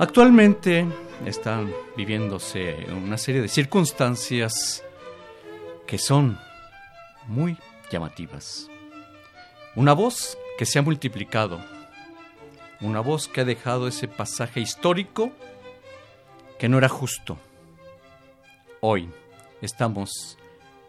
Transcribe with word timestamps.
Actualmente 0.00 0.86
están 1.26 1.70
viviéndose 1.94 2.86
una 2.90 3.18
serie 3.18 3.42
de 3.42 3.48
circunstancias 3.48 4.82
que 5.86 5.98
son 5.98 6.38
muy 7.26 7.58
llamativas. 7.92 8.70
Una 9.76 9.92
voz 9.92 10.38
que 10.56 10.64
se 10.64 10.78
ha 10.78 10.82
multiplicado, 10.82 11.60
una 12.80 13.00
voz 13.00 13.28
que 13.28 13.42
ha 13.42 13.44
dejado 13.44 13.88
ese 13.88 14.08
pasaje 14.08 14.60
histórico 14.60 15.32
que 16.58 16.70
no 16.70 16.78
era 16.78 16.88
justo. 16.88 17.36
Hoy 18.80 19.10
estamos 19.60 20.38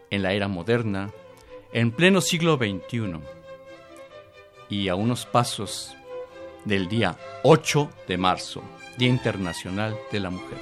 en 0.08 0.22
la 0.22 0.32
era 0.32 0.48
moderna, 0.48 1.10
en 1.74 1.90
pleno 1.90 2.22
siglo 2.22 2.56
XXI, 2.56 3.20
y 4.70 4.88
a 4.88 4.94
unos 4.94 5.26
pasos 5.26 5.94
del 6.64 6.88
día 6.88 7.18
8 7.42 7.90
de 8.08 8.16
marzo 8.16 8.62
Día 8.98 9.08
Internacional 9.08 9.96
de 10.10 10.20
la 10.20 10.30
Mujer. 10.30 10.58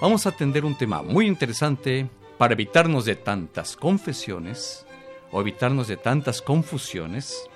Vamos 0.00 0.26
a 0.26 0.30
atender 0.30 0.64
un 0.64 0.76
tema 0.76 1.02
muy 1.02 1.26
interesante 1.26 2.08
para 2.38 2.54
evitarnos 2.54 3.04
de 3.04 3.16
tantas 3.16 3.76
confesiones 3.76 4.84
o 5.30 5.40
evitarnos 5.40 5.88
de 5.88 5.96
tantas 5.96 6.40
confusiones, 6.42 7.48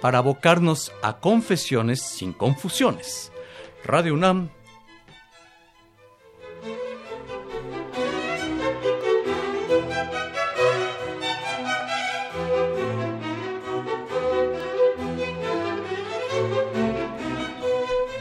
para 0.00 0.18
abocarnos 0.18 0.92
a 1.02 1.18
confesiones 1.18 2.00
sin 2.00 2.32
confusiones. 2.32 3.32
Radio 3.84 4.14
UNAM 4.14 4.50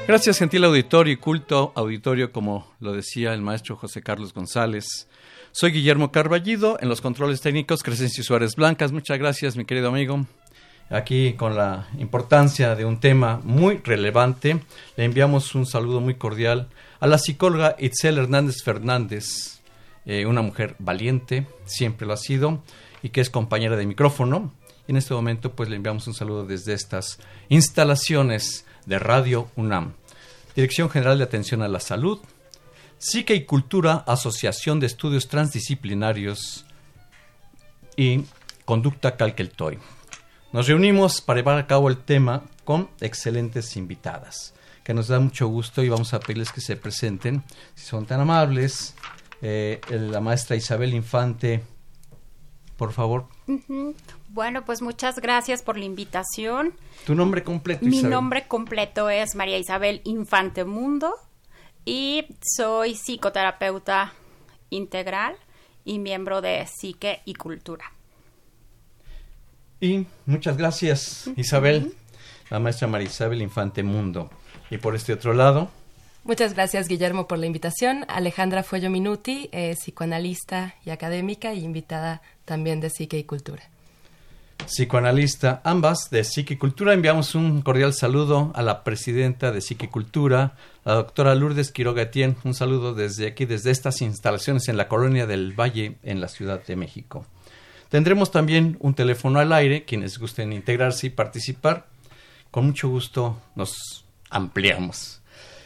Gracias, 0.07 0.37
gentil 0.37 0.63
auditorio 0.63 1.13
y 1.13 1.17
culto 1.17 1.71
auditorio, 1.73 2.31
como 2.31 2.71
lo 2.79 2.93
decía 2.93 3.33
el 3.33 3.41
maestro 3.41 3.75
José 3.75 4.03
Carlos 4.03 4.35
González. 4.35 5.07
Soy 5.51 5.71
Guillermo 5.71 6.11
Carballido, 6.11 6.77
en 6.79 6.89
los 6.89 7.01
controles 7.01 7.41
técnicos, 7.41 7.81
Crescencio 7.81 8.23
Suárez 8.23 8.55
Blancas. 8.55 8.91
Muchas 8.91 9.17
gracias, 9.17 9.57
mi 9.57 9.65
querido 9.65 9.87
amigo. 9.87 10.27
Aquí 10.91 11.33
con 11.33 11.55
la 11.55 11.87
importancia 11.97 12.75
de 12.75 12.85
un 12.85 12.99
tema 12.99 13.41
muy 13.43 13.77
relevante, 13.77 14.59
le 14.95 15.05
enviamos 15.05 15.55
un 15.55 15.65
saludo 15.65 16.01
muy 16.01 16.13
cordial 16.13 16.67
a 16.99 17.07
la 17.07 17.17
psicóloga 17.17 17.75
Itzel 17.79 18.19
Hernández 18.19 18.57
Fernández, 18.63 19.59
eh, 20.05 20.27
una 20.27 20.43
mujer 20.43 20.75
valiente, 20.77 21.47
siempre 21.65 22.05
lo 22.05 22.13
ha 22.13 22.17
sido, 22.17 22.61
y 23.01 23.09
que 23.09 23.21
es 23.21 23.31
compañera 23.31 23.75
de 23.75 23.87
micrófono. 23.87 24.53
En 24.87 24.97
este 24.97 25.15
momento, 25.15 25.53
pues 25.53 25.67
le 25.67 25.77
enviamos 25.77 26.05
un 26.05 26.13
saludo 26.13 26.45
desde 26.45 26.73
estas 26.73 27.17
instalaciones 27.49 28.64
de 28.85 28.99
Radio 28.99 29.49
UNAM. 29.55 29.93
Dirección 30.55 30.89
General 30.89 31.17
de 31.17 31.23
Atención 31.23 31.61
a 31.61 31.67
la 31.67 31.79
Salud, 31.79 32.19
Psique 32.97 33.35
y 33.35 33.45
Cultura, 33.45 34.03
Asociación 34.07 34.79
de 34.79 34.87
Estudios 34.87 35.27
Transdisciplinarios 35.27 36.65
y 37.97 38.25
Conducta 38.63 39.17
Calqueltoy. 39.17 39.77
Nos 40.53 40.67
reunimos 40.67 41.21
para 41.21 41.39
llevar 41.39 41.57
a 41.57 41.67
cabo 41.67 41.89
el 41.89 41.97
tema 41.97 42.43
con 42.63 42.89
excelentes 43.01 43.75
invitadas, 43.75 44.53
que 44.83 44.93
nos 44.93 45.07
da 45.07 45.19
mucho 45.19 45.47
gusto 45.47 45.83
y 45.83 45.89
vamos 45.89 46.13
a 46.13 46.19
pedirles 46.19 46.51
que 46.51 46.61
se 46.61 46.77
presenten, 46.77 47.43
si 47.75 47.85
son 47.85 48.05
tan 48.05 48.21
amables. 48.21 48.95
Eh, 49.41 49.81
la 49.89 50.21
maestra 50.21 50.55
Isabel 50.55 50.93
Infante, 50.93 51.61
por 52.77 52.93
favor. 52.93 53.34
Bueno, 54.29 54.65
pues 54.65 54.81
muchas 54.81 55.19
gracias 55.19 55.61
por 55.61 55.77
la 55.77 55.85
invitación. 55.85 56.73
¿Tu 57.05 57.15
nombre 57.15 57.43
completo? 57.43 57.85
Mi 57.85 58.01
nombre 58.01 58.47
completo 58.47 59.09
es 59.09 59.35
María 59.35 59.57
Isabel 59.57 60.01
Infante 60.03 60.65
Mundo 60.65 61.13
y 61.85 62.25
soy 62.41 62.95
psicoterapeuta 62.95 64.13
integral 64.71 65.35
y 65.83 65.99
miembro 65.99 66.41
de 66.41 66.65
Psique 66.65 67.21
y 67.25 67.35
Cultura. 67.35 67.85
Y 69.79 70.07
muchas 70.25 70.57
gracias, 70.57 71.29
Isabel, 71.35 71.93
la 72.49 72.59
maestra 72.59 72.87
María 72.87 73.07
Isabel 73.07 73.41
Infante 73.41 73.83
Mundo. 73.83 74.31
Y 74.71 74.77
por 74.79 74.95
este 74.95 75.13
otro 75.13 75.33
lado. 75.33 75.69
Muchas 76.23 76.55
gracias, 76.55 76.87
Guillermo, 76.87 77.27
por 77.27 77.37
la 77.37 77.45
invitación. 77.45 78.03
Alejandra 78.07 78.63
Fuello 78.63 78.89
Minuti, 78.89 79.51
psicoanalista 79.75 80.73
y 80.83 80.89
académica 80.89 81.53
y 81.53 81.63
invitada 81.63 82.23
también 82.45 82.79
de 82.79 82.89
Psique 82.89 83.17
y 83.17 83.23
Cultura 83.23 83.63
psicoanalista, 84.65 85.61
ambas 85.63 86.09
de 86.09 86.23
Psiquicultura. 86.23 86.93
Enviamos 86.93 87.35
un 87.35 87.61
cordial 87.61 87.93
saludo 87.93 88.51
a 88.55 88.61
la 88.61 88.83
presidenta 88.83 89.51
de 89.51 89.61
Psiquicultura, 89.61 90.55
la 90.83 90.93
doctora 90.95 91.35
Lourdes 91.35 91.71
Quiroga 91.71 92.09
Un 92.43 92.53
saludo 92.53 92.93
desde 92.93 93.27
aquí, 93.27 93.45
desde 93.45 93.71
estas 93.71 94.01
instalaciones 94.01 94.67
en 94.67 94.77
la 94.77 94.87
colonia 94.87 95.27
del 95.27 95.53
Valle, 95.59 95.97
en 96.03 96.19
la 96.21 96.27
Ciudad 96.27 96.63
de 96.65 96.75
México. 96.75 97.25
Tendremos 97.89 98.31
también 98.31 98.77
un 98.79 98.95
teléfono 98.95 99.39
al 99.39 99.53
aire, 99.53 99.85
quienes 99.85 100.17
gusten 100.17 100.51
integrarse 100.51 101.07
y 101.07 101.11
participar. 101.11 101.87
Con 102.49 102.65
mucho 102.65 102.89
gusto 102.89 103.41
nos 103.55 104.05
ampliamos. 104.29 105.21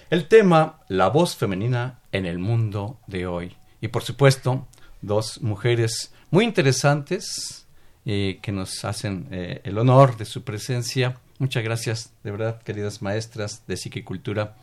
El 0.10 0.28
tema, 0.28 0.80
la 0.88 1.08
voz 1.08 1.36
femenina 1.36 2.00
en 2.12 2.26
el 2.26 2.40
mundo 2.40 3.00
de 3.08 3.28
hoy. 3.28 3.56
Y 3.80 3.88
por 3.88 4.04
supuesto, 4.04 4.68
dos 5.02 5.42
mujeres 5.42 6.12
muy 6.32 6.46
interesantes, 6.46 7.66
eh, 8.06 8.40
que 8.42 8.52
nos 8.52 8.86
hacen 8.86 9.28
eh, 9.32 9.62
el 9.64 9.78
honor 9.78 10.18
de 10.18 10.26
su 10.26 10.44
presencia. 10.44 11.18
Muchas 11.38 11.64
gracias, 11.64 12.14
de 12.24 12.32
verdad, 12.32 12.62
queridas 12.62 13.02
maestras 13.02 13.66
de 13.68 13.78
psiquicultura 13.78 14.56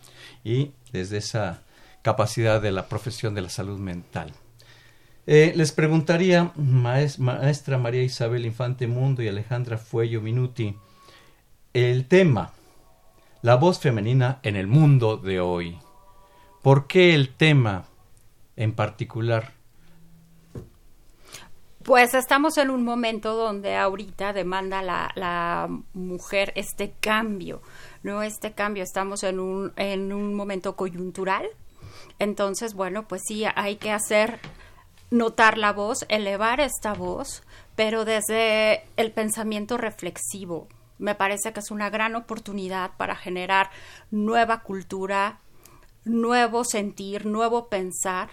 y 0.44 0.72
desde 0.92 1.18
esa 1.18 1.62
capacidad 2.02 2.60
de 2.60 2.72
la 2.72 2.88
profesión 2.88 3.34
de 3.34 3.42
la 3.42 3.48
salud 3.48 3.78
mental. 3.78 4.32
Eh, 5.26 5.52
les 5.56 5.72
preguntaría, 5.72 6.52
maestra 6.56 7.78
María 7.78 8.02
Isabel 8.02 8.46
Infante 8.46 8.86
Mundo 8.86 9.22
y 9.22 9.28
Alejandra 9.28 9.76
Fuello 9.76 10.20
Minuti, 10.20 10.76
el 11.74 12.06
tema, 12.06 12.52
la 13.42 13.56
voz 13.56 13.80
femenina 13.80 14.38
en 14.44 14.54
el 14.54 14.68
mundo 14.68 15.16
de 15.16 15.40
hoy. 15.40 15.78
¿Por 16.62 16.86
qué 16.86 17.14
el 17.14 17.30
tema 17.34 17.86
en 18.54 18.72
particular 18.72 19.55
pues 21.86 22.14
estamos 22.14 22.58
en 22.58 22.70
un 22.70 22.82
momento 22.82 23.36
donde 23.36 23.76
ahorita 23.76 24.32
demanda 24.32 24.82
la, 24.82 25.12
la 25.14 25.68
mujer 25.94 26.52
este 26.56 26.92
cambio, 26.98 27.62
¿no? 28.02 28.24
Este 28.24 28.52
cambio, 28.54 28.82
estamos 28.82 29.22
en 29.22 29.38
un, 29.38 29.72
en 29.76 30.12
un 30.12 30.34
momento 30.34 30.74
coyuntural. 30.74 31.46
Entonces, 32.18 32.74
bueno, 32.74 33.06
pues 33.06 33.22
sí, 33.24 33.44
hay 33.54 33.76
que 33.76 33.92
hacer 33.92 34.40
notar 35.12 35.58
la 35.58 35.72
voz, 35.72 36.04
elevar 36.08 36.58
esta 36.58 36.92
voz, 36.92 37.44
pero 37.76 38.04
desde 38.04 38.82
el 38.96 39.12
pensamiento 39.12 39.76
reflexivo. 39.76 40.66
Me 40.98 41.14
parece 41.14 41.52
que 41.52 41.60
es 41.60 41.70
una 41.70 41.88
gran 41.88 42.16
oportunidad 42.16 42.96
para 42.96 43.14
generar 43.14 43.70
nueva 44.10 44.64
cultura, 44.64 45.38
nuevo 46.04 46.64
sentir, 46.64 47.26
nuevo 47.26 47.68
pensar 47.68 48.30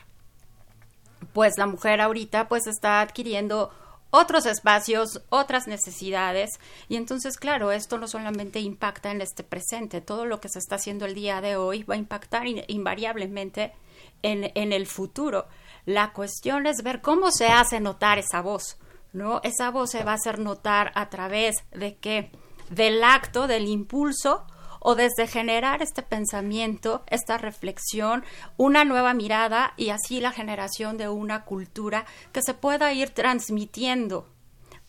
pues 1.32 1.58
la 1.58 1.68
mujer 1.68 2.02
ahorita 2.02 2.48
pues 2.48 2.68
está 2.68 3.02
adquiriendo 3.02 3.72
otros 4.16 4.46
espacios, 4.46 5.24
otras 5.30 5.68
necesidades. 5.68 6.60
Y 6.88 6.98
entonces, 6.98 7.38
claro, 7.38 7.72
esto 7.72 7.98
no 7.98 8.08
solamente 8.08 8.60
impacta 8.60 9.10
en 9.12 9.22
este 9.22 9.44
presente, 9.44 10.02
todo 10.02 10.26
lo 10.26 10.40
que 10.40 10.50
se 10.50 10.60
está 10.60 10.76
haciendo 10.76 11.06
el 11.06 11.16
día 11.16 11.42
de 11.42 11.56
hoy 11.56 11.82
va 11.84 11.96
a 11.96 11.98
impactar 11.98 12.46
invariablemente 12.68 13.74
en, 14.22 14.52
en 14.54 14.72
el 14.72 14.86
futuro. 14.86 15.48
La 15.86 16.14
cuestión 16.14 16.68
es 16.68 16.84
ver 16.84 17.02
cómo 17.02 17.32
se 17.32 17.48
hace 17.48 17.80
notar 17.80 18.20
esa 18.20 18.42
voz, 18.42 18.78
¿no? 19.14 19.42
Esa 19.44 19.72
voz 19.72 19.90
se 19.90 20.04
va 20.04 20.12
a 20.12 20.16
hacer 20.16 20.38
notar 20.38 20.92
a 20.94 21.10
través 21.10 21.56
de 21.72 21.96
qué? 21.96 22.32
Del 22.70 23.04
acto, 23.04 23.48
del 23.48 23.68
impulso 23.68 24.46
o 24.84 24.96
desde 24.96 25.28
generar 25.28 25.82
este 25.82 26.04
pensamiento, 26.04 27.04
esta 27.08 27.38
reflexión, 27.38 28.24
una 28.58 28.86
nueva 28.86 29.14
mirada 29.14 29.74
y 29.78 29.90
así 29.90 30.20
la 30.20 30.32
generación 30.32 30.98
de 30.98 31.08
una 31.08 31.46
cultura 31.46 32.06
que 32.32 32.42
se 32.42 32.54
pueda 32.54 32.94
ir 32.94 33.10
transmitiendo 33.10 34.30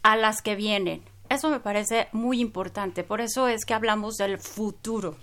a 0.03 0.17
las 0.17 0.43
que 0.43 0.57
vienen. 0.57 1.03
Eso 1.31 1.49
me 1.49 1.61
parece 1.61 2.09
muy 2.13 2.41
importante, 2.41 3.05
por 3.05 3.21
eso 3.21 3.49
es 3.49 3.65
que 3.65 3.73
hablamos 3.73 4.17
del 4.17 4.39
futuro. 4.39 5.17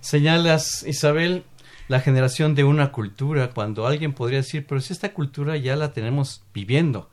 Señalas, 0.00 0.84
Isabel, 0.84 1.44
la 1.88 2.00
generación 2.00 2.54
de 2.54 2.64
una 2.64 2.92
cultura, 2.92 3.50
cuando 3.50 3.86
alguien 3.86 4.12
podría 4.12 4.38
decir, 4.38 4.66
pero 4.66 4.80
si 4.80 4.92
esta 4.92 5.12
cultura 5.12 5.56
ya 5.56 5.74
la 5.74 5.92
tenemos 5.92 6.44
viviendo. 6.54 7.10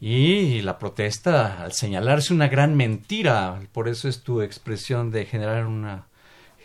Y 0.00 0.60
la 0.62 0.78
protesta 0.78 1.62
al 1.62 1.72
señalarse 1.72 2.34
una 2.34 2.48
gran 2.48 2.76
mentira, 2.76 3.60
por 3.72 3.88
eso 3.88 4.08
es 4.08 4.22
tu 4.22 4.42
expresión 4.42 5.10
de 5.10 5.24
generar 5.24 5.66
una 5.66 6.06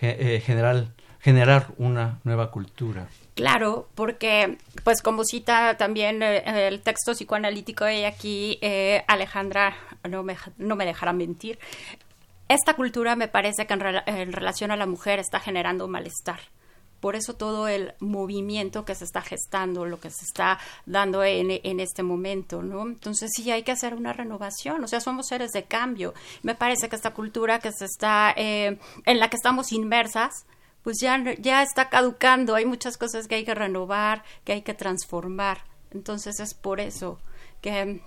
eh, 0.02 0.42
general, 0.46 0.94
generar 1.20 1.68
una 1.78 2.20
nueva 2.24 2.52
cultura. 2.52 3.08
Claro, 3.36 3.88
porque, 3.96 4.58
pues 4.84 5.02
como 5.02 5.24
cita 5.24 5.78
también 5.78 6.22
eh, 6.22 6.68
el 6.68 6.82
texto 6.82 7.14
psicoanalítico 7.14 7.86
de 7.86 8.06
aquí, 8.06 8.58
eh, 8.62 9.04
Alejandra 9.08 9.76
no 10.10 10.24
me, 10.24 10.36
no 10.58 10.76
me 10.76 10.86
dejará 10.86 11.14
mentir, 11.14 11.58
esta 12.50 12.74
cultura 12.74 13.16
me 13.16 13.30
parece 13.30 13.66
que 13.66 13.74
en 13.74 14.34
relación 14.34 14.72
a 14.72 14.76
la 14.76 14.86
mujer 14.86 15.20
está 15.20 15.40
generando 15.40 15.88
malestar 15.88 16.42
por 17.02 17.16
eso 17.16 17.34
todo 17.34 17.68
el 17.68 17.94
movimiento 18.00 18.86
que 18.86 18.96
se 18.96 19.04
está 19.04 19.22
gestando, 19.22 19.86
lo 19.86 20.00
que 20.00 20.12
se 20.12 20.24
está 20.24 20.60
dando 20.86 21.24
en, 21.24 21.80
este 21.80 22.04
momento, 22.04 22.62
¿no? 22.62 22.84
Entonces 22.84 23.32
sí 23.36 23.50
hay 23.52 23.64
que 23.64 23.72
hacer 23.72 23.96
una 23.96 24.14
renovación, 24.14 24.84
o 24.84 24.88
sea, 24.88 25.02
somos 25.02 25.28
seres 25.28 25.52
de 25.52 25.64
cambio. 25.64 26.14
Me 26.44 26.56
parece 26.56 26.88
que 26.88 26.96
esta 26.96 27.14
cultura 27.14 27.60
que 27.60 27.72
se 27.72 27.86
está, 27.86 28.34
eh, 28.38 28.78
en 29.06 29.20
la 29.20 29.30
que 29.30 29.36
estamos 29.36 29.72
inmersas, 29.72 30.46
pues 30.84 30.98
ya, 31.02 31.22
ya 31.40 31.64
está 31.64 31.90
caducando, 31.90 32.56
hay 32.56 32.66
muchas 32.66 32.98
cosas 32.98 33.28
que 33.28 33.36
hay 33.36 33.46
que 33.46 33.56
renovar, 33.56 34.24
que 34.46 34.54
hay 34.54 34.62
que 34.62 34.76
transformar. 34.76 35.64
Entonces 35.92 36.40
es 36.40 36.54
por 36.54 36.80
eso 36.80 37.20
que 37.62 38.02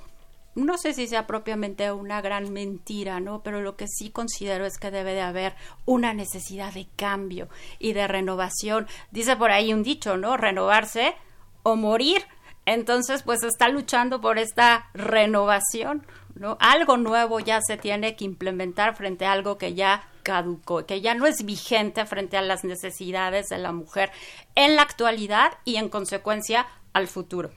no 0.54 0.78
sé 0.78 0.94
si 0.94 1.06
sea 1.06 1.26
propiamente 1.26 1.90
una 1.92 2.20
gran 2.20 2.52
mentira, 2.52 3.20
¿no? 3.20 3.42
Pero 3.42 3.60
lo 3.60 3.76
que 3.76 3.86
sí 3.88 4.10
considero 4.10 4.66
es 4.66 4.78
que 4.78 4.90
debe 4.90 5.14
de 5.14 5.20
haber 5.20 5.54
una 5.84 6.14
necesidad 6.14 6.72
de 6.72 6.86
cambio 6.96 7.48
y 7.78 7.92
de 7.92 8.06
renovación. 8.06 8.86
Dice 9.10 9.36
por 9.36 9.50
ahí 9.50 9.72
un 9.72 9.82
dicho, 9.82 10.16
¿no? 10.16 10.36
Renovarse 10.36 11.14
o 11.62 11.76
morir. 11.76 12.24
Entonces, 12.66 13.22
pues 13.22 13.42
está 13.42 13.68
luchando 13.68 14.20
por 14.20 14.38
esta 14.38 14.88
renovación, 14.94 16.06
¿no? 16.34 16.56
Algo 16.60 16.96
nuevo 16.96 17.40
ya 17.40 17.60
se 17.60 17.76
tiene 17.76 18.16
que 18.16 18.24
implementar 18.24 18.96
frente 18.96 19.26
a 19.26 19.32
algo 19.32 19.58
que 19.58 19.74
ya 19.74 20.08
caducó, 20.22 20.86
que 20.86 21.00
ya 21.00 21.14
no 21.14 21.26
es 21.26 21.44
vigente 21.44 22.06
frente 22.06 22.36
a 22.36 22.42
las 22.42 22.64
necesidades 22.64 23.48
de 23.48 23.58
la 23.58 23.72
mujer 23.72 24.10
en 24.54 24.76
la 24.76 24.82
actualidad 24.82 25.52
y 25.64 25.76
en 25.76 25.90
consecuencia 25.90 26.66
al 26.92 27.08
futuro. 27.08 27.50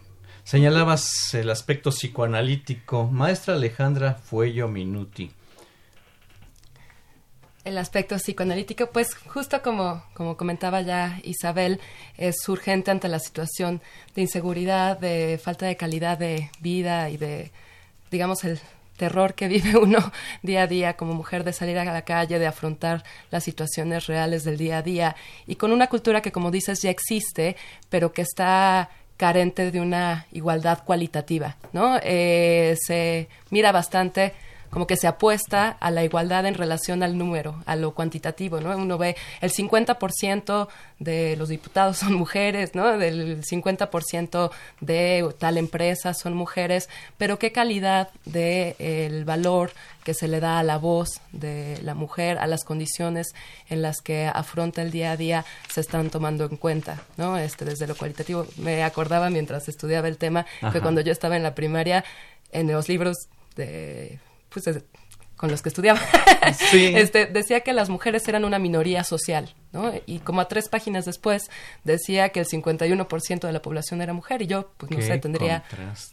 Señalabas 0.48 1.34
el 1.34 1.50
aspecto 1.50 1.90
psicoanalítico. 1.92 3.10
Maestra 3.12 3.56
Alejandra 3.56 4.14
Fuello 4.14 4.70
Minuti. 4.70 5.30
El 7.66 7.78
aspecto 7.78 8.16
psicoanalítico, 8.16 8.90
pues 8.92 9.14
justo 9.14 9.62
como, 9.62 10.06
como 10.14 10.38
comentaba 10.38 10.80
ya 10.84 11.20
Isabel, 11.26 11.82
es 12.16 12.48
urgente 12.48 12.92
ante 12.92 13.10
la 13.10 13.20
situación 13.20 13.82
de 14.16 14.22
inseguridad, 14.22 14.98
de 14.98 15.38
falta 15.38 15.66
de 15.66 15.76
calidad 15.76 16.18
de 16.18 16.50
vida 16.62 17.10
y 17.10 17.18
de, 17.18 17.52
digamos, 18.10 18.46
el 18.46 18.58
terror 18.96 19.34
que 19.34 19.48
vive 19.50 19.78
uno 19.78 20.14
día 20.44 20.62
a 20.62 20.68
día 20.68 20.96
como 20.96 21.14
mujer 21.14 21.44
de 21.44 21.52
salir 21.52 21.78
a 21.78 21.84
la 21.84 22.04
calle, 22.04 22.40
de 22.40 22.48
afrontar 22.48 23.04
las 23.32 23.44
situaciones 23.44 24.08
reales 24.08 24.46
del 24.46 24.58
día 24.58 24.78
a 24.78 24.82
día 24.82 25.18
y 25.46 25.56
con 25.56 25.74
una 25.74 25.88
cultura 25.88 26.22
que, 26.22 26.32
como 26.32 26.52
dices, 26.52 26.82
ya 26.82 26.90
existe, 26.90 27.58
pero 27.90 28.14
que 28.14 28.22
está 28.22 28.90
carente 29.18 29.72
de 29.72 29.82
una 29.82 30.28
igualdad 30.32 30.84
cualitativa, 30.86 31.58
¿no? 31.74 32.00
Eh, 32.04 32.78
se 32.80 33.28
mira 33.50 33.72
bastante 33.72 34.34
como 34.70 34.88
que 34.88 34.98
se 34.98 35.08
apuesta 35.08 35.70
a 35.70 35.92
la 35.92 36.04
igualdad 36.04 36.46
en 36.46 36.54
relación 36.54 37.04
al 37.04 37.18
número, 37.18 37.62
a 37.66 37.76
lo 37.76 37.94
cuantitativo, 37.94 38.60
¿no? 38.60 38.76
Uno 38.76 38.98
ve 38.98 39.16
el 39.42 39.52
50% 39.52 40.68
de 41.00 41.36
los 41.38 41.50
diputados 41.50 41.98
son 41.98 42.14
mujeres, 42.14 42.76
¿no? 42.76 42.98
Del 42.98 43.44
50% 43.44 44.52
de 44.82 45.30
tal 45.38 45.58
empresa 45.58 46.14
son 46.14 46.34
mujeres, 46.34 46.90
pero 47.18 47.40
qué 47.40 47.52
calidad 47.52 48.10
de 48.26 48.76
el 48.80 49.26
valor 49.26 49.72
que 50.04 50.14
se 50.14 50.28
le 50.28 50.40
da 50.40 50.60
a 50.60 50.64
la 50.64 50.78
voz 50.78 51.20
de 51.34 51.80
la 51.82 51.94
mujer, 51.94 52.38
a 52.38 52.48
las 52.48 52.64
condiciones 52.64 53.28
en 53.70 53.82
las 53.82 54.00
que 54.02 54.26
afronta 54.26 54.82
el 54.82 54.92
día 54.92 55.12
a 55.12 55.18
día 55.18 55.46
se 55.68 55.82
están 55.82 56.10
tomando 56.10 56.46
en 56.46 56.56
cuenta, 56.56 57.02
¿no? 57.18 57.38
Este 57.38 57.66
desde 57.66 57.88
lo 57.88 57.96
cualitativo 57.96 58.46
me 58.58 58.84
acordaba 58.84 59.30
mientras 59.30 59.68
estudiaba 59.68 60.08
el 60.08 60.18
tema 60.18 60.46
que 60.72 60.80
cuando 60.80 61.02
yo 61.02 61.12
estaba 61.12 61.36
en 61.36 61.44
la 61.44 61.56
primaria 61.56 62.06
en 62.52 62.72
los 62.72 62.88
libros 62.88 63.18
de 63.56 64.20
pues, 64.50 64.66
con 65.38 65.52
los 65.52 65.62
que 65.62 65.70
estudiaba, 65.70 66.02
este, 66.74 67.28
decía 67.28 67.62
que 67.62 67.72
las 67.72 67.90
mujeres 67.90 68.28
eran 68.28 68.44
una 68.44 68.58
minoría 68.58 69.04
social, 69.04 69.54
¿no? 69.72 69.94
Y 70.08 70.18
como 70.20 70.42
a 70.42 70.48
tres 70.48 70.68
páginas 70.68 71.06
después 71.06 71.52
decía 71.84 72.30
que 72.30 72.40
el 72.40 72.48
51% 72.48 73.42
de 73.42 73.54
la 73.54 73.62
población 73.62 74.02
era 74.02 74.14
mujer 74.14 74.42
y 74.42 74.48
yo, 74.48 74.72
pues 74.78 74.92
no 74.92 75.00
sé, 75.00 75.20
tendría 75.20 75.64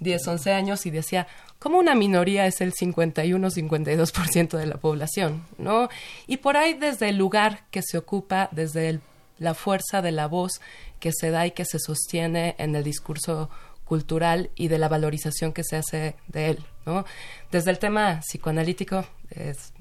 10, 0.00 0.28
11 0.28 0.52
años 0.52 0.84
y 0.84 0.90
decía, 0.90 1.26
¿cómo 1.58 1.78
una 1.78 1.94
minoría 1.94 2.46
es 2.46 2.60
el 2.60 2.74
51, 2.74 3.48
52% 3.48 4.58
de 4.58 4.66
la 4.66 4.76
población, 4.76 5.42
¿no? 5.56 5.88
Y 6.26 6.36
por 6.36 6.58
ahí 6.58 6.74
desde 6.74 7.08
el 7.08 7.16
lugar 7.16 7.64
que 7.70 7.80
se 7.82 7.96
ocupa, 7.96 8.50
desde 8.52 9.00
la 9.38 9.54
fuerza 9.54 10.02
de 10.02 10.12
la 10.12 10.26
voz 10.26 10.60
que 11.00 11.12
se 11.12 11.30
da 11.30 11.46
y 11.46 11.52
que 11.52 11.64
se 11.64 11.78
sostiene 11.78 12.56
en 12.58 12.76
el 12.76 12.84
discurso 12.84 13.48
cultural 13.84 14.50
y 14.54 14.68
de 14.68 14.78
la 14.78 14.88
valorización 14.88 15.52
que 15.52 15.64
se 15.64 15.76
hace 15.76 16.16
de 16.28 16.50
él. 16.50 16.64
¿no? 16.86 17.04
Desde 17.50 17.70
el 17.70 17.78
tema 17.78 18.20
psicoanalítico, 18.20 19.04
es, 19.30 19.72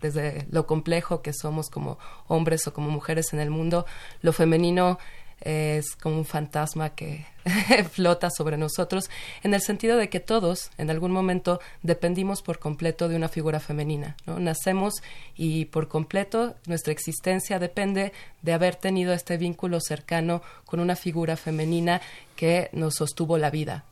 desde 0.00 0.46
lo 0.50 0.66
complejo 0.66 1.22
que 1.22 1.32
somos 1.32 1.68
como 1.68 1.98
hombres 2.28 2.66
o 2.66 2.72
como 2.72 2.90
mujeres 2.90 3.32
en 3.32 3.40
el 3.40 3.50
mundo, 3.50 3.86
lo 4.22 4.32
femenino 4.32 4.98
es 5.40 5.94
como 5.96 6.18
un 6.18 6.24
fantasma 6.24 6.90
que 6.90 7.26
flota 7.92 8.30
sobre 8.30 8.56
nosotros, 8.56 9.10
en 9.42 9.54
el 9.54 9.60
sentido 9.60 9.96
de 9.96 10.08
que 10.08 10.20
todos, 10.20 10.70
en 10.78 10.90
algún 10.90 11.12
momento, 11.12 11.60
dependimos 11.82 12.42
por 12.42 12.58
completo 12.58 13.08
de 13.08 13.16
una 13.16 13.28
figura 13.28 13.60
femenina. 13.60 14.16
¿no? 14.26 14.38
Nacemos 14.40 14.94
y 15.36 15.66
por 15.66 15.88
completo 15.88 16.56
nuestra 16.66 16.92
existencia 16.92 17.58
depende 17.58 18.12
de 18.42 18.52
haber 18.52 18.76
tenido 18.76 19.12
este 19.12 19.36
vínculo 19.36 19.80
cercano 19.80 20.42
con 20.64 20.80
una 20.80 20.96
figura 20.96 21.36
femenina 21.36 22.00
que 22.34 22.68
nos 22.72 22.94
sostuvo 22.94 23.38
la 23.38 23.50
vida. 23.50 23.84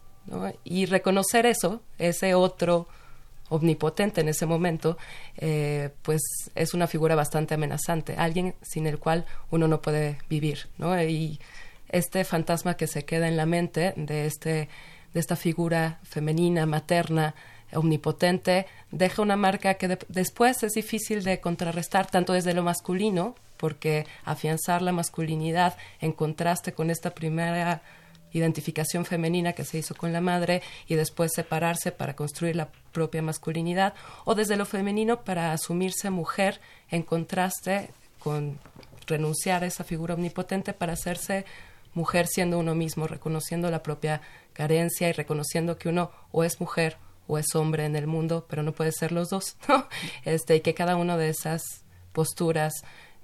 Y 0.65 0.87
reconocer 0.87 1.45
eso, 1.45 1.83
ese 1.99 2.35
otro 2.35 2.89
omnipotente 3.55 4.21
en 4.21 4.29
ese 4.29 4.47
momento, 4.47 4.99
eh, 5.37 5.91
pues 6.03 6.23
es 6.55 6.75
una 6.75 6.87
figura 6.87 7.15
bastante 7.15 7.55
amenazante, 7.55 8.17
alguien 8.17 8.55
sin 8.63 8.87
el 8.87 8.99
cual 8.99 9.25
uno 9.51 9.69
no 9.69 9.81
puede 9.81 10.19
vivir, 10.29 10.67
¿no? 10.79 11.01
Y 11.03 11.41
este 11.89 12.25
fantasma 12.25 12.77
que 12.77 12.87
se 12.87 13.05
queda 13.05 13.29
en 13.29 13.37
la 13.37 13.47
mente 13.47 13.95
de 13.97 14.27
este 14.27 14.69
de 15.13 15.21
esta 15.21 15.37
figura 15.37 16.01
femenina, 16.03 16.67
materna, 16.67 17.37
omnipotente, 17.73 18.67
deja 18.91 19.23
una 19.23 19.37
marca 19.37 19.75
que 19.75 19.97
después 20.09 20.63
es 20.65 20.73
difícil 20.73 21.23
de 21.23 21.41
contrarrestar 21.41 22.11
tanto 22.11 22.33
desde 22.33 22.53
lo 22.53 22.65
masculino, 22.65 23.37
porque 23.57 24.07
afianzar 24.25 24.83
la 24.83 24.91
masculinidad 24.91 25.77
en 26.01 26.13
contraste 26.13 26.73
con 26.73 26.91
esta 26.91 27.15
primera 27.15 27.83
identificación 28.35 29.07
femenina 29.07 29.55
que 29.55 29.65
se 29.65 29.79
hizo 29.79 29.95
con 29.95 30.13
la 30.13 30.21
madre 30.21 30.63
y 30.87 30.97
después 30.97 31.33
separarse 31.35 31.93
para 31.93 32.15
construir 32.15 32.57
la 32.57 32.69
propia 32.93 33.23
masculinidad, 33.23 33.95
o 34.25 34.35
desde 34.35 34.57
lo 34.57 34.67
femenino 34.67 35.25
para 35.25 35.53
asumirse 35.53 36.11
mujer 36.11 36.61
en 36.91 37.03
contraste 37.03 37.91
con 38.19 38.59
renunciar 39.07 39.65
a 39.65 39.67
esa 39.67 39.85
figura 39.85 40.15
omnipotente 40.15 40.73
para 40.73 40.95
hacerse 40.95 41.45
mujer 41.95 42.27
siendo 42.27 42.59
uno 42.59 42.75
mismo, 42.75 43.07
reconociendo 43.07 43.71
la 43.71 43.83
propia 43.83 44.21
carencia 44.53 45.09
y 45.09 45.13
reconociendo 45.13 45.79
que 45.79 45.89
uno 45.89 46.11
o 46.33 46.45
es 46.45 46.61
mujer 46.61 46.97
o 47.27 47.39
es 47.39 47.55
hombre 47.55 47.87
en 47.87 47.97
el 47.97 48.07
mundo, 48.07 48.47
pero 48.49 48.63
no 48.63 48.73
puede 48.73 48.93
ser 48.93 49.13
los 49.13 49.31
dos, 49.31 49.57
Este, 50.25 50.57
y 50.57 50.61
que 50.61 50.75
cada 50.75 50.97
una 50.97 51.17
de 51.17 51.29
esas 51.29 51.63
posturas 52.13 52.73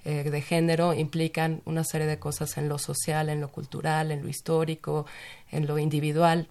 eh, 0.05 0.31
de 0.31 0.41
género 0.41 0.95
implican 0.95 1.63
una 1.65 1.85
serie 1.85 2.07
de 2.07 2.19
cosas 2.19 2.57
en 2.57 2.69
lo 2.69 2.79
social, 2.79 3.29
en 3.29 3.41
lo 3.41 3.51
cultural, 3.51 4.11
en 4.11 4.23
lo 4.23 4.29
histórico, 4.29 5.07
en 5.51 5.67
lo 5.67 5.79
individual. 5.79 6.49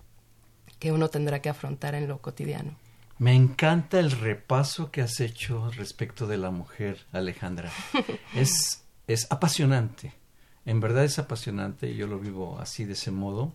que 0.79 0.93
uno 0.93 1.09
tendrá 1.09 1.41
que 1.41 1.49
afrontar 1.49 1.93
en 1.93 2.07
lo 2.07 2.19
cotidiano. 2.19 2.73
Me 3.17 3.35
encanta 3.35 3.99
el 3.99 4.11
repaso 4.11 4.91
que 4.91 5.01
has 5.01 5.19
hecho 5.19 5.69
respecto 5.71 6.25
de 6.25 6.37
la 6.37 6.51
mujer, 6.51 7.05
Alejandra. 7.11 7.69
es, 8.33 8.85
es 9.07 9.27
apasionante, 9.29 10.13
en 10.65 10.79
verdad 10.79 11.03
es 11.03 11.19
apasionante 11.19 11.89
y 11.89 11.95
yo 11.95 12.07
lo 12.07 12.17
vivo 12.17 12.59
así 12.61 12.85
de 12.85 12.93
ese 12.93 13.11
modo, 13.11 13.51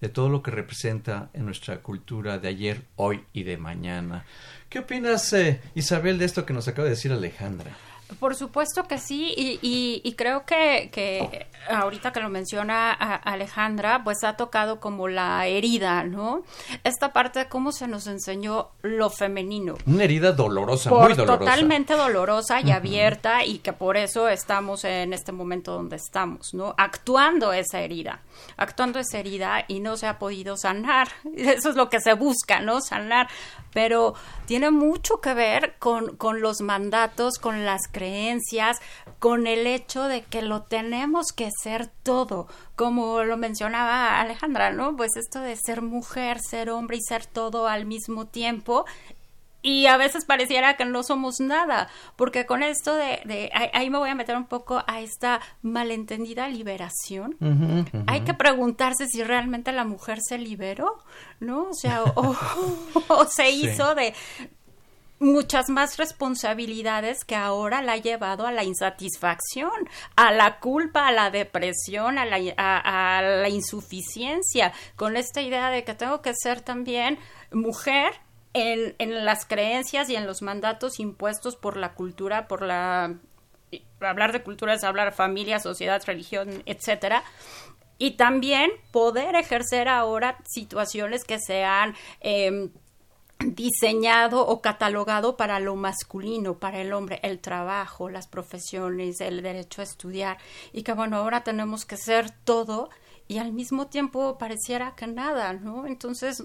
de 0.00 0.10
todo 0.10 0.28
lo 0.28 0.44
que 0.44 0.52
representa 0.52 1.28
en 1.32 1.44
nuestra 1.44 1.82
cultura 1.82 2.38
de 2.38 2.48
ayer, 2.48 2.84
hoy 2.94 3.24
y 3.32 3.42
de 3.42 3.56
mañana. 3.56 4.24
¿Qué 4.68 4.78
opinas, 4.78 5.32
eh, 5.32 5.60
Isabel, 5.74 6.18
de 6.18 6.26
esto 6.26 6.46
que 6.46 6.52
nos 6.52 6.68
acaba 6.68 6.84
de 6.84 6.90
decir 6.90 7.12
Alejandra? 7.12 7.76
Por 8.18 8.34
supuesto 8.34 8.84
que 8.84 8.98
sí, 8.98 9.34
y, 9.36 10.14
creo 10.16 10.44
que, 10.44 10.90
que, 10.92 11.46
ahorita 11.68 12.12
que 12.12 12.20
lo 12.20 12.28
menciona 12.28 12.92
Alejandra, 12.92 14.02
pues 14.04 14.24
ha 14.24 14.36
tocado 14.36 14.80
como 14.80 15.08
la 15.08 15.46
herida, 15.46 16.02
¿no? 16.04 16.42
Esta 16.84 17.12
parte 17.12 17.40
de 17.40 17.48
cómo 17.48 17.72
se 17.72 17.86
nos 17.86 18.06
enseñó 18.06 18.70
lo 18.82 19.10
femenino. 19.10 19.76
Una 19.86 20.04
herida 20.04 20.32
dolorosa, 20.32 20.90
muy 20.90 21.14
dolorosa. 21.14 21.38
Totalmente 21.38 21.94
dolorosa 21.94 22.60
y 22.60 22.70
abierta, 22.70 23.44
y 23.44 23.58
que 23.58 23.72
por 23.72 23.96
eso 23.96 24.28
estamos 24.28 24.84
en 24.84 25.12
este 25.12 25.32
momento 25.32 25.72
donde 25.72 25.96
estamos, 25.96 26.54
¿no? 26.54 26.74
Actuando 26.76 27.52
esa 27.52 27.80
herida, 27.80 28.20
actuando 28.56 28.98
esa 28.98 29.18
herida 29.18 29.64
y 29.68 29.80
no 29.80 29.96
se 29.96 30.06
ha 30.06 30.18
podido 30.18 30.56
sanar. 30.56 31.08
Eso 31.36 31.70
es 31.70 31.76
lo 31.76 31.88
que 31.88 32.00
se 32.00 32.14
busca, 32.14 32.60
¿no? 32.60 32.80
Sanar 32.80 33.28
pero 33.72 34.14
tiene 34.46 34.70
mucho 34.70 35.20
que 35.20 35.34
ver 35.34 35.76
con, 35.78 36.16
con 36.16 36.40
los 36.40 36.60
mandatos, 36.60 37.38
con 37.38 37.64
las 37.64 37.82
creencias, 38.00 38.78
con 39.18 39.46
el 39.46 39.66
hecho 39.66 40.04
de 40.04 40.22
que 40.22 40.40
lo 40.40 40.62
tenemos 40.62 41.32
que 41.32 41.50
ser 41.62 41.88
todo, 42.02 42.48
como 42.76 43.24
lo 43.24 43.36
mencionaba 43.36 44.20
Alejandra, 44.20 44.72
¿no? 44.72 44.96
Pues 44.96 45.10
esto 45.16 45.40
de 45.40 45.56
ser 45.56 45.82
mujer, 45.82 46.38
ser 46.40 46.70
hombre 46.70 46.96
y 46.96 47.02
ser 47.02 47.26
todo 47.26 47.68
al 47.68 47.84
mismo 47.84 48.26
tiempo 48.26 48.86
y 49.62 49.86
a 49.86 49.96
veces 49.96 50.24
pareciera 50.24 50.76
que 50.76 50.84
no 50.86 51.02
somos 51.02 51.38
nada, 51.40 51.88
porque 52.16 52.46
con 52.46 52.62
esto 52.62 52.94
de, 52.94 53.50
ahí, 53.52 53.90
me 53.90 53.98
voy 53.98 54.08
a 54.08 54.14
meter 54.14 54.36
un 54.36 54.46
poco 54.46 54.82
a 54.86 55.00
esta 55.00 55.40
malentendida 55.62 56.48
liberación. 56.48 57.36
Hay 58.06 58.22
que 58.22 58.32
preguntarse 58.32 59.06
si 59.06 59.22
realmente 59.22 59.72
la 59.72 59.84
mujer 59.84 60.18
se 60.22 60.38
liberó, 60.38 60.98
¿no? 61.40 61.68
O 61.70 61.74
sea, 61.74 62.04
o, 62.04 62.34
se 63.28 63.50
hizo 63.50 63.94
de 63.94 64.14
muchas 65.20 65.68
más 65.68 65.98
responsabilidades 65.98 67.24
que 67.24 67.36
ahora 67.36 67.82
la 67.82 67.92
ha 67.92 67.96
llevado 67.98 68.46
a 68.46 68.52
la 68.52 68.64
insatisfacción, 68.64 69.70
a 70.16 70.32
la 70.32 70.58
culpa, 70.58 71.06
a 71.06 71.12
la 71.12 71.30
depresión, 71.30 72.18
a 72.18 72.24
la, 72.24 73.48
insuficiencia, 73.48 74.72
con 74.96 75.16
esta 75.16 75.42
idea 75.42 75.70
de 75.70 75.84
que 75.84 75.94
tengo 75.94 76.22
que 76.22 76.32
ser 76.34 76.62
también 76.62 77.18
mujer 77.52 78.14
en, 78.54 79.24
las 79.24 79.44
creencias 79.44 80.08
y 80.08 80.16
en 80.16 80.26
los 80.26 80.40
mandatos 80.40 80.98
impuestos 80.98 81.54
por 81.54 81.76
la 81.76 81.92
cultura, 81.92 82.48
por 82.48 82.62
la 82.62 83.14
hablar 84.00 84.32
de 84.32 84.42
cultura 84.42 84.74
es 84.74 84.82
hablar 84.82 85.12
familia, 85.12 85.60
sociedad, 85.60 86.02
religión, 86.06 86.62
etcétera. 86.64 87.22
Y 87.98 88.12
también 88.12 88.70
poder 88.90 89.36
ejercer 89.36 89.86
ahora 89.86 90.38
situaciones 90.48 91.24
que 91.24 91.38
sean 91.38 91.94
eh, 92.22 92.70
diseñado 93.44 94.46
o 94.46 94.60
catalogado 94.60 95.36
para 95.36 95.60
lo 95.60 95.76
masculino, 95.76 96.58
para 96.58 96.80
el 96.80 96.92
hombre, 96.92 97.20
el 97.22 97.40
trabajo, 97.40 98.08
las 98.08 98.26
profesiones, 98.26 99.20
el 99.20 99.42
derecho 99.42 99.80
a 99.80 99.84
estudiar. 99.84 100.38
Y 100.72 100.82
que 100.82 100.92
bueno, 100.92 101.16
ahora 101.16 101.42
tenemos 101.42 101.84
que 101.84 101.96
ser 101.96 102.30
todo 102.30 102.90
y 103.28 103.38
al 103.38 103.52
mismo 103.52 103.86
tiempo 103.86 104.38
pareciera 104.38 104.94
que 104.94 105.06
nada, 105.06 105.52
¿no? 105.52 105.86
Entonces, 105.86 106.44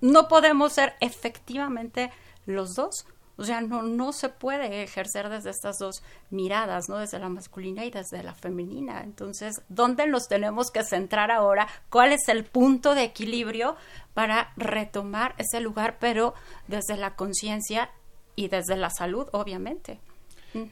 no 0.00 0.28
podemos 0.28 0.72
ser 0.72 0.94
efectivamente 1.00 2.10
los 2.46 2.74
dos. 2.74 3.06
O 3.38 3.44
sea, 3.44 3.60
no, 3.60 3.82
no 3.82 4.12
se 4.12 4.30
puede 4.30 4.82
ejercer 4.82 5.28
desde 5.28 5.50
estas 5.50 5.78
dos 5.78 6.02
miradas, 6.30 6.88
¿no? 6.88 6.98
Desde 6.98 7.18
la 7.18 7.28
masculina 7.28 7.84
y 7.84 7.90
desde 7.90 8.22
la 8.22 8.34
femenina. 8.34 9.02
Entonces, 9.02 9.60
¿dónde 9.68 10.06
nos 10.06 10.26
tenemos 10.28 10.70
que 10.70 10.82
centrar 10.84 11.30
ahora? 11.30 11.68
¿Cuál 11.90 12.12
es 12.12 12.28
el 12.28 12.44
punto 12.44 12.94
de 12.94 13.04
equilibrio 13.04 13.76
para 14.14 14.52
retomar 14.56 15.34
ese 15.36 15.60
lugar, 15.60 15.98
pero 16.00 16.34
desde 16.66 16.96
la 16.96 17.14
conciencia 17.14 17.90
y 18.36 18.48
desde 18.48 18.76
la 18.76 18.88
salud, 18.90 19.28
obviamente? 19.32 20.00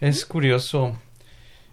Es 0.00 0.24
curioso. 0.24 0.96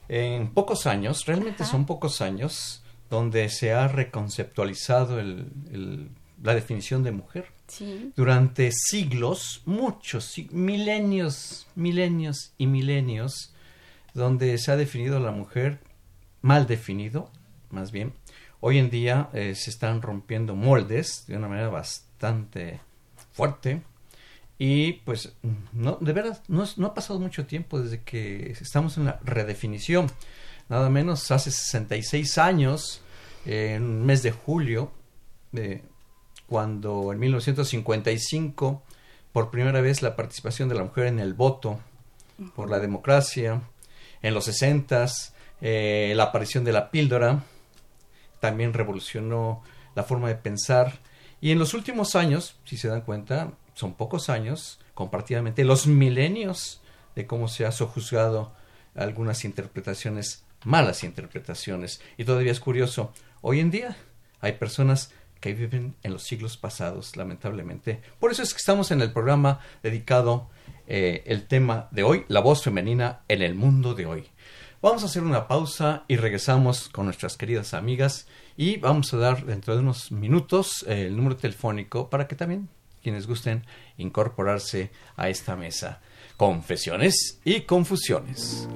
En 0.10 0.54
pocos 0.54 0.88
años, 0.88 1.26
realmente 1.26 1.64
son 1.64 1.86
pocos 1.86 2.20
años, 2.20 2.84
donde 3.10 3.48
se 3.48 3.72
ha 3.72 3.88
reconceptualizado 3.88 5.22
el 5.22 6.12
la 6.42 6.56
definición 6.56 7.04
de 7.04 7.12
mujer. 7.12 7.46
Durante 8.16 8.72
siglos, 8.74 9.62
muchos, 9.66 10.36
milenios, 10.52 11.68
milenios 11.76 12.54
y 12.58 12.68
milenios, 12.68 13.54
donde 14.14 14.58
se 14.58 14.72
ha 14.72 14.76
definido 14.76 15.18
a 15.18 15.22
la 15.22 15.32
mujer 15.32 15.80
mal 16.42 16.68
definido, 16.68 17.32
más 17.70 17.92
bien. 17.92 18.14
Hoy 18.60 18.78
en 18.78 18.90
día 18.90 19.30
eh, 19.34 19.56
se 19.56 19.70
están 19.70 20.02
rompiendo 20.02 20.56
moldes 20.56 21.26
de 21.28 21.38
una 21.38 21.48
manera 21.48 21.70
bastante 21.70 22.82
fuerte. 23.32 23.82
Y 24.58 24.94
pues, 25.06 25.34
no, 25.72 25.98
de 26.02 26.14
verdad, 26.14 26.44
no, 26.48 26.66
no 26.78 26.88
ha 26.88 26.94
pasado 26.94 27.20
mucho 27.20 27.46
tiempo 27.46 27.80
desde 27.80 28.02
que 28.04 28.52
estamos 28.60 28.98
en 28.98 29.06
la 29.06 29.20
redefinición. 29.24 30.12
Nada 30.70 30.90
menos 30.90 31.32
hace 31.32 31.52
66 31.52 32.38
años, 32.38 33.02
en 33.46 33.84
el 33.84 34.06
mes 34.06 34.22
de 34.24 34.32
julio, 34.32 34.92
de 35.52 35.84
cuando 36.52 37.14
en 37.14 37.20
1955 37.20 38.84
por 39.32 39.52
primera 39.52 39.80
vez 39.80 40.02
la 40.02 40.18
participación 40.18 40.68
de 40.68 40.76
la 40.76 40.84
mujer 40.84 41.06
en 41.06 41.20
el 41.20 41.34
voto 41.34 41.80
por 42.58 42.70
la 42.70 42.80
democracia, 42.80 43.62
en 44.22 44.34
los 44.34 44.44
60 44.44 45.06
eh, 45.62 46.12
la 46.14 46.24
aparición 46.24 46.66
de 46.66 46.74
la 46.74 46.92
píldora 46.92 47.46
también 48.42 48.74
revolucionó 48.74 49.64
la 49.96 50.04
forma 50.04 50.28
de 50.28 50.36
pensar 50.36 51.00
y 51.40 51.52
en 51.52 51.58
los 51.58 51.74
últimos 51.74 52.18
años, 52.18 52.58
si 52.66 52.76
se 52.76 52.90
dan 52.90 53.00
cuenta, 53.00 53.54
son 53.74 53.94
pocos 53.94 54.30
años, 54.30 54.78
comparativamente 54.94 55.64
los 55.64 55.88
milenios 55.88 56.82
de 57.16 57.28
cómo 57.28 57.48
se 57.48 57.66
ha 57.66 57.72
sojuzgado 57.72 58.52
algunas 58.94 59.46
interpretaciones, 59.46 60.44
malas 60.66 61.06
interpretaciones. 61.06 62.02
Y 62.18 62.26
todavía 62.26 62.52
es 62.52 62.60
curioso, 62.60 63.14
hoy 63.40 63.62
en 63.62 63.72
día 63.72 63.96
hay 64.42 64.54
personas 64.54 65.14
que 65.42 65.54
viven 65.54 65.96
en 66.04 66.14
los 66.14 66.24
siglos 66.24 66.56
pasados, 66.56 67.18
lamentablemente. 67.18 68.02
Por 68.20 68.32
eso 68.32 68.44
es 68.44 68.54
que 68.54 68.60
estamos 68.60 68.92
en 68.92 69.02
el 69.02 69.12
programa 69.12 69.60
dedicado 69.84 70.50
eh, 70.88 71.24
el 71.26 71.48
tema 71.48 71.90
de 71.92 72.04
hoy, 72.04 72.24
la 72.30 72.40
voz 72.40 72.64
femenina 72.64 73.22
en 73.28 73.42
el 73.42 73.56
mundo 73.56 73.94
de 73.94 74.06
hoy. 74.06 74.28
Vamos 74.82 75.04
a 75.04 75.08
hacer 75.08 75.24
una 75.24 75.48
pausa 75.48 76.06
y 76.08 76.16
regresamos 76.16 76.90
con 76.90 77.06
nuestras 77.06 77.38
queridas 77.38 77.74
amigas 77.74 78.28
y 78.56 78.78
vamos 78.78 79.14
a 79.14 79.18
dar 79.18 79.46
dentro 79.46 79.76
de 79.76 79.82
unos 79.82 80.12
minutos 80.12 80.86
eh, 80.88 81.08
el 81.08 81.16
número 81.16 81.38
telefónico 81.38 82.10
para 82.10 82.28
que 82.28 82.36
también 82.36 82.70
quienes 83.04 83.28
gusten 83.28 83.66
incorporarse 83.98 84.92
a 85.16 85.30
esta 85.30 85.56
mesa. 85.56 86.02
Confesiones 86.38 87.40
y 87.44 87.62
confusiones. 87.62 88.68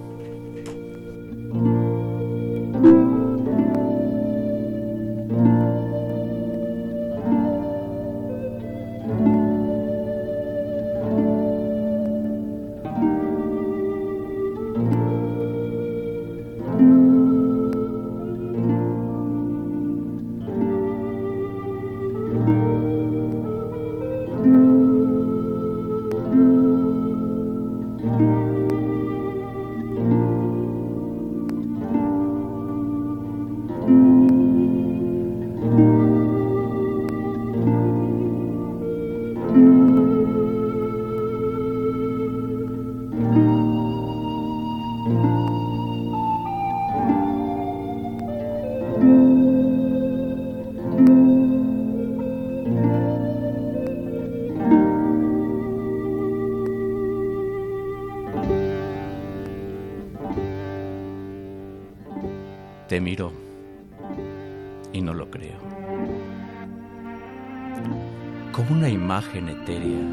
Miro 63.05 63.31
y 64.91 64.99
no 64.99 65.13
lo 65.13 65.29
creo. 65.29 65.59
como 68.51 68.71
una 68.71 68.89
imagen 68.89 69.49
etérea, 69.49 70.07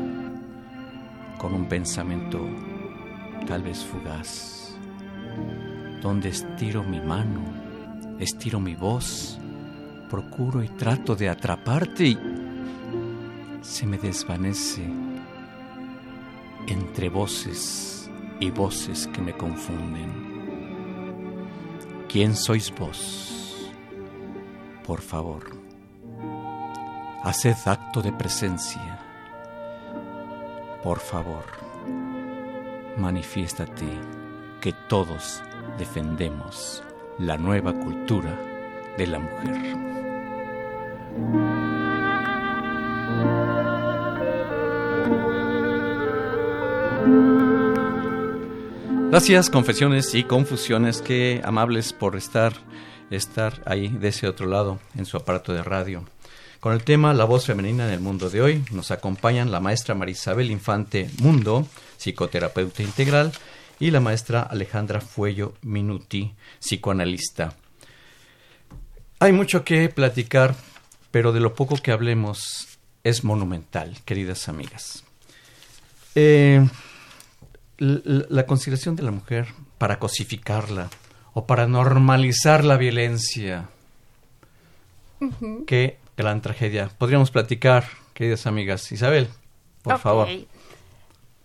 con 1.38 1.54
un 1.54 1.66
pensamiento 1.66 2.40
tal 3.46 3.62
vez 3.62 3.82
fugaz, 3.82 4.76
donde 6.02 6.28
estiro 6.28 6.82
mi 6.82 7.00
mano, 7.00 7.40
estiro 8.18 8.61
mi 8.61 8.75
voz, 8.75 9.38
procuro 10.11 10.62
y 10.62 10.68
trato 10.68 11.16
de 11.16 11.30
atraparte 11.30 12.04
y 12.08 12.18
se 13.62 13.87
me 13.87 13.96
desvanece 13.96 14.84
entre 16.66 17.08
voces 17.08 18.11
y 18.38 18.50
voces 18.50 19.06
que 19.06 19.22
me 19.22 19.32
confunden. 19.32 20.22
¿Quién 22.12 22.37
sois 22.37 22.71
vos? 22.78 23.73
Por 24.87 25.00
favor, 25.00 25.45
haced 27.23 27.57
acto 27.64 28.02
de 28.02 28.12
presencia. 28.12 29.00
Por 30.83 31.00
favor, 31.00 31.47
manifiéstate 32.99 33.87
que 34.61 34.75
todos 34.90 35.42
defendemos 35.78 36.83
la 37.19 37.38
nueva 37.38 37.73
cultura 37.73 38.38
de 38.99 39.07
la 39.07 39.19
mujer. 39.19 39.83
Gracias, 49.12 49.50
confesiones 49.50 50.14
y 50.14 50.25
confusiones, 50.25 51.02
qué 51.02 51.42
amables 51.45 51.92
por 51.92 52.16
estar, 52.16 52.54
estar 53.11 53.61
ahí 53.66 53.88
de 53.88 54.09
ese 54.09 54.26
otro 54.26 54.47
lado 54.47 54.81
en 54.97 55.04
su 55.04 55.19
aparato 55.19 55.52
de 55.52 55.62
radio. 55.62 56.02
Con 56.61 56.73
el 56.73 56.83
tema 56.83 57.12
La 57.12 57.26
voz 57.26 57.45
femenina 57.45 57.87
en 57.87 57.92
el 57.92 58.00
mundo 58.00 58.31
de 58.31 58.40
hoy 58.40 58.64
nos 58.71 58.90
acompañan 58.90 59.50
la 59.50 59.61
maestra 59.61 59.95
Marisabel 59.95 60.50
Infante 60.50 61.11
Mundo, 61.19 61.66
psicoterapeuta 61.99 62.83
integral, 62.83 63.33
y 63.78 63.90
la 63.90 64.00
maestra 64.00 64.40
Alejandra 64.45 65.02
Fuello 65.02 65.57
Minuti, 65.61 66.33
psicoanalista. 66.59 67.54
Hay 69.19 69.33
mucho 69.33 69.62
que 69.62 69.90
platicar, 69.90 70.54
pero 71.11 71.33
de 71.33 71.40
lo 71.40 71.54
poco 71.54 71.76
que 71.76 71.92
hablemos 71.92 72.78
es 73.04 73.25
monumental, 73.25 73.95
queridas 74.07 74.49
amigas. 74.49 75.04
Eh, 76.14 76.66
la 77.83 78.47
consideración 78.47 78.95
de 78.95 79.03
la 79.03 79.11
mujer 79.11 79.49
para 79.79 79.99
cosificarla 79.99 80.89
o 81.35 81.47
para 81.47 81.67
normalizar 81.67 82.65
la 82.65 82.77
violencia. 82.77 83.69
Qué 85.67 85.99
gran 86.17 86.41
tragedia. 86.43 86.91
Podríamos 86.99 87.31
platicar, 87.31 87.85
queridas 88.15 88.47
amigas. 88.47 88.93
Isabel, 88.93 89.29
por 89.83 89.99
favor. 89.99 90.29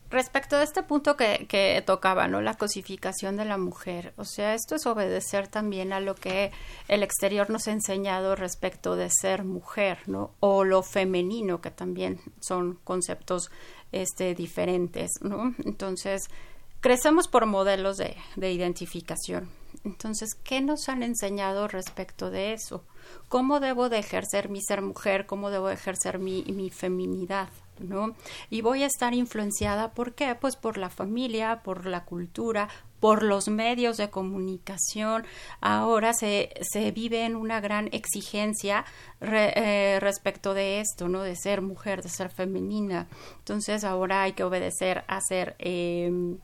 Respecto 0.10 0.56
a 0.56 0.64
este 0.64 0.84
punto 0.84 1.18
que, 1.18 1.48
que, 1.50 1.84
tocaba, 1.86 2.30
¿no? 2.30 2.40
La 2.40 2.54
cosificación 2.54 3.36
de 3.36 3.44
la 3.44 3.58
mujer. 3.58 4.14
O 4.16 4.24
sea, 4.24 4.54
esto 4.54 4.76
es 4.76 4.86
obedecer 4.86 5.50
también 5.50 5.92
a 5.92 6.00
lo 6.00 6.16
que 6.16 6.52
el 6.88 7.04
exterior 7.04 7.50
nos 7.50 7.68
ha 7.68 7.74
enseñado 7.74 8.38
respecto 8.38 8.96
de 8.96 9.10
ser 9.10 9.44
mujer, 9.44 10.00
¿no? 10.06 10.32
O 10.40 10.64
lo 10.64 10.82
femenino, 10.82 11.60
que 11.60 11.72
también 11.72 12.22
son 12.40 12.80
conceptos 12.86 13.52
este, 13.92 14.36
diferentes, 14.36 15.12
¿no? 15.22 15.56
Entonces, 15.66 16.24
crecemos 16.80 17.28
por 17.28 17.46
modelos 17.46 17.98
de, 17.98 18.16
de 18.36 18.52
identificación. 18.52 19.50
Entonces, 19.84 20.36
¿qué 20.44 20.62
nos 20.62 20.90
han 20.90 21.04
enseñado 21.04 21.68
respecto 21.68 22.30
de 22.30 22.54
eso? 22.54 22.84
¿Cómo 23.30 23.60
debo 23.60 23.90
de 23.90 24.00
ejercer 24.00 24.50
mi 24.50 24.62
ser 24.62 24.82
mujer? 24.82 25.26
¿Cómo 25.26 25.50
debo 25.50 25.68
de 25.68 25.76
ejercer 25.76 26.20
mi, 26.20 26.44
mi 26.44 26.70
feminidad? 26.70 27.50
¿No? 27.80 28.16
Y 28.50 28.62
voy 28.62 28.84
a 28.84 28.88
estar 28.88 29.14
influenciada, 29.14 29.92
¿por 29.92 30.14
qué? 30.14 30.36
Pues 30.36 30.56
por 30.56 30.78
la 30.78 30.90
familia, 30.90 31.62
por 31.64 31.86
la 31.86 32.06
cultura, 32.06 32.70
por 33.00 33.24
los 33.24 33.48
medios 33.48 33.98
de 33.98 34.10
comunicación. 34.10 35.26
Ahora 35.62 36.14
se, 36.14 36.50
se 36.62 36.92
vive 36.92 37.26
en 37.26 37.36
una 37.36 37.60
gran 37.62 37.90
exigencia 37.92 38.86
eh, 39.22 40.00
respecto 40.02 40.54
de 40.54 40.80
esto, 40.80 41.08
¿no? 41.08 41.22
De 41.22 41.36
ser 41.36 41.62
mujer, 41.62 42.02
de 42.02 42.10
ser 42.10 42.30
femenina. 42.30 43.08
Entonces 43.40 43.84
ahora 43.84 44.24
hay 44.24 44.34
que 44.34 44.44
obedecer 44.44 45.04
a 45.08 45.20
ser 45.22 45.56
em, 45.60 46.38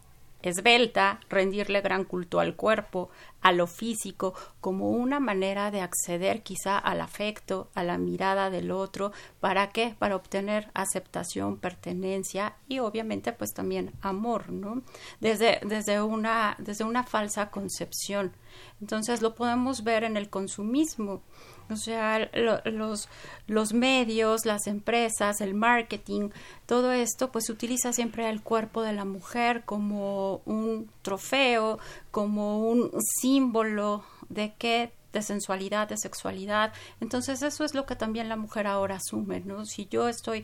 esbelta, 0.43 1.19
rendirle 1.29 1.82
gran 1.82 2.03
culto 2.03 2.39
al 2.39 2.56
cuerpo, 2.56 3.10
a 3.41 3.51
lo 3.51 3.67
físico, 3.67 4.34
como 4.62 4.91
una 4.91 5.19
manera 5.19 5.71
de 5.71 5.82
acceder 5.82 6.43
quizá 6.43 6.77
al 6.77 7.01
afecto, 7.01 7.69
a 7.75 7.84
la 7.84 7.97
mirada 7.97 8.49
del 8.49 8.71
otro, 8.71 9.12
¿para 9.39 9.69
qué? 9.71 9.95
Para 9.99 10.15
obtener 10.15 10.69
aceptación, 10.73 11.58
pertenencia 11.58 12.56
y 12.67 12.79
obviamente 12.79 13.34
pues 13.34 13.53
también 13.53 13.91
amor, 14.01 14.49
¿no? 14.49 14.82
Desde, 15.19 15.60
desde, 15.63 16.01
una, 16.01 16.56
desde 16.60 16.84
una 16.84 17.03
falsa 17.03 17.49
concepción. 17.49 18.34
Entonces 18.79 19.21
lo 19.21 19.36
podemos 19.36 19.84
ver 19.84 20.03
en 20.03 20.17
el 20.17 20.29
consumismo 20.29 21.21
o 21.69 21.76
sea, 21.76 22.30
los, 22.65 23.10
los 23.47 23.73
medios, 23.73 24.45
las 24.45 24.67
empresas, 24.67 25.41
el 25.41 25.54
marketing, 25.54 26.30
todo 26.65 26.91
esto 26.91 27.32
pues 27.32 27.49
utiliza 27.49 27.93
siempre 27.93 28.30
el 28.30 28.41
cuerpo 28.41 28.82
de 28.82 28.93
la 28.93 29.06
mujer 29.06 29.63
como 29.65 30.41
un 30.45 30.89
trofeo, 31.02 31.80
como 32.12 32.67
un 32.69 32.91
símbolo 33.21 34.04
de 34.30 34.54
qué 34.58 34.93
de 35.13 35.21
sensualidad, 35.21 35.88
de 35.88 35.97
sexualidad. 35.97 36.73
Entonces 36.99 37.41
eso 37.43 37.63
es 37.63 37.73
lo 37.73 37.86
que 37.86 37.95
también 37.95 38.30
la 38.30 38.36
mujer 38.36 38.67
ahora 38.67 38.95
asume, 38.95 39.41
¿no? 39.41 39.65
Si 39.65 39.88
yo 39.89 40.10
estoy 40.10 40.43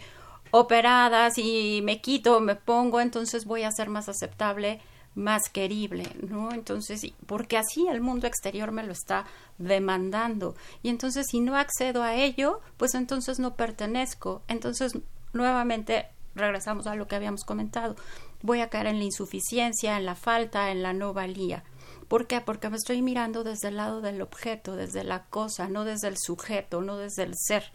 operada, 0.51 1.31
si 1.31 1.81
me 1.83 2.01
quito, 2.01 2.39
me 2.39 2.55
pongo, 2.55 3.01
entonces 3.01 3.45
voy 3.45 3.63
a 3.63 3.71
ser 3.71 3.89
más 3.89 4.09
aceptable 4.09 4.79
más 5.19 5.49
querible, 5.49 6.09
¿no? 6.27 6.51
Entonces, 6.51 7.01
porque 7.27 7.57
así 7.57 7.87
el 7.87 8.01
mundo 8.01 8.25
exterior 8.25 8.71
me 8.71 8.83
lo 8.83 8.91
está 8.91 9.25
demandando. 9.57 10.55
Y 10.81 10.89
entonces, 10.89 11.27
si 11.29 11.41
no 11.41 11.55
accedo 11.55 12.01
a 12.01 12.15
ello, 12.15 12.61
pues 12.77 12.95
entonces 12.95 13.39
no 13.39 13.55
pertenezco. 13.55 14.41
Entonces, 14.47 14.97
nuevamente 15.33 16.07
regresamos 16.35 16.87
a 16.87 16.95
lo 16.95 17.07
que 17.07 17.15
habíamos 17.15 17.43
comentado. 17.43 17.95
Voy 18.41 18.61
a 18.61 18.69
caer 18.69 18.87
en 18.87 18.99
la 18.99 19.05
insuficiencia, 19.05 19.97
en 19.97 20.05
la 20.05 20.15
falta, 20.15 20.71
en 20.71 20.81
la 20.81 20.93
no 20.93 21.13
valía. 21.13 21.63
¿Por 22.07 22.25
qué? 22.25 22.41
Porque 22.41 22.69
me 22.69 22.77
estoy 22.77 23.01
mirando 23.01 23.43
desde 23.43 23.67
el 23.67 23.77
lado 23.77 24.01
del 24.01 24.21
objeto, 24.21 24.75
desde 24.75 25.03
la 25.03 25.25
cosa, 25.25 25.67
no 25.67 25.83
desde 25.83 26.07
el 26.07 26.15
sujeto, 26.17 26.81
no 26.81 26.97
desde 26.97 27.23
el 27.23 27.33
ser 27.35 27.71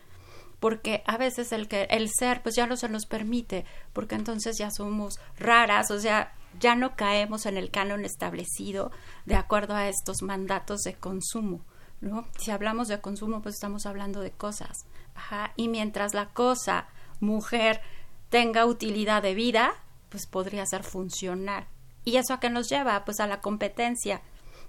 porque 0.61 1.03
a 1.05 1.19
veces 1.19 1.53
el 1.53 1.69
que 1.69 1.83
el 1.91 2.09
ser 2.09 2.43
pues 2.43 2.55
ya 2.55 2.67
no 2.67 2.79
se 2.79 2.89
nos 2.89 3.05
permite 3.05 3.67
porque 3.93 4.15
entonces 4.15 4.57
ya 4.59 4.71
somos 4.71 5.21
raras 5.39 5.91
o 5.91 6.01
sea 6.01 6.33
ya 6.61 6.75
no 6.75 6.97
caemos 6.97 7.47
en 7.47 7.57
el 7.57 7.71
canon 7.71 8.05
establecido 8.05 8.91
de 9.27 9.37
acuerdo 9.37 9.75
a 9.75 9.89
estos 9.89 10.23
mandatos 10.23 10.83
de 10.83 10.95
consumo 10.95 11.65
¿no? 12.01 12.27
si 12.39 12.51
hablamos 12.51 12.89
de 12.89 13.01
consumo 13.01 13.43
pues 13.43 13.57
estamos 13.57 13.87
hablando 13.87 14.21
de 14.21 14.31
cosas 14.31 14.87
Ajá. 15.15 15.53
y 15.57 15.69
mientras 15.69 16.15
la 16.15 16.31
cosa 16.31 16.89
mujer 17.21 17.81
tenga 18.29 18.67
utilidad 18.67 19.23
de 19.23 19.35
vida 19.35 19.75
pues 20.09 20.27
podría 20.27 20.67
ser 20.67 20.85
funcional 20.85 21.67
y 22.05 22.17
eso 22.17 22.35
a 22.35 22.41
qué 22.41 22.51
nos 22.51 22.69
lleva 22.69 23.05
pues 23.05 23.21
a 23.21 23.27
la 23.27 23.41
competencia 23.41 24.23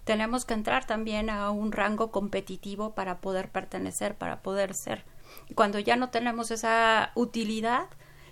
tenemos 0.03 0.45
que 0.45 0.53
entrar 0.53 0.85
también 0.85 1.29
a 1.29 1.49
un 1.49 1.71
rango 1.71 2.11
competitivo 2.11 2.93
para 2.95 3.19
poder 3.21 3.51
pertenecer 3.51 4.15
para 4.15 4.41
poder 4.41 4.73
ser 4.73 5.05
cuando 5.53 5.79
ya 5.79 5.95
no 5.95 6.09
tenemos 6.09 6.51
esa 6.51 7.11
utilidad, 7.15 7.87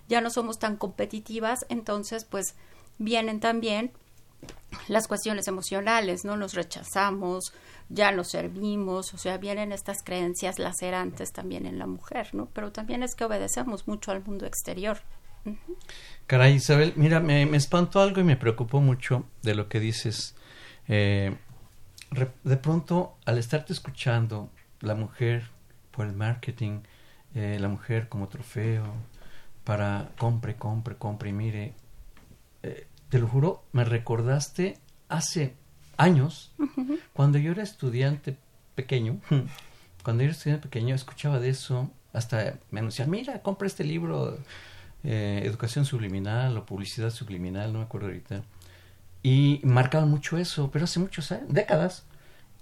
ya 0.08 0.20
no 0.20 0.30
somos 0.30 0.58
tan 0.58 0.76
competitivas, 0.76 1.64
entonces 1.68 2.24
pues 2.24 2.56
vienen 2.98 3.40
también 3.40 3.92
las 4.88 5.08
cuestiones 5.08 5.48
emocionales, 5.48 6.24
¿no? 6.24 6.36
Nos 6.36 6.54
rechazamos, 6.54 7.52
ya 7.88 8.12
nos 8.12 8.30
servimos, 8.30 9.14
o 9.14 9.18
sea, 9.18 9.38
vienen 9.38 9.72
estas 9.72 10.02
creencias 10.02 10.58
lacerantes 10.58 11.32
también 11.32 11.66
en 11.66 11.78
la 11.78 11.86
mujer, 11.86 12.34
¿no? 12.34 12.46
Pero 12.52 12.72
también 12.72 13.02
es 13.02 13.14
que 13.14 13.24
obedecemos 13.24 13.86
mucho 13.86 14.10
al 14.10 14.24
mundo 14.24 14.46
exterior. 14.46 14.98
Caray, 16.26 16.54
Isabel, 16.54 16.94
mira, 16.96 17.20
me, 17.20 17.46
me 17.46 17.56
espantó 17.56 18.00
algo 18.00 18.20
y 18.20 18.24
me 18.24 18.36
preocupó 18.36 18.80
mucho 18.80 19.24
de 19.42 19.54
lo 19.54 19.68
que 19.68 19.80
dices. 19.80 20.34
Eh, 20.88 21.36
de 22.44 22.56
pronto, 22.56 23.16
al 23.24 23.38
estarte 23.38 23.72
escuchando, 23.72 24.50
la 24.80 24.94
mujer 24.94 25.50
por 25.90 26.06
el 26.06 26.12
marketing, 26.12 26.80
eh, 27.34 27.58
la 27.60 27.68
mujer 27.68 28.08
como 28.08 28.28
trofeo 28.28 28.84
para 29.64 30.10
compre, 30.18 30.56
compre, 30.56 30.96
compre 30.96 31.30
y 31.30 31.32
mire. 31.32 31.74
Eh, 32.64 32.86
te 33.10 33.18
lo 33.18 33.28
juro, 33.28 33.62
me 33.72 33.84
recordaste 33.84 34.78
hace 35.08 35.54
años, 35.98 36.52
cuando 37.12 37.38
yo 37.38 37.52
era 37.52 37.62
estudiante 37.62 38.36
pequeño, 38.74 39.20
cuando 40.02 40.22
yo 40.22 40.28
era 40.28 40.32
estudiante 40.32 40.68
pequeño, 40.68 40.94
escuchaba 40.94 41.38
de 41.38 41.50
eso, 41.50 41.90
hasta 42.14 42.58
me 42.70 42.80
anunciaban, 42.80 43.10
mira, 43.10 43.42
compra 43.42 43.66
este 43.66 43.84
libro, 43.84 44.38
eh, 45.04 45.42
Educación 45.44 45.84
Subliminal 45.84 46.56
o 46.56 46.64
Publicidad 46.64 47.10
Subliminal, 47.10 47.72
no 47.72 47.80
me 47.80 47.84
acuerdo 47.84 48.06
ahorita. 48.08 48.42
Y 49.22 49.60
marcaban 49.62 50.08
mucho 50.08 50.38
eso, 50.38 50.70
pero 50.70 50.86
hace 50.86 50.98
muchos 50.98 51.30
años, 51.32 51.46
décadas. 51.48 52.04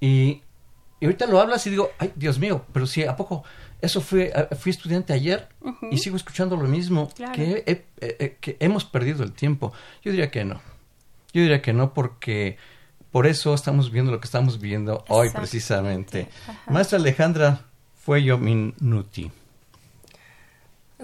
Y 0.00 0.42
Y 1.02 1.06
ahorita 1.06 1.26
lo 1.26 1.40
hablas 1.40 1.66
y 1.66 1.70
digo, 1.70 1.90
ay, 1.98 2.12
Dios 2.14 2.38
mío, 2.38 2.64
pero 2.72 2.86
sí, 2.86 3.02
¿a 3.02 3.16
poco? 3.16 3.42
Eso 3.80 4.00
fue, 4.00 4.32
fui 4.56 4.70
estudiante 4.70 5.12
ayer 5.12 5.48
y 5.90 5.98
sigo 5.98 6.14
escuchando 6.16 6.54
lo 6.54 6.68
mismo, 6.68 7.10
que, 7.34 7.82
que 8.40 8.56
hemos 8.60 8.84
perdido 8.84 9.24
el 9.24 9.32
tiempo. 9.32 9.72
Yo 10.04 10.12
diría 10.12 10.30
que 10.30 10.44
no. 10.44 10.62
Yo 11.32 11.42
diría 11.42 11.60
que 11.60 11.72
no 11.72 11.92
porque 11.92 12.56
por 13.10 13.26
eso 13.26 13.52
estamos 13.52 13.90
viendo 13.90 14.12
lo 14.12 14.20
que 14.20 14.26
estamos 14.26 14.60
viendo 14.60 15.04
hoy 15.08 15.30
precisamente. 15.30 16.28
Maestra 16.68 16.98
Alejandra 16.98 17.62
Fuello 17.96 18.38
Minuti 18.38 19.32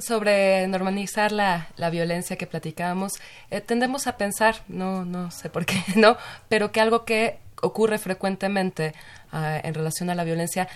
sobre 0.01 0.65
normalizar 0.69 1.33
la, 1.33 1.71
la 1.77 1.91
violencia 1.91 2.37
que 2.37 2.47
platicábamos, 2.47 3.15
eh, 3.51 3.61
tendemos 3.61 4.07
a 4.07 4.17
pensar, 4.17 4.63
no, 4.69 5.05
no 5.05 5.33
sé 5.33 5.51
por 5.51 5.67
qué, 5.67 5.83
¿no? 5.97 6.17
Pero 6.49 6.71
que 6.71 6.81
algo 6.81 7.05
que 7.05 7.41
ocurre 7.63 7.99
frecuentemente 7.99 8.95
ah, 9.33 9.61
en 9.63 9.75
relación 9.75 10.11
a 10.11 10.15
la 10.15 10.25
violencia 10.25 10.69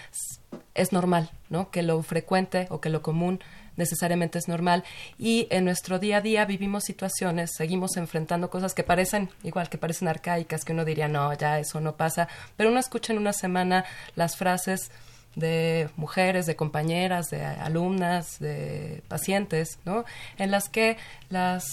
es 0.75 0.93
normal, 0.93 1.31
¿no? 1.51 1.71
Que 1.71 1.83
lo 1.83 2.03
frecuente 2.03 2.67
o 2.71 2.81
que 2.81 2.89
lo 2.89 3.03
común 3.03 3.41
necesariamente 3.77 4.39
es 4.39 4.49
normal 4.49 4.85
y 5.19 5.47
en 5.51 5.65
nuestro 5.65 5.99
día 5.99 6.19
a 6.19 6.21
día 6.21 6.45
vivimos 6.45 6.85
situaciones, 6.85 7.53
seguimos 7.57 7.97
enfrentando 7.97 8.51
cosas 8.51 8.75
que 8.75 8.83
parecen 8.83 9.31
igual, 9.43 9.69
que 9.69 9.79
parecen 9.79 10.09
arcaicas, 10.09 10.65
que 10.65 10.73
uno 10.73 10.85
diría, 10.85 11.09
no, 11.09 11.33
ya 11.35 11.59
eso 11.59 11.81
no 11.81 11.97
pasa, 11.97 12.29
pero 12.57 12.71
uno 12.71 12.79
escucha 12.79 13.13
en 13.13 13.19
una 13.19 13.33
semana 13.33 13.85
las 14.15 14.37
frases 14.37 14.91
de 15.35 15.89
mujeres, 15.97 16.45
de 16.47 16.57
compañeras, 16.57 17.31
de 17.31 17.43
alumnas, 17.45 18.39
de 18.39 19.03
pacientes, 19.09 19.79
¿no? 19.85 20.05
En 20.37 20.51
las 20.51 20.69
que 20.69 20.99
las 21.31 21.65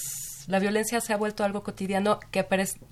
la 0.50 0.60
violencia 0.60 1.00
se 1.00 1.14
ha 1.14 1.18
vuelto 1.18 1.44
algo 1.44 1.64
cotidiano 1.64 2.20
que 2.32 2.40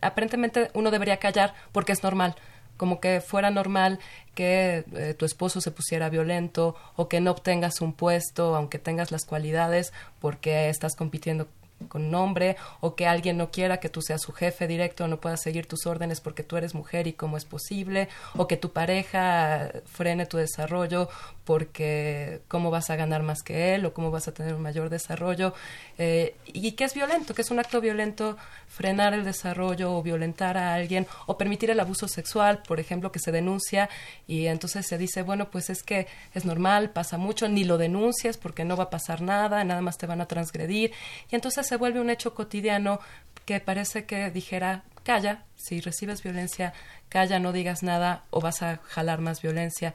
aparentemente 0.02 0.70
uno 0.76 0.92
debería 0.92 1.18
callar 1.18 1.56
porque 1.72 1.92
es 1.92 2.04
normal, 2.04 2.36
como 2.78 3.00
que 3.02 3.20
fuera 3.20 3.50
normal 3.50 4.00
que 4.36 4.86
eh, 4.94 5.16
tu 5.18 5.26
esposo 5.26 5.60
se 5.60 5.72
pusiera 5.72 6.10
violento 6.10 6.76
o 6.96 7.10
que 7.10 7.20
no 7.20 7.32
obtengas 7.32 7.82
un 7.82 7.94
puesto 7.94 8.56
aunque 8.56 8.78
tengas 8.78 9.12
las 9.12 9.26
cualidades 9.26 9.92
porque 10.20 10.70
estás 10.70 10.96
compitiendo 10.96 11.48
con 11.90 12.10
nombre 12.12 12.58
o 12.80 12.96
que 12.96 13.08
alguien 13.08 13.38
no 13.38 13.52
quiera 13.52 13.80
que 13.80 13.90
tú 13.90 14.02
seas 14.02 14.22
su 14.22 14.32
jefe 14.34 14.68
directo 14.68 15.08
no 15.08 15.20
pueda 15.20 15.38
seguir 15.38 15.68
tus 15.68 15.86
órdenes 15.86 16.22
porque 16.22 16.44
tú 16.44 16.58
eres 16.58 16.74
mujer 16.74 17.08
y 17.08 17.14
cómo 17.14 17.38
es 17.38 17.46
posible 17.46 18.10
o 18.36 18.48
que 18.48 18.58
tu 18.58 18.72
pareja 18.72 19.72
frene 19.86 20.26
tu 20.26 20.38
desarrollo 20.38 21.10
porque 21.46 22.42
cómo 22.48 22.72
vas 22.72 22.90
a 22.90 22.96
ganar 22.96 23.24
más 23.24 23.42
que 23.44 23.76
él 23.76 23.86
o 23.86 23.94
cómo 23.94 24.12
vas 24.12 24.28
a 24.28 24.34
tener 24.34 24.54
un 24.54 24.62
mayor 24.62 24.90
desarrollo 24.90 25.54
eh, 25.98 26.36
y 26.46 26.74
que 26.74 26.84
es 26.84 26.94
violento, 26.94 27.34
que 27.34 27.42
es 27.42 27.52
un 27.52 27.60
acto 27.60 27.80
violento 27.80 28.38
frenar 28.68 29.14
el 29.14 29.24
desarrollo 29.24 29.94
o 29.94 30.04
violentar 30.04 30.58
a 30.58 30.74
alguien 30.74 31.08
o 31.26 31.38
permitir 31.38 31.72
el 31.72 31.80
abuso 31.80 32.08
sexual, 32.08 32.62
por 32.68 32.80
ejemplo, 32.80 33.12
que 33.12 33.20
se 33.20 33.32
denuncia 33.32 33.90
y 34.28 34.48
entonces 34.48 34.86
se 34.86 34.98
dice, 34.98 35.22
bueno, 35.22 35.50
pues 35.50 35.70
es 35.70 35.84
que 35.84 36.08
es 36.34 36.46
normal, 36.46 36.92
pasa 36.92 37.18
mucho, 37.18 37.48
ni 37.48 37.64
lo 37.64 37.78
denuncias 37.78 38.38
porque 38.38 38.66
no 38.66 38.78
va 38.78 38.86
a 38.86 38.90
pasar 38.90 39.22
nada, 39.22 39.64
nada 39.64 39.82
más 39.82 39.98
te 39.98 40.06
van 40.06 40.22
a 40.22 40.28
transgredir 40.28 40.92
y 41.30 41.36
entonces 41.36 41.66
se 41.66 41.78
vuelve 41.78 42.00
un 42.00 42.10
hecho 42.10 42.34
cotidiano 42.34 43.00
que 43.46 43.60
parece 43.60 44.06
que 44.06 44.30
dijera, 44.30 44.84
calla, 45.04 45.46
si 45.56 45.80
recibes 45.80 46.22
violencia, 46.22 46.74
calla, 47.08 47.40
no 47.40 47.54
digas 47.54 47.82
nada 47.82 48.26
o 48.30 48.42
vas 48.42 48.62
a 48.62 48.78
jalar 48.84 49.22
más 49.22 49.42
violencia. 49.42 49.94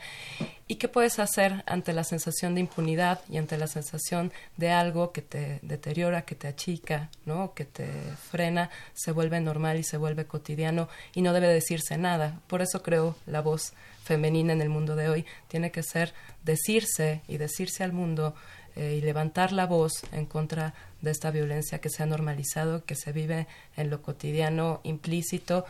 ¿Y 0.72 0.76
qué 0.76 0.88
puedes 0.88 1.18
hacer 1.18 1.62
ante 1.66 1.92
la 1.92 2.02
sensación 2.02 2.54
de 2.54 2.62
impunidad 2.62 3.20
y 3.28 3.36
ante 3.36 3.58
la 3.58 3.66
sensación 3.66 4.32
de 4.56 4.70
algo 4.70 5.12
que 5.12 5.20
te 5.20 5.58
deteriora, 5.60 6.22
que 6.22 6.34
te 6.34 6.48
achica, 6.48 7.10
¿no? 7.26 7.52
que 7.52 7.66
te 7.66 7.90
frena, 8.30 8.70
se 8.94 9.12
vuelve 9.12 9.38
normal 9.42 9.78
y 9.78 9.84
se 9.84 9.98
vuelve 9.98 10.24
cotidiano 10.24 10.88
y 11.14 11.20
no 11.20 11.34
debe 11.34 11.48
decirse 11.48 11.98
nada. 11.98 12.40
Por 12.46 12.62
eso 12.62 12.82
creo 12.82 13.16
la 13.26 13.42
voz 13.42 13.74
femenina 14.02 14.54
en 14.54 14.62
el 14.62 14.70
mundo 14.70 14.96
de 14.96 15.10
hoy 15.10 15.26
tiene 15.48 15.70
que 15.70 15.82
ser 15.82 16.14
decirse 16.42 17.20
y 17.28 17.36
decirse 17.36 17.84
al 17.84 17.92
mundo 17.92 18.34
eh, 18.74 18.94
y 18.96 19.02
levantar 19.02 19.52
la 19.52 19.66
voz 19.66 19.92
en 20.10 20.24
contra 20.24 20.72
de 21.02 21.10
esta 21.10 21.30
violencia 21.30 21.82
que 21.82 21.90
se 21.90 22.02
ha 22.02 22.06
normalizado, 22.06 22.86
que 22.86 22.94
se 22.94 23.12
vive 23.12 23.46
en 23.76 23.90
lo 23.90 24.00
cotidiano 24.00 24.80
implícito, 24.84 25.66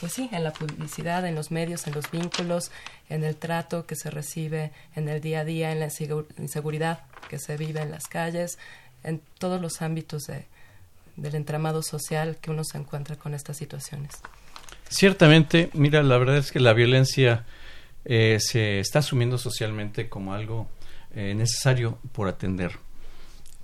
pues 0.00 0.12
sí, 0.12 0.28
en 0.32 0.44
la 0.44 0.52
publicidad, 0.52 1.26
en 1.26 1.34
los 1.34 1.50
medios, 1.50 1.86
en 1.86 1.94
los 1.94 2.10
vínculos, 2.10 2.70
en 3.08 3.24
el 3.24 3.36
trato 3.36 3.86
que 3.86 3.96
se 3.96 4.10
recibe 4.10 4.72
en 4.94 5.08
el 5.08 5.20
día 5.20 5.40
a 5.40 5.44
día, 5.44 5.72
en 5.72 5.80
la 5.80 5.88
inseguridad 6.38 7.00
que 7.28 7.38
se 7.38 7.56
vive 7.56 7.80
en 7.80 7.90
las 7.90 8.06
calles, 8.06 8.58
en 9.04 9.20
todos 9.38 9.60
los 9.60 9.82
ámbitos 9.82 10.24
de, 10.24 10.46
del 11.16 11.34
entramado 11.34 11.82
social 11.82 12.36
que 12.40 12.50
uno 12.50 12.62
se 12.64 12.78
encuentra 12.78 13.16
con 13.16 13.34
estas 13.34 13.56
situaciones. 13.56 14.12
Ciertamente, 14.88 15.70
mira, 15.72 16.02
la 16.02 16.18
verdad 16.18 16.36
es 16.36 16.52
que 16.52 16.60
la 16.60 16.72
violencia 16.72 17.44
eh, 18.04 18.38
se 18.40 18.78
está 18.80 19.00
asumiendo 19.00 19.38
socialmente 19.38 20.08
como 20.08 20.34
algo 20.34 20.68
eh, 21.14 21.34
necesario 21.34 21.98
por 22.12 22.28
atender. 22.28 22.78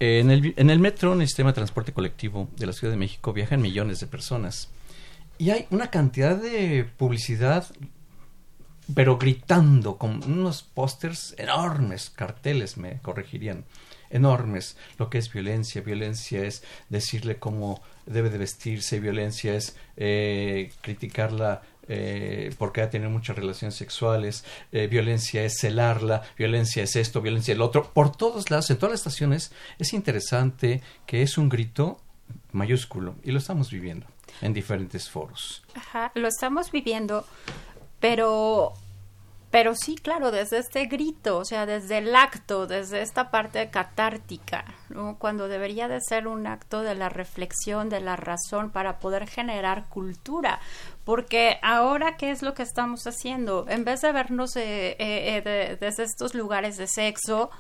En, 0.01 0.31
el, 0.31 0.55
en 0.57 0.71
el 0.71 0.81
metro, 0.81 1.13
en 1.13 1.21
el 1.21 1.29
sistema 1.29 1.51
de 1.51 1.55
transporte 1.55 1.93
colectivo 1.93 2.49
de 2.57 2.67
la 2.67 2.73
Ciudad 2.73 2.93
de 2.93 2.99
México, 2.99 3.33
viajan 3.33 3.63
millones 3.63 4.01
de 4.01 4.09
personas. 4.09 4.69
Y 5.39 5.51
hay 5.51 5.67
una 5.71 5.91
cantidad 5.91 6.37
de 6.37 6.85
publicidad, 6.97 7.67
pero 8.95 9.19
gritando, 9.19 9.99
con 9.99 10.23
unos 10.25 10.63
pósters 10.63 11.35
enormes, 11.39 12.11
carteles, 12.11 12.77
me 12.77 13.01
corregirían, 13.01 13.65
enormes. 14.11 14.77
Lo 14.99 15.11
que 15.11 15.19
es 15.19 15.33
violencia, 15.33 15.83
violencia 15.83 16.45
es 16.45 16.63
decirle 16.89 17.39
cómo 17.39 17.83
debe 18.07 18.31
de 18.31 18.39
vestirse, 18.39 19.01
violencia 19.01 19.55
es 19.55 19.77
eh, 19.97 20.71
criticarla 20.81 21.63
eh, 21.89 22.55
porque 22.59 22.83
ha 22.83 22.91
tenido 22.91 23.11
muchas 23.11 23.35
relaciones 23.37 23.75
sexuales, 23.75 24.45
eh, 24.71 24.87
violencia 24.87 25.43
es 25.45 25.59
celarla, 25.59 26.23
violencia 26.39 26.85
es 26.85 26.95
esto, 26.95 27.21
violencia 27.21 27.53
es 27.53 27.57
el 27.57 27.63
otro. 27.63 27.91
Por 27.93 28.15
todos 28.15 28.51
lados, 28.51 28.71
en 28.71 28.77
todas 28.77 28.93
las 28.93 29.01
estaciones, 29.01 29.53
es 29.79 29.93
interesante 29.93 30.83
que 31.07 31.23
es 31.23 31.39
un 31.39 31.49
grito 31.49 32.01
mayúsculo 32.53 33.17
y 33.25 33.33
lo 33.33 33.39
estamos 33.39 33.71
viviendo 33.71 34.07
en 34.41 34.53
diferentes 34.53 35.09
foros. 35.11 35.63
Ajá, 35.75 36.13
lo 36.15 36.29
estamos 36.29 36.71
viviendo, 36.71 37.27
pero 38.01 38.75
pero 39.53 39.75
sí, 39.75 39.97
claro, 39.97 40.31
desde 40.31 40.57
este 40.57 40.87
grito, 40.87 41.37
o 41.37 41.45
sea, 41.45 41.67
desde 41.67 41.99
el 41.99 42.17
acto, 42.17 42.67
desde 42.67 43.03
esta 43.03 43.31
parte 43.31 43.69
catártica, 43.69 44.65
cuando 45.19 45.47
debería 45.47 45.89
de 45.89 46.01
ser 46.01 46.27
un 46.27 46.47
acto 46.47 46.81
de 46.81 46.95
la 46.95 47.11
reflexión, 47.11 47.91
de 47.91 48.01
la 48.01 48.17
razón 48.17 48.71
para 48.71 48.99
poder 48.99 49.29
generar 49.29 49.91
cultura. 49.91 50.59
Porque 51.05 51.59
ahora, 51.61 52.17
¿qué 52.17 52.31
es 52.31 52.41
lo 52.41 52.55
que 52.55 52.63
estamos 52.63 53.07
haciendo? 53.07 53.67
En 53.69 53.85
vez 53.85 54.01
de 54.01 54.13
vernos 54.13 54.57
eh, 54.57 54.97
eh, 54.99 55.43
eh, 55.45 55.77
desde 55.79 56.05
estos 56.05 56.35
lugares 56.35 56.79
de 56.79 56.87
sexo 56.87 57.51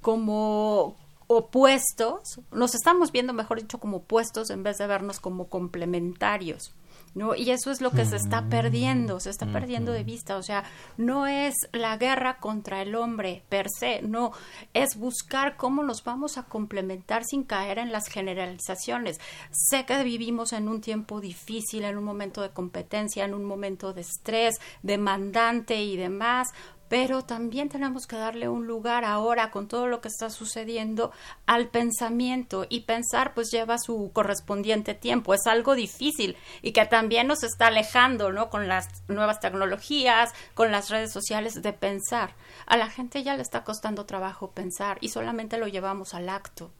como 0.00 0.96
opuestos, 1.26 2.40
nos 2.52 2.74
estamos 2.74 3.12
viendo, 3.12 3.32
mejor 3.32 3.60
dicho, 3.60 3.78
como 3.78 3.98
opuestos 3.98 4.50
en 4.50 4.62
vez 4.62 4.78
de 4.78 4.86
vernos 4.86 5.20
como 5.20 5.48
complementarios. 5.48 6.74
¿no? 7.16 7.34
Y 7.34 7.50
eso 7.50 7.70
es 7.70 7.80
lo 7.80 7.92
que 7.92 8.04
se 8.04 8.16
está 8.16 8.46
perdiendo, 8.50 9.20
se 9.20 9.30
está 9.30 9.46
perdiendo 9.46 9.90
de 9.90 10.04
vista, 10.04 10.36
o 10.36 10.42
sea, 10.42 10.64
no 10.98 11.26
es 11.26 11.54
la 11.72 11.96
guerra 11.96 12.36
contra 12.40 12.82
el 12.82 12.94
hombre 12.94 13.42
per 13.48 13.68
se, 13.70 14.02
no, 14.02 14.32
es 14.74 14.98
buscar 14.98 15.56
cómo 15.56 15.82
nos 15.82 16.04
vamos 16.04 16.36
a 16.36 16.42
complementar 16.42 17.24
sin 17.24 17.44
caer 17.44 17.78
en 17.78 17.90
las 17.90 18.08
generalizaciones. 18.08 19.18
Sé 19.50 19.86
que 19.86 20.02
vivimos 20.04 20.52
en 20.52 20.68
un 20.68 20.82
tiempo 20.82 21.22
difícil, 21.22 21.84
en 21.84 21.96
un 21.96 22.04
momento 22.04 22.42
de 22.42 22.50
competencia, 22.50 23.24
en 23.24 23.32
un 23.32 23.44
momento 23.44 23.94
de 23.94 24.02
estrés, 24.02 24.56
demandante 24.82 25.82
y 25.82 25.96
demás, 25.96 26.48
pero 26.88 27.22
también 27.22 27.68
tenemos 27.68 28.06
que 28.06 28.16
darle 28.16 28.48
un 28.48 28.66
lugar 28.66 29.04
ahora 29.04 29.50
con 29.50 29.68
todo 29.68 29.86
lo 29.86 30.00
que 30.00 30.08
está 30.08 30.30
sucediendo 30.30 31.12
al 31.46 31.68
pensamiento 31.68 32.66
y 32.68 32.80
pensar 32.80 33.34
pues 33.34 33.50
lleva 33.50 33.78
su 33.78 34.10
correspondiente 34.12 34.94
tiempo, 34.94 35.34
es 35.34 35.46
algo 35.46 35.74
difícil 35.74 36.36
y 36.62 36.72
que 36.72 36.86
también 36.86 37.26
nos 37.26 37.42
está 37.42 37.68
alejando, 37.68 38.32
¿no? 38.32 38.50
Con 38.50 38.68
las 38.68 38.88
nuevas 39.08 39.40
tecnologías, 39.40 40.32
con 40.54 40.70
las 40.72 40.90
redes 40.90 41.12
sociales 41.12 41.62
de 41.62 41.72
pensar. 41.72 42.34
A 42.66 42.76
la 42.76 42.88
gente 42.88 43.22
ya 43.22 43.36
le 43.36 43.42
está 43.42 43.64
costando 43.64 44.06
trabajo 44.06 44.52
pensar 44.52 44.98
y 45.00 45.08
solamente 45.08 45.58
lo 45.58 45.68
llevamos 45.68 46.14
al 46.14 46.28
acto 46.28 46.70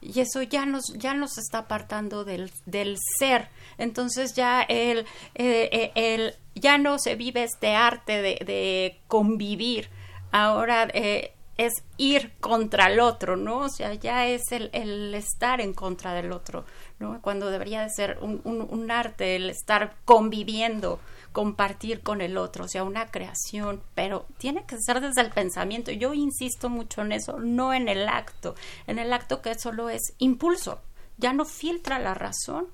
y 0.00 0.20
eso 0.20 0.42
ya 0.42 0.64
nos 0.64 0.92
ya 0.94 1.14
nos 1.14 1.38
está 1.38 1.58
apartando 1.58 2.24
del, 2.24 2.50
del 2.64 2.96
ser 3.18 3.48
entonces 3.80 4.34
ya 4.34 4.62
el, 4.62 5.00
eh, 5.34 5.68
eh, 5.72 5.92
el, 5.94 6.34
ya 6.54 6.78
no 6.78 6.98
se 6.98 7.16
vive 7.16 7.42
este 7.42 7.74
arte 7.74 8.22
de, 8.22 8.38
de 8.44 9.00
convivir 9.08 9.88
ahora 10.32 10.88
eh, 10.94 11.32
es 11.56 11.74
ir 11.98 12.32
contra 12.40 12.86
el 12.86 13.00
otro, 13.00 13.36
¿no? 13.36 13.58
O 13.58 13.68
sea, 13.68 13.92
ya 13.92 14.26
es 14.26 14.50
el, 14.50 14.70
el, 14.72 15.14
estar 15.14 15.60
en 15.60 15.74
contra 15.74 16.14
del 16.14 16.32
otro, 16.32 16.64
¿no? 16.98 17.20
Cuando 17.20 17.50
debería 17.50 17.82
de 17.82 17.90
ser 17.90 18.18
un, 18.22 18.40
un, 18.44 18.62
un 18.62 18.90
arte, 18.90 19.36
el 19.36 19.50
estar 19.50 19.94
conviviendo 20.06 21.00
compartir 21.32 22.00
con 22.00 22.22
el 22.22 22.38
otro, 22.38 22.64
o 22.64 22.68
sea, 22.68 22.82
una 22.82 23.08
creación, 23.08 23.82
pero 23.94 24.26
tiene 24.38 24.64
que 24.64 24.78
ser 24.80 25.02
desde 25.02 25.20
el 25.20 25.30
pensamiento. 25.30 25.90
Yo 25.90 26.14
insisto 26.14 26.70
mucho 26.70 27.02
en 27.02 27.12
eso, 27.12 27.38
no 27.38 27.74
en 27.74 27.88
el 27.88 28.08
acto, 28.08 28.54
en 28.86 28.98
el 28.98 29.12
acto 29.12 29.42
que 29.42 29.58
solo 29.58 29.90
es 29.90 30.14
impulso, 30.16 30.80
ya 31.18 31.34
no 31.34 31.44
filtra 31.44 31.98
la 31.98 32.14
razón. 32.14 32.68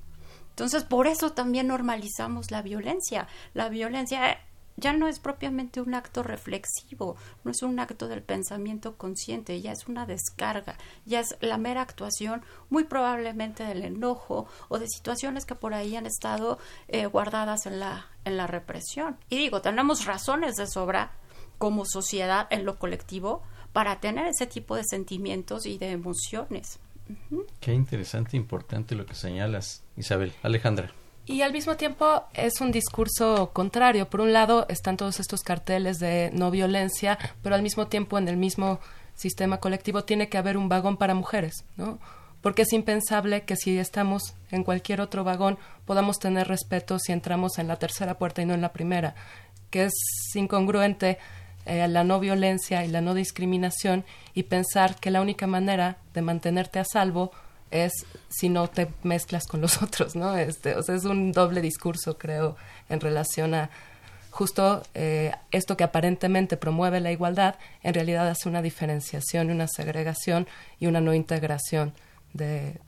Entonces, 0.57 0.85
por 0.85 1.07
eso 1.07 1.33
también 1.33 1.67
normalizamos 1.67 2.51
la 2.51 2.63
violencia. 2.63 3.29
La 3.53 3.69
violencia 3.69 4.39
ya 4.77 4.95
no 4.95 5.07
es 5.07 5.19
propiamente 5.19 5.83
un 5.83 5.95
acto 5.95 6.23
reflexivo, 6.23 7.17
no 7.45 7.51
es 7.51 7.61
un 7.63 7.79
acto 7.79 8.09
del 8.09 8.23
pensamiento 8.23 8.97
consciente, 8.97 9.61
ya 9.61 9.73
es 9.73 9.87
una 9.87 10.07
descarga, 10.07 10.79
ya 11.05 11.21
es 11.21 11.37
la 11.41 11.59
mera 11.59 11.83
actuación 11.83 12.43
muy 12.71 12.85
probablemente 12.85 13.65
del 13.65 13.85
enojo 13.85 14.47
o 14.71 14.79
de 14.79 14.89
situaciones 14.89 15.45
que 15.45 15.55
por 15.55 15.75
ahí 15.75 15.95
han 15.95 16.07
estado 16.07 16.59
eh, 16.89 17.05
guardadas 17.05 17.67
en 17.67 17.79
la, 17.79 18.07
en 18.25 18.39
la 18.39 18.47
represión. 18.47 19.19
Y 19.29 19.37
digo, 19.37 19.61
tenemos 19.61 20.07
razones 20.07 20.57
de 20.57 20.67
sobra 20.67 21.13
como 21.59 21.85
sociedad 21.85 22.47
en 22.49 22.65
lo 22.65 22.79
colectivo 22.79 23.43
para 23.75 24.01
tener 24.01 24.27
ese 24.27 24.47
tipo 24.47 24.75
de 24.75 24.85
sentimientos 24.85 25.67
y 25.67 25.77
de 25.77 25.91
emociones. 25.91 26.81
Qué 27.61 27.73
interesante, 27.73 28.37
importante 28.37 28.95
lo 28.95 29.07
que 29.07 29.15
señalas, 29.15 29.83
Isabel. 29.97 30.33
Alejandra. 30.43 30.93
Y 31.27 31.43
al 31.43 31.53
mismo 31.53 31.77
tiempo 31.77 32.23
es 32.35 32.61
un 32.61 32.71
discurso 32.71 33.51
contrario. 33.53 34.09
Por 34.09 34.21
un 34.21 34.33
lado 34.33 34.67
están 34.69 34.97
todos 34.97 35.19
estos 35.19 35.43
carteles 35.43 35.99
de 35.99 36.31
no 36.33 36.53
violencia, 36.53 37.19
pero 37.43 37.57
al 37.57 37.63
mismo 37.63 37.89
tiempo 37.89 38.17
en 38.17 38.29
el 38.29 38.37
mismo 38.37 38.79
sistema 39.17 39.59
colectivo 39.59 40.05
tiene 40.05 40.29
que 40.29 40.39
haber 40.39 40.57
un 40.57 40.69
vagón 40.69 40.97
para 40.97 41.15
mujeres, 41.15 41.65
¿no? 41.77 41.99
Porque 42.43 42.63
es 42.63 42.73
impensable 42.73 43.43
que 43.43 43.57
si 43.57 43.77
estamos 43.77 44.35
en 44.53 44.63
cualquier 44.63 45.01
otro 45.01 45.25
vagón 45.25 45.59
podamos 45.85 46.21
tener 46.21 46.47
respeto 46.47 47.01
si 47.01 47.11
entramos 47.11 47.59
en 47.59 47.67
la 47.67 47.77
tercera 47.77 48.19
puerta 48.19 48.43
y 48.43 48.47
no 48.47 48.55
en 48.55 48.61
la 48.61 48.73
primera, 48.73 49.17
que 49.71 49.87
es 49.87 49.95
incongruente 50.35 51.19
eh, 51.67 51.87
la 51.89 52.05
no 52.05 52.21
violencia 52.21 52.85
y 52.85 52.89
la 52.89 53.01
no 53.01 53.15
discriminación 53.15 54.05
y 54.35 54.45
pensar 54.45 54.97
que 54.97 55.11
la 55.11 55.21
única 55.21 55.47
manera 55.47 55.99
de 56.15 56.23
mantenerte 56.23 56.79
a 56.79 56.85
salvo 56.85 57.33
es 57.71 57.93
si 58.29 58.49
no 58.49 58.69
te 58.69 58.89
mezclas 59.03 59.47
con 59.47 59.61
los 59.61 59.83
otros, 59.83 60.17
¿no? 60.17 60.37
Este, 60.37 60.77
o 60.77 60.83
sea, 60.83 60.95
es 60.95 61.05
un 61.05 61.33
doble 61.33 61.61
discurso, 61.61 62.19
creo, 62.19 62.57
en 62.89 63.01
relación 63.01 63.55
a 63.55 63.71
justo 64.31 64.83
eh, 64.95 65.33
esto 65.51 65.77
que 65.79 65.85
aparentemente 65.85 66.59
promueve 66.59 67.01
la 67.01 67.11
igualdad, 67.11 67.57
en 67.83 67.95
realidad 67.95 68.29
hace 68.29 68.51
una 68.51 68.61
diferenciación, 68.61 69.51
una 69.51 69.67
segregación 69.67 70.47
y 70.79 70.87
una 70.87 71.01
no 71.01 71.15
integración 71.15 71.95
de 72.35 72.79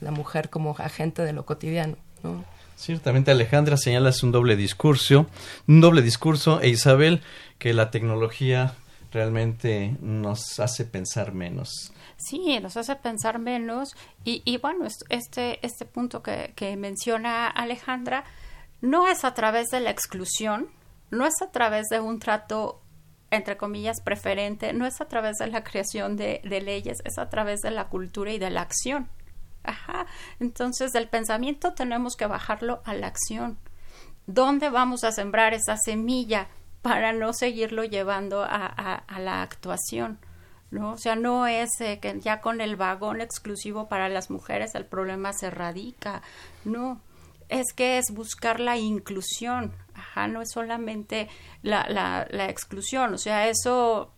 la 0.00 0.10
mujer 0.10 0.50
como 0.50 0.76
agente 0.78 1.22
de 1.22 1.32
lo 1.32 1.46
cotidiano, 1.46 1.96
¿no? 2.22 2.44
Ciertamente, 2.80 3.30
Alejandra 3.30 3.76
señalas 3.76 4.22
un 4.22 4.32
doble 4.32 4.56
discurso, 4.56 5.26
un 5.68 5.82
doble 5.82 6.00
discurso, 6.00 6.62
e 6.62 6.70
Isabel, 6.70 7.20
que 7.58 7.74
la 7.74 7.90
tecnología 7.90 8.72
realmente 9.12 9.98
nos 10.00 10.58
hace 10.60 10.86
pensar 10.86 11.34
menos. 11.34 11.92
Sí, 12.16 12.58
nos 12.58 12.78
hace 12.78 12.96
pensar 12.96 13.38
menos 13.38 13.94
y, 14.24 14.40
y 14.46 14.56
bueno, 14.56 14.86
este, 15.10 15.58
este 15.60 15.84
punto 15.84 16.22
que, 16.22 16.54
que 16.56 16.74
menciona 16.78 17.48
Alejandra 17.48 18.24
no 18.80 19.08
es 19.08 19.26
a 19.26 19.34
través 19.34 19.68
de 19.68 19.80
la 19.80 19.90
exclusión, 19.90 20.70
no 21.10 21.26
es 21.26 21.34
a 21.42 21.50
través 21.50 21.88
de 21.88 22.00
un 22.00 22.18
trato 22.18 22.80
entre 23.30 23.56
comillas, 23.56 24.00
preferente, 24.00 24.72
no 24.72 24.86
es 24.86 25.00
a 25.00 25.04
través 25.06 25.36
de 25.36 25.46
la 25.46 25.62
creación 25.62 26.16
de, 26.16 26.40
leyes, 26.44 26.98
es 27.04 27.18
a 27.18 27.28
través 27.28 27.60
de 27.60 27.70
la 27.70 27.88
cultura 27.88 28.32
y 28.32 28.38
de 28.38 28.50
la 28.50 28.62
acción. 28.62 29.08
Ajá. 29.62 30.06
Entonces, 30.38 30.92
del 30.92 31.08
pensamiento 31.08 31.74
tenemos 31.74 32.16
que 32.16 32.26
bajarlo 32.26 32.82
a 32.84 32.94
la 32.94 33.08
acción. 33.08 33.58
¿Dónde 34.26 34.70
vamos 34.70 35.04
a 35.04 35.12
sembrar 35.12 35.54
esa 35.54 35.76
semilla 35.76 36.48
para 36.82 37.12
no 37.12 37.32
seguirlo 37.32 37.84
llevando 37.84 38.42
a, 38.42 39.04
la 39.18 39.42
actuación? 39.42 40.18
¿no? 40.70 40.92
O 40.92 40.98
sea, 40.98 41.16
no 41.16 41.46
es 41.46 41.68
eh, 41.80 41.98
que 42.00 42.20
ya 42.20 42.40
con 42.40 42.60
el 42.60 42.76
vagón 42.76 43.20
exclusivo 43.20 43.88
para 43.88 44.08
las 44.08 44.30
mujeres 44.30 44.74
el 44.76 44.86
problema 44.86 45.32
se 45.32 45.50
radica, 45.50 46.22
no, 46.64 47.00
es 47.48 47.72
que 47.74 47.98
es 47.98 48.12
buscar 48.12 48.60
la 48.60 48.76
inclusión, 48.76 49.74
ajá, 49.94 50.28
no 50.28 50.40
es 50.40 50.52
solamente 50.52 51.28
la, 51.62 51.88
la, 51.88 52.28
la 52.30 52.48
exclusión, 52.48 53.12
o 53.14 53.18
sea, 53.18 53.48
eso 53.48 54.12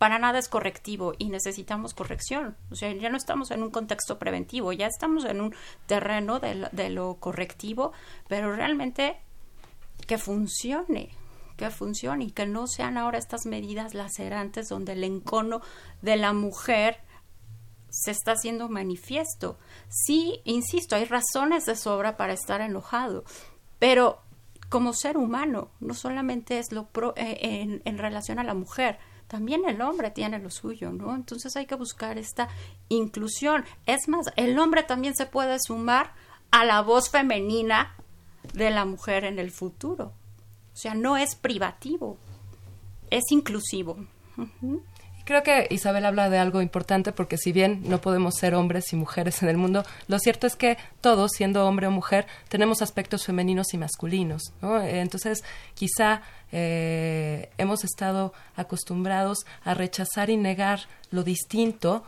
para 0.00 0.18
nada 0.18 0.38
es 0.38 0.48
correctivo 0.48 1.12
y 1.18 1.28
necesitamos 1.28 1.92
corrección. 1.92 2.56
O 2.70 2.74
sea, 2.74 2.90
ya 2.90 3.10
no 3.10 3.18
estamos 3.18 3.50
en 3.50 3.62
un 3.62 3.70
contexto 3.70 4.18
preventivo, 4.18 4.72
ya 4.72 4.86
estamos 4.86 5.26
en 5.26 5.42
un 5.42 5.54
terreno 5.84 6.40
de 6.40 6.88
lo, 6.88 7.16
correctivo, 7.16 7.92
pero 8.26 8.56
realmente 8.56 9.18
que 10.06 10.16
funcione, 10.16 11.10
que 11.58 11.68
funcione 11.68 12.24
y 12.24 12.30
que 12.30 12.46
no 12.46 12.66
sean 12.66 12.96
ahora 12.96 13.18
estas 13.18 13.44
medidas 13.44 13.92
lacerantes 13.92 14.70
donde 14.70 14.94
el 14.94 15.04
encono 15.04 15.60
de 16.00 16.16
la 16.16 16.32
mujer 16.32 16.96
se 17.90 18.10
está 18.10 18.32
haciendo 18.32 18.70
manifiesto. 18.70 19.58
Sí, 19.90 20.40
insisto, 20.44 20.96
hay 20.96 21.04
razones 21.04 21.66
de 21.66 21.76
sobra 21.76 22.16
para 22.16 22.32
estar 22.32 22.62
enojado, 22.62 23.24
pero 23.78 24.22
como 24.70 24.94
ser 24.94 25.18
humano, 25.18 25.68
no 25.78 25.92
solamente 25.92 26.58
es 26.58 26.72
lo 26.72 26.86
pro, 26.86 27.12
eh, 27.18 27.82
en 27.84 27.98
relación 27.98 28.38
a 28.38 28.44
la 28.44 28.54
mujer, 28.54 28.98
también 29.30 29.62
el 29.64 29.80
hombre 29.80 30.10
tiene 30.10 30.40
lo 30.40 30.50
suyo, 30.50 30.90
¿no? 30.90 31.14
Entonces 31.14 31.54
hay 31.54 31.64
que 31.64 31.76
buscar 31.76 32.18
esta 32.18 32.48
inclusión. 32.88 33.64
Es 33.86 34.08
más, 34.08 34.26
el 34.34 34.58
hombre 34.58 34.82
también 34.82 35.14
se 35.14 35.24
puede 35.24 35.56
sumar 35.60 36.14
a 36.50 36.64
la 36.64 36.82
voz 36.82 37.10
femenina 37.10 37.94
de 38.54 38.72
la 38.72 38.84
mujer 38.84 39.24
en 39.24 39.38
el 39.38 39.52
futuro. 39.52 40.06
O 40.72 40.76
sea, 40.76 40.94
no 40.94 41.16
es 41.16 41.36
privativo, 41.36 42.18
es 43.08 43.22
inclusivo. 43.30 43.98
Creo 45.30 45.44
que 45.44 45.68
Isabel 45.70 46.06
habla 46.06 46.28
de 46.28 46.38
algo 46.38 46.60
importante 46.60 47.12
porque 47.12 47.38
si 47.38 47.52
bien 47.52 47.82
no 47.84 48.00
podemos 48.00 48.34
ser 48.34 48.52
hombres 48.56 48.92
y 48.92 48.96
mujeres 48.96 49.44
en 49.44 49.48
el 49.48 49.56
mundo, 49.56 49.84
lo 50.08 50.18
cierto 50.18 50.48
es 50.48 50.56
que 50.56 50.76
todos, 51.00 51.30
siendo 51.36 51.68
hombre 51.68 51.86
o 51.86 51.92
mujer, 51.92 52.26
tenemos 52.48 52.82
aspectos 52.82 53.26
femeninos 53.26 53.72
y 53.72 53.78
masculinos. 53.78 54.52
¿no? 54.60 54.82
Entonces, 54.82 55.44
quizá 55.74 56.22
eh, 56.50 57.48
hemos 57.58 57.84
estado 57.84 58.32
acostumbrados 58.56 59.46
a 59.62 59.74
rechazar 59.74 60.30
y 60.30 60.36
negar 60.36 60.80
lo 61.12 61.22
distinto 61.22 62.02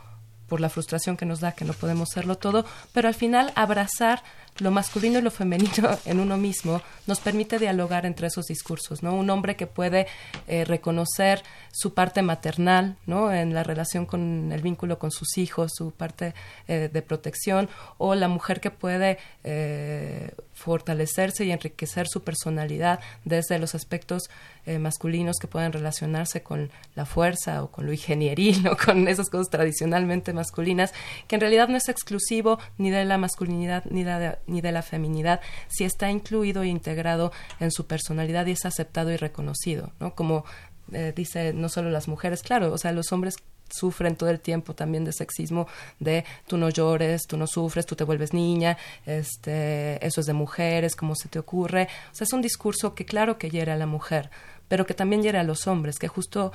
por 0.49 0.59
la 0.59 0.67
frustración 0.67 1.15
que 1.15 1.25
nos 1.25 1.39
da 1.39 1.53
que 1.53 1.63
no 1.63 1.71
podemos 1.71 2.09
serlo 2.09 2.37
todo, 2.37 2.65
pero 2.91 3.07
al 3.07 3.15
final 3.15 3.53
abrazar 3.55 4.21
lo 4.59 4.71
masculino 4.71 5.19
y 5.19 5.21
lo 5.21 5.31
femenino 5.31 5.97
en 6.05 6.19
uno 6.19 6.37
mismo 6.37 6.81
nos 7.07 7.19
permite 7.19 7.59
dialogar 7.59 8.05
entre 8.05 8.27
esos 8.27 8.45
discursos, 8.45 9.03
¿no? 9.03 9.15
Un 9.15 9.29
hombre 9.29 9.55
que 9.55 9.67
puede 9.67 10.07
eh, 10.47 10.65
reconocer 10.65 11.43
su 11.71 11.93
parte 11.93 12.21
maternal, 12.21 12.97
¿no? 13.05 13.31
En 13.33 13.53
la 13.53 13.63
relación 13.63 14.05
con 14.05 14.51
el 14.51 14.61
vínculo 14.61 14.99
con 14.99 15.11
sus 15.11 15.37
hijos, 15.37 15.71
su 15.75 15.91
parte 15.91 16.33
eh, 16.67 16.89
de 16.91 17.01
protección, 17.01 17.69
o 17.97 18.15
la 18.15 18.27
mujer 18.27 18.61
que 18.61 18.71
puede 18.71 19.17
eh, 19.43 20.31
fortalecerse 20.53 21.45
y 21.45 21.51
enriquecer 21.51 22.07
su 22.07 22.23
personalidad 22.23 22.99
desde 23.25 23.59
los 23.59 23.75
aspectos 23.75 24.29
eh, 24.65 24.79
masculinos 24.79 25.37
que 25.39 25.47
pueden 25.47 25.73
relacionarse 25.73 26.43
con 26.43 26.71
la 26.95 27.05
fuerza 27.05 27.63
o 27.63 27.71
con 27.71 27.85
lo 27.85 27.91
ingenieril 27.91 28.67
o 28.71 28.77
con 28.77 29.07
esas 29.07 29.29
cosas 29.29 29.49
tradicionalmente 29.49 30.33
masculinas, 30.33 30.93
que 31.27 31.35
en 31.35 31.41
realidad 31.41 31.67
no 31.67 31.77
es 31.77 31.89
exclusivo 31.89 32.59
ni 32.77 32.89
de 32.89 33.05
la 33.05 33.17
masculinidad 33.17 33.83
ni 33.85 34.03
de, 34.03 34.37
ni 34.47 34.61
de 34.61 34.71
la 34.71 34.81
feminidad, 34.81 35.41
si 35.67 35.83
está 35.83 36.09
incluido 36.09 36.63
e 36.63 36.67
integrado 36.67 37.31
en 37.59 37.71
su 37.71 37.87
personalidad 37.87 38.45
y 38.45 38.51
es 38.51 38.65
aceptado 38.65 39.11
y 39.11 39.17
reconocido, 39.17 39.91
¿no? 39.99 40.15
Como 40.15 40.45
eh, 40.91 41.13
dice 41.15 41.53
no 41.53 41.69
solo 41.69 41.89
las 41.89 42.07
mujeres, 42.07 42.41
claro, 42.41 42.73
o 42.73 42.77
sea, 42.77 42.91
los 42.91 43.11
hombres 43.11 43.35
sufren 43.73 44.15
todo 44.15 44.29
el 44.29 44.39
tiempo 44.39 44.75
también 44.75 45.03
de 45.03 45.11
sexismo 45.11 45.67
de 45.99 46.25
tú 46.47 46.57
no 46.57 46.69
llores, 46.69 47.25
tú 47.27 47.37
no 47.37 47.47
sufres, 47.47 47.85
tú 47.85 47.95
te 47.95 48.03
vuelves 48.03 48.33
niña, 48.33 48.77
este, 49.05 50.05
eso 50.05 50.21
es 50.21 50.27
de 50.27 50.33
mujeres, 50.33 50.95
¿cómo 50.95 51.15
se 51.15 51.29
te 51.29 51.39
ocurre? 51.39 51.87
O 52.11 52.15
sea, 52.15 52.25
es 52.25 52.33
un 52.33 52.41
discurso 52.41 52.93
que 52.93 53.05
claro 53.05 53.37
que 53.37 53.49
hiere 53.49 53.71
a 53.71 53.77
la 53.77 53.87
mujer, 53.87 54.29
pero 54.67 54.85
que 54.85 54.93
también 54.93 55.21
hiere 55.21 55.37
a 55.37 55.43
los 55.43 55.67
hombres, 55.67 55.99
que 55.99 56.07
justo 56.07 56.51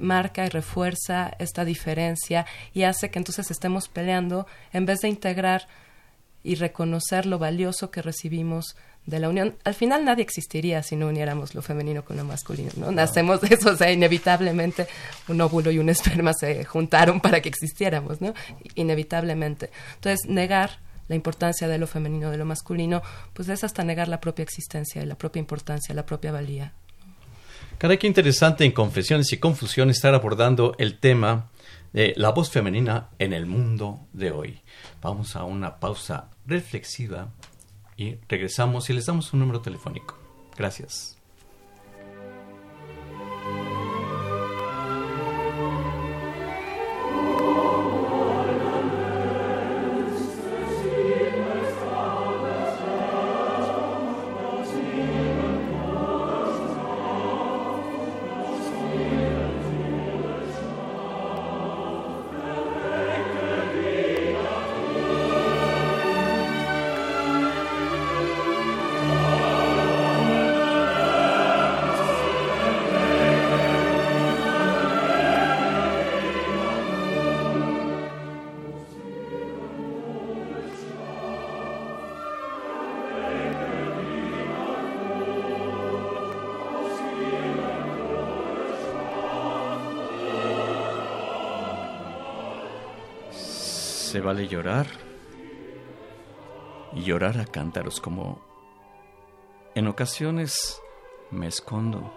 marca 0.00 0.46
y 0.46 0.48
refuerza 0.48 1.32
esta 1.38 1.64
diferencia 1.64 2.46
y 2.72 2.82
hace 2.82 3.10
que 3.10 3.18
entonces 3.18 3.50
estemos 3.50 3.88
peleando 3.88 4.46
en 4.72 4.86
vez 4.86 5.00
de 5.00 5.08
integrar 5.08 5.66
y 6.42 6.54
reconocer 6.54 7.26
lo 7.26 7.38
valioso 7.38 7.90
que 7.90 8.02
recibimos 8.02 8.76
de 9.06 9.18
la 9.18 9.28
unión. 9.28 9.56
Al 9.64 9.74
final 9.74 10.04
nadie 10.04 10.22
existiría 10.22 10.82
si 10.82 10.94
no 10.94 11.08
uniéramos 11.08 11.54
lo 11.54 11.62
femenino 11.62 12.04
con 12.04 12.16
lo 12.16 12.24
masculino, 12.24 12.70
¿no? 12.76 12.92
Nacemos 12.92 13.40
de 13.40 13.54
eso, 13.54 13.70
o 13.70 13.76
sea, 13.76 13.90
inevitablemente 13.90 14.86
un 15.28 15.40
óvulo 15.40 15.70
y 15.70 15.78
un 15.78 15.88
esperma 15.88 16.32
se 16.34 16.64
juntaron 16.64 17.20
para 17.20 17.40
que 17.40 17.48
existiéramos, 17.48 18.20
¿no? 18.20 18.34
Inevitablemente. 18.74 19.70
Entonces, 19.94 20.28
negar 20.28 20.78
la 21.08 21.14
importancia 21.16 21.68
de 21.68 21.78
lo 21.78 21.86
femenino, 21.86 22.30
de 22.30 22.36
lo 22.36 22.44
masculino, 22.44 23.02
pues 23.32 23.48
es 23.48 23.64
hasta 23.64 23.82
negar 23.82 24.08
la 24.08 24.20
propia 24.20 24.42
existencia 24.42 25.02
y 25.02 25.06
la 25.06 25.16
propia 25.16 25.40
importancia, 25.40 25.94
la 25.94 26.04
propia 26.04 26.30
valía. 26.30 26.74
Caray, 27.78 27.98
qué 27.98 28.08
interesante 28.08 28.64
en 28.64 28.72
Confesiones 28.72 29.32
y 29.32 29.38
Confusión 29.38 29.88
estar 29.88 30.12
abordando 30.12 30.74
el 30.78 30.98
tema 30.98 31.48
de 31.92 32.12
la 32.16 32.30
voz 32.30 32.50
femenina 32.50 33.10
en 33.20 33.32
el 33.32 33.46
mundo 33.46 34.00
de 34.12 34.32
hoy. 34.32 34.60
Vamos 35.00 35.36
a 35.36 35.44
una 35.44 35.78
pausa 35.78 36.28
reflexiva 36.44 37.28
y 37.96 38.16
regresamos 38.28 38.90
y 38.90 38.94
les 38.94 39.06
damos 39.06 39.32
un 39.32 39.38
número 39.38 39.60
telefónico. 39.60 40.18
Gracias. 40.56 41.17
Vale 94.20 94.48
llorar 94.48 94.86
y 96.92 97.02
llorar 97.02 97.38
a 97.38 97.46
cántaros 97.46 98.00
como 98.00 98.40
en 99.74 99.86
ocasiones 99.86 100.82
me 101.30 101.46
escondo 101.46 102.12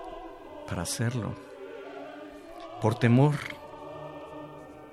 para 0.68 0.82
hacerlo, 0.82 1.36
por 2.82 2.96
temor 2.96 3.36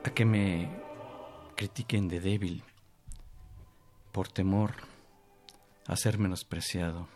a 0.05 0.11
que 0.11 0.25
me 0.25 0.71
critiquen 1.57 2.09
de 2.09 2.21
débil, 2.21 2.63
por 4.13 4.29
temor 4.29 4.75
a 5.87 5.97
ser 5.97 6.19
menospreciado, 6.19 7.09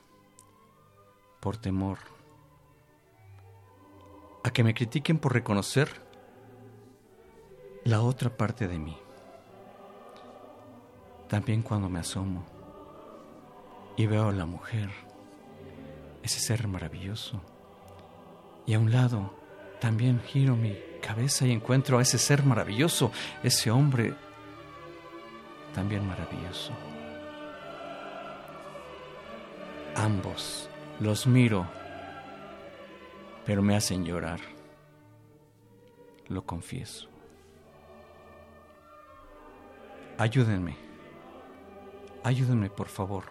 por 1.41 1.59
temor 1.59 1.99
a 4.43 4.51
que 4.51 4.65
me 4.65 4.75
critiquen 4.75 5.19
por 5.19 5.33
reconocer 5.33 6.03
la 7.85 8.01
otra 8.01 8.37
parte 8.37 8.69
de 8.69 8.79
mí. 8.79 9.02
También 11.33 11.63
cuando 11.63 11.89
me 11.89 12.01
asomo 12.01 12.45
y 13.97 14.05
veo 14.05 14.29
a 14.29 14.33
la 14.33 14.45
mujer, 14.45 14.91
ese 16.23 16.39
ser 16.39 16.69
maravilloso, 16.69 17.41
y 18.67 18.75
a 18.75 18.79
un 18.79 18.93
lado 18.93 19.35
también 19.81 20.21
giro 20.21 20.57
mi 20.57 20.77
cabeza 21.01 21.47
y 21.47 21.53
encuentro 21.53 21.97
a 21.97 22.03
ese 22.03 22.19
ser 22.19 22.45
maravilloso, 22.45 23.13
ese 23.43 23.71
hombre 23.71 24.13
también 25.75 26.07
maravilloso. 26.07 26.75
Ambos 29.97 30.69
los 31.01 31.27
miro, 31.27 31.67
pero 33.47 33.63
me 33.63 33.75
hacen 33.75 34.05
llorar. 34.05 34.41
Lo 36.29 36.45
confieso. 36.45 37.09
Ayúdenme, 40.19 40.92
ayúdenme 42.25 42.71
por 42.71 42.89
favor 42.89 43.25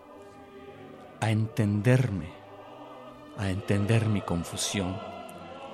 a 1.19 1.30
entenderme, 1.30 2.30
a 3.38 3.49
entender 3.49 4.08
mi 4.08 4.21
confusión 4.21 4.99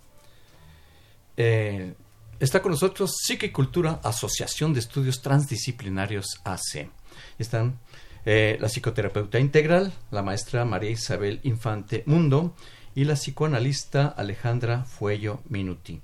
Eh, 1.36 1.94
está 2.40 2.62
con 2.62 2.72
nosotros 2.72 3.12
Psiquicultura, 3.26 4.00
Asociación 4.04 4.74
de 4.74 4.80
Estudios 4.80 5.22
Transdisciplinarios 5.22 6.40
AC. 6.46 6.90
Están 7.38 7.78
eh, 8.26 8.58
la 8.60 8.68
psicoterapeuta 8.68 9.40
integral, 9.40 9.94
la 10.12 10.22
maestra 10.22 10.66
María 10.66 10.92
Isabel 10.92 11.40
Infante 11.44 12.04
Mundo 12.06 12.56
y 12.96 13.06
la 13.06 13.14
psicoanalista 13.14 14.08
Alejandra 14.08 14.84
Fuello 14.84 15.42
Minuti. 15.50 16.02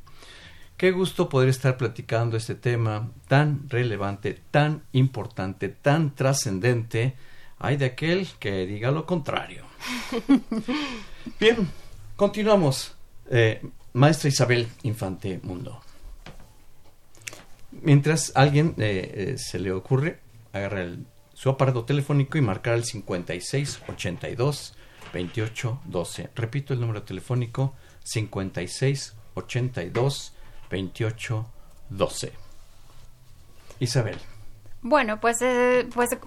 Qué 0.77 0.91
gusto 0.91 1.29
poder 1.29 1.49
estar 1.49 1.77
platicando 1.77 2.35
este 2.35 2.55
tema 2.55 3.09
tan 3.27 3.69
relevante, 3.69 4.39
tan 4.51 4.83
importante, 4.91 5.69
tan 5.69 6.13
trascendente. 6.15 7.15
Hay 7.59 7.77
de 7.77 7.85
aquel 7.85 8.27
que 8.39 8.65
diga 8.65 8.91
lo 8.91 9.05
contrario. 9.05 9.63
Bien, 11.39 11.69
continuamos. 12.17 12.93
Eh, 13.29 13.61
maestra 13.93 14.29
Isabel 14.29 14.67
Infante 14.83 15.39
Mundo. 15.43 15.81
Mientras 17.81 18.33
alguien 18.35 18.75
eh, 18.77 19.35
se 19.37 19.59
le 19.59 19.71
ocurre, 19.71 20.19
agarra 20.51 20.81
el 20.81 21.05
su 21.35 21.49
aparato 21.49 21.83
telefónico 21.85 22.39
y 22.39 22.41
marcar 22.41 22.73
el 22.73 22.85
56 22.85 23.81
82 23.87 24.73
28 25.13 25.81
12. 25.85 26.29
Repito 26.33 26.73
el 26.73 26.81
número 26.81 27.03
telefónico 27.03 27.75
56 28.03 29.15
82 29.35 30.33
28 30.71 31.45
12. 31.89 32.33
Isabel. 33.79 34.17
Bueno, 34.81 35.19
pues, 35.19 35.41
eh, 35.41 35.87
pues 35.93 36.17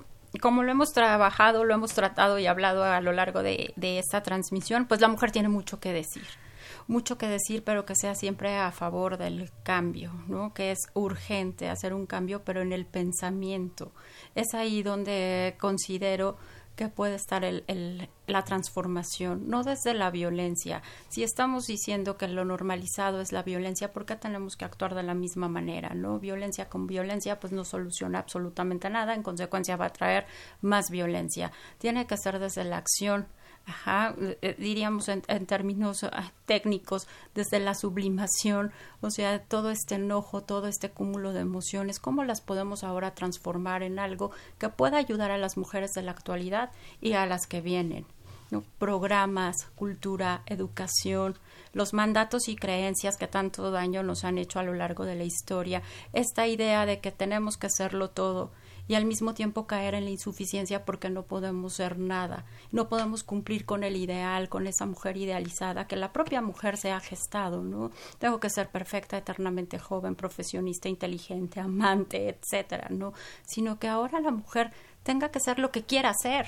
como 0.40 0.62
lo 0.62 0.70
hemos 0.70 0.92
trabajado, 0.92 1.64
lo 1.64 1.74
hemos 1.74 1.94
tratado 1.94 2.38
y 2.38 2.46
hablado 2.46 2.84
a 2.84 3.00
lo 3.00 3.12
largo 3.12 3.42
de, 3.42 3.72
de 3.76 3.98
esta 3.98 4.22
transmisión, 4.22 4.86
pues 4.86 5.00
la 5.00 5.08
mujer 5.08 5.32
tiene 5.32 5.48
mucho 5.48 5.80
que 5.80 5.92
decir 5.92 6.24
mucho 6.88 7.18
que 7.18 7.29
decir, 7.29 7.62
pero 7.62 7.87
que 7.87 7.94
sea 7.94 8.14
siempre 8.14 8.57
a 8.57 8.72
favor 8.72 9.18
del 9.18 9.51
cambio, 9.62 10.12
¿no? 10.27 10.53
Que 10.55 10.72
es 10.72 10.79
urgente 10.94 11.68
hacer 11.68 11.94
un 11.94 12.07
cambio, 12.07 12.42
pero 12.44 12.62
en 12.62 12.72
el 12.72 12.87
pensamiento. 12.87 13.92
Es 14.35 14.55
ahí 14.55 14.83
donde 14.83 15.55
considero 15.61 16.37
que 16.79 16.88
puede 16.88 17.16
estar 17.16 17.44
el, 17.44 18.09
la 18.29 18.44
transformación, 18.44 19.48
no 19.48 19.64
desde 19.64 19.94
la 19.94 20.12
violencia. 20.12 20.81
Si 21.09 21.24
estamos 21.24 21.66
diciendo 21.66 22.16
que 22.16 22.29
lo 22.29 22.44
normalizado 22.44 23.20
es 23.20 23.33
la 23.33 23.42
violencia, 23.42 23.92
¿por 23.92 24.07
qué 24.07 24.14
tenemos 24.14 24.55
que 24.55 24.64
actuar 24.64 24.94
de 24.94 25.03
la 25.03 25.14
misma 25.14 25.48
manera? 25.48 25.92
¿no? 25.94 26.20
Violencia 26.20 26.68
con 26.68 26.87
violencia 26.87 27.40
pues 27.40 27.53
no 27.53 27.64
soluciona 27.64 28.20
absolutamente 28.20 28.88
nada, 28.90 29.14
en 29.14 29.24
consecuencia 29.24 29.77
va 29.77 29.87
a 29.87 29.92
traer 29.92 30.27
más 30.62 30.88
violencia. 30.88 31.51
Tiene 31.79 32.07
que 32.07 32.16
ser 32.16 32.38
desde 32.38 32.62
la 32.62 32.77
acción, 32.77 33.27
ajá, 33.68 34.14
eh, 34.18 34.57
diríamos 34.59 35.09
en, 35.09 35.22
términos 35.46 36.04
ah, 36.04 36.33
técnicos, 36.46 37.07
desde 37.35 37.61
la 37.61 37.74
sublimación, 37.74 38.72
o 39.00 39.11
sea, 39.11 39.42
todo 39.42 39.70
este 39.70 39.96
enojo, 39.96 40.42
todo 40.42 40.66
este 40.66 40.90
cúmulo 40.90 41.33
de 41.33 41.40
emociones, 41.40 42.00
cómo 42.00 42.24
las 42.24 42.40
podemos 42.40 42.83
ahora 42.83 43.14
transformar 43.14 43.83
en 43.83 43.98
algo 43.98 44.31
que 44.59 44.70
pueda 44.70 44.96
ayudar 44.96 45.31
a 45.31 45.38
las 45.38 45.57
mujeres 45.57 45.92
de 45.92 46.02
la 46.02 46.12
actualidad 46.12 46.70
y 47.00 47.12
a 47.12 47.26
las 47.26 47.46
que 47.46 47.61
vienen. 47.61 48.07
Programas, 48.78 49.66
cultura, 49.74 50.42
educación, 50.46 51.38
los 51.74 51.92
mandatos 51.92 52.48
y 52.48 52.57
creencias 52.57 53.18
que 53.18 53.26
tanto 53.26 53.70
daño 53.70 54.02
nos 54.02 54.24
han 54.24 54.38
hecho 54.38 54.59
a 54.59 54.62
lo 54.62 54.72
largo 54.72 55.05
de 55.05 55.16
la 55.16 55.24
historia, 55.24 55.82
esta 56.14 56.47
idea 56.47 56.86
de 56.86 57.01
que 57.01 57.12
tenemos 57.12 57.59
que 57.59 57.66
hacerlo 57.66 58.09
todo, 58.09 58.51
y 58.89 58.95
al 58.95 59.05
mismo 59.05 59.34
tiempo 59.34 59.66
caer 59.66 59.95
en 59.95 60.05
la 60.05 60.11
insuficiencia 60.11 60.84
porque 60.84 61.11
no 61.11 61.22
podemos 61.24 61.74
ser 61.74 61.99
nada, 61.99 62.47
no 62.72 62.89
podemos 62.89 63.22
cumplir 63.22 63.64
con 63.64 63.84
el 63.84 63.97
ideal, 63.97 64.49
con 64.49 64.66
esa 64.66 64.86
mujer 64.86 65.16
idealizada 65.16 65.86
que 65.86 65.97
la 65.97 66.12
propia 66.12 66.41
mujer 66.41 66.78
se 66.78 66.91
ha 66.91 67.01
gestado, 67.01 67.62
¿no? 67.62 67.91
Tengo 68.18 68.41
que 68.41 68.51
ser 68.51 68.70
perfecta, 68.70 69.18
eternamente 69.18 69.78
joven, 69.78 70.16
profesionista, 70.16 70.89
inteligente, 70.89 71.61
amante, 71.61 72.28
etcétera, 72.28 72.89
¿no? 72.91 73.12
Sino 73.47 73.78
que 73.78 73.89
ahora 73.89 74.20
la 74.20 74.30
mujer 74.30 74.72
tenga 75.03 75.30
que 75.30 75.41
ser 75.41 75.59
lo 75.59 75.70
que 75.70 75.82
quiera 75.82 76.12
ser. 76.14 76.47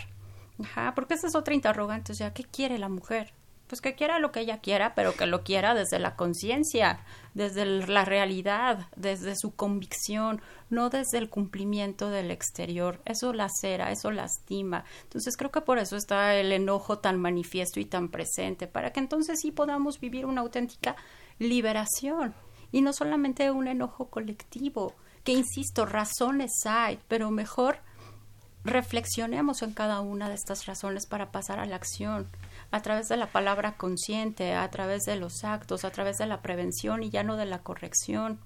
Ajá, 0.63 0.95
porque 0.95 1.15
esa 1.15 1.27
es 1.27 1.35
otra 1.35 1.55
interrogante, 1.55 2.13
o 2.13 2.15
sea, 2.15 2.33
¿qué 2.33 2.45
quiere 2.45 2.79
la 2.79 2.89
mujer? 2.89 3.33
Pues 3.71 3.81
que 3.81 3.95
quiera 3.95 4.19
lo 4.19 4.33
que 4.33 4.41
ella 4.41 4.59
quiera, 4.59 4.97
pero 4.97 5.15
que 5.15 5.27
lo 5.27 5.45
quiera 5.45 5.75
desde 5.75 6.01
la 6.01 6.17
conciencia, 6.17 6.99
desde 7.35 7.65
la 7.65 8.05
realidad, 8.05 8.89
desde 8.97 9.37
su 9.37 9.55
convicción, 9.55 10.43
no 10.71 10.91
desde 10.91 11.19
el 11.19 11.31
cumplimiento 11.31 12.11
del 12.11 12.33
exterior. 12.33 13.01
Eso 13.05 13.33
lacera, 13.33 13.93
eso 13.93 14.11
lastima. 14.11 14.85
Entonces 15.05 15.37
creo 15.37 15.53
que 15.53 15.61
por 15.61 15.79
eso 15.79 15.97
está 15.97 16.35
el 16.35 16.51
enojo 16.51 16.99
tan 16.99 17.21
manifiesto 17.21 17.79
y 17.79 17.85
tan 17.85 18.09
presente, 18.09 18.67
para 18.67 18.93
que 18.93 18.99
entonces 18.99 19.39
sí 19.41 19.53
podamos 19.53 20.01
vivir 20.01 20.27
una 20.27 20.41
auténtica 20.41 20.97
liberación 21.39 22.35
y 22.73 22.83
no 22.83 22.93
solamente 22.93 23.53
un 23.53 23.69
enojo 23.69 24.11
colectivo, 24.11 24.95
que 25.23 25.31
insisto, 25.31 25.87
razones 25.87 26.51
hay, 26.65 26.99
pero 27.07 27.31
mejor 27.31 27.79
reflexionemos 28.65 29.63
en 29.63 29.75
cada 29.75 30.01
una 30.01 30.29
de 30.29 30.35
estas 30.35 30.67
razones 30.67 31.07
para 31.07 31.31
pasar 31.31 31.61
a 31.61 31.67
la 31.67 31.77
acción 31.77 32.29
a 32.71 32.83
través 32.83 33.09
de 33.09 33.17
la 33.17 33.33
palabra 33.33 33.77
consciente, 33.77 34.55
a 34.55 34.71
través 34.71 35.05
de 35.05 35.17
los 35.17 35.45
actos, 35.45 35.85
a 35.85 35.91
través 35.91 36.19
de 36.19 36.27
la 36.27 36.43
prevención 36.43 37.03
y 37.03 37.11
ya 37.11 37.25
no 37.25 37.37
de 37.37 37.47
la 37.47 37.63
corrección. 37.63 38.41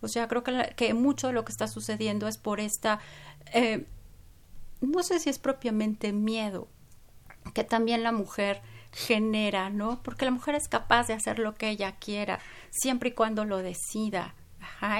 O 0.00 0.08
sea, 0.08 0.28
creo 0.28 0.42
que, 0.42 0.74
que 0.76 0.94
mucho 0.94 1.28
de 1.28 1.32
lo 1.32 1.44
que 1.44 1.52
está 1.52 1.68
sucediendo 1.68 2.28
es 2.28 2.38
por 2.38 2.60
esta, 2.60 3.00
eh, 3.52 3.86
no 4.80 5.02
sé 5.02 5.18
si 5.18 5.30
es 5.30 5.38
propiamente 5.38 6.12
miedo, 6.12 6.68
que 7.54 7.64
también 7.64 8.02
la 8.02 8.12
mujer 8.12 8.62
genera, 8.92 9.70
¿no? 9.70 10.02
Porque 10.02 10.24
la 10.24 10.30
mujer 10.30 10.54
es 10.54 10.68
capaz 10.68 11.06
de 11.06 11.14
hacer 11.14 11.38
lo 11.38 11.54
que 11.54 11.70
ella 11.70 11.96
quiera, 11.96 12.40
siempre 12.70 13.10
y 13.10 13.12
cuando 13.12 13.44
lo 13.44 13.58
decida. 13.58 14.34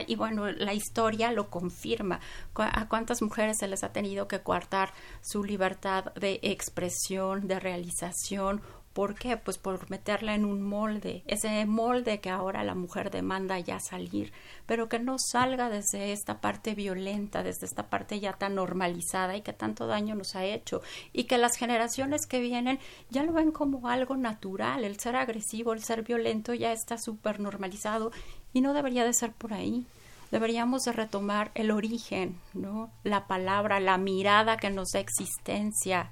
Y 0.07 0.17
bueno, 0.17 0.51
la 0.51 0.75
historia 0.75 1.33
lo 1.33 1.51
confirma. 1.51 2.21
¿A 2.55 2.89
cuántas 2.89 3.23
mujeres 3.23 3.59
se 3.59 3.69
les 3.69 3.83
ha 3.85 3.93
tenido 3.93 4.29
que 4.29 4.41
coartar 4.41 4.93
su 5.21 5.45
libertad 5.45 6.13
de 6.15 6.41
expresión, 6.43 7.49
de 7.49 7.59
realización 7.61 8.63
¿Por 8.93 9.15
qué? 9.15 9.39
Pues 9.39 9.57
por 9.57 9.89
meterla 9.89 10.35
en 10.35 10.45
un 10.45 10.63
molde, 10.63 11.23
ese 11.27 11.65
molde 11.65 12.21
que 12.21 12.29
ahora 12.29 12.63
la 12.63 12.75
mujer 12.75 13.11
demanda 13.11 13.59
ya 13.59 13.81
salir, 13.81 14.33
pero 14.67 14.91
que 14.91 14.99
no 14.99 15.17
salga 15.19 15.71
desde 15.71 16.13
esta 16.13 16.43
parte 16.43 16.75
violenta, 16.75 17.43
desde 17.43 17.65
esta 17.65 17.89
parte 17.89 18.21
ya 18.21 18.35
tan 18.35 18.55
normalizada 18.55 19.35
y 19.35 19.41
que 19.41 19.55
tanto 19.55 19.87
daño 19.87 20.15
nos 20.15 20.37
ha 20.37 20.45
hecho, 20.45 20.83
y 21.15 21.25
que 21.25 21.39
las 21.39 21.57
generaciones 21.57 22.27
que 22.27 22.41
vienen 22.41 22.81
ya 23.09 23.23
lo 23.23 23.33
ven 23.33 23.51
como 23.51 23.89
algo 23.89 24.15
natural, 24.19 24.85
el 24.85 25.01
ser 25.01 25.17
agresivo, 25.17 25.73
el 25.73 25.83
ser 25.83 26.03
violento 26.03 26.53
ya 26.53 26.73
está 26.73 26.99
súper 26.99 27.41
normalizado 27.41 28.13
y 28.53 28.61
no 28.61 28.75
debería 28.75 29.05
de 29.05 29.15
ser 29.15 29.33
por 29.33 29.53
ahí. 29.53 29.87
Deberíamos 30.31 30.83
de 30.85 30.93
retomar 30.93 31.51
el 31.55 31.71
origen, 31.71 32.41
¿no? 32.55 32.91
La 33.05 33.27
palabra, 33.27 33.81
la 33.81 33.99
mirada 33.99 34.57
que 34.57 34.71
nos 34.71 34.91
da 34.93 35.01
existencia, 35.01 36.11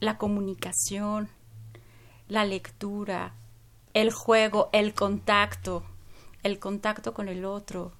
la 0.00 0.18
comunicación, 0.18 1.28
la 2.28 2.44
lectura, 2.44 3.34
el 3.94 4.12
juego, 4.12 4.68
el 4.72 4.94
contacto, 4.94 5.84
el 6.42 6.58
contacto 6.58 7.14
con 7.14 7.28
el 7.28 7.44
otro, 7.44 7.92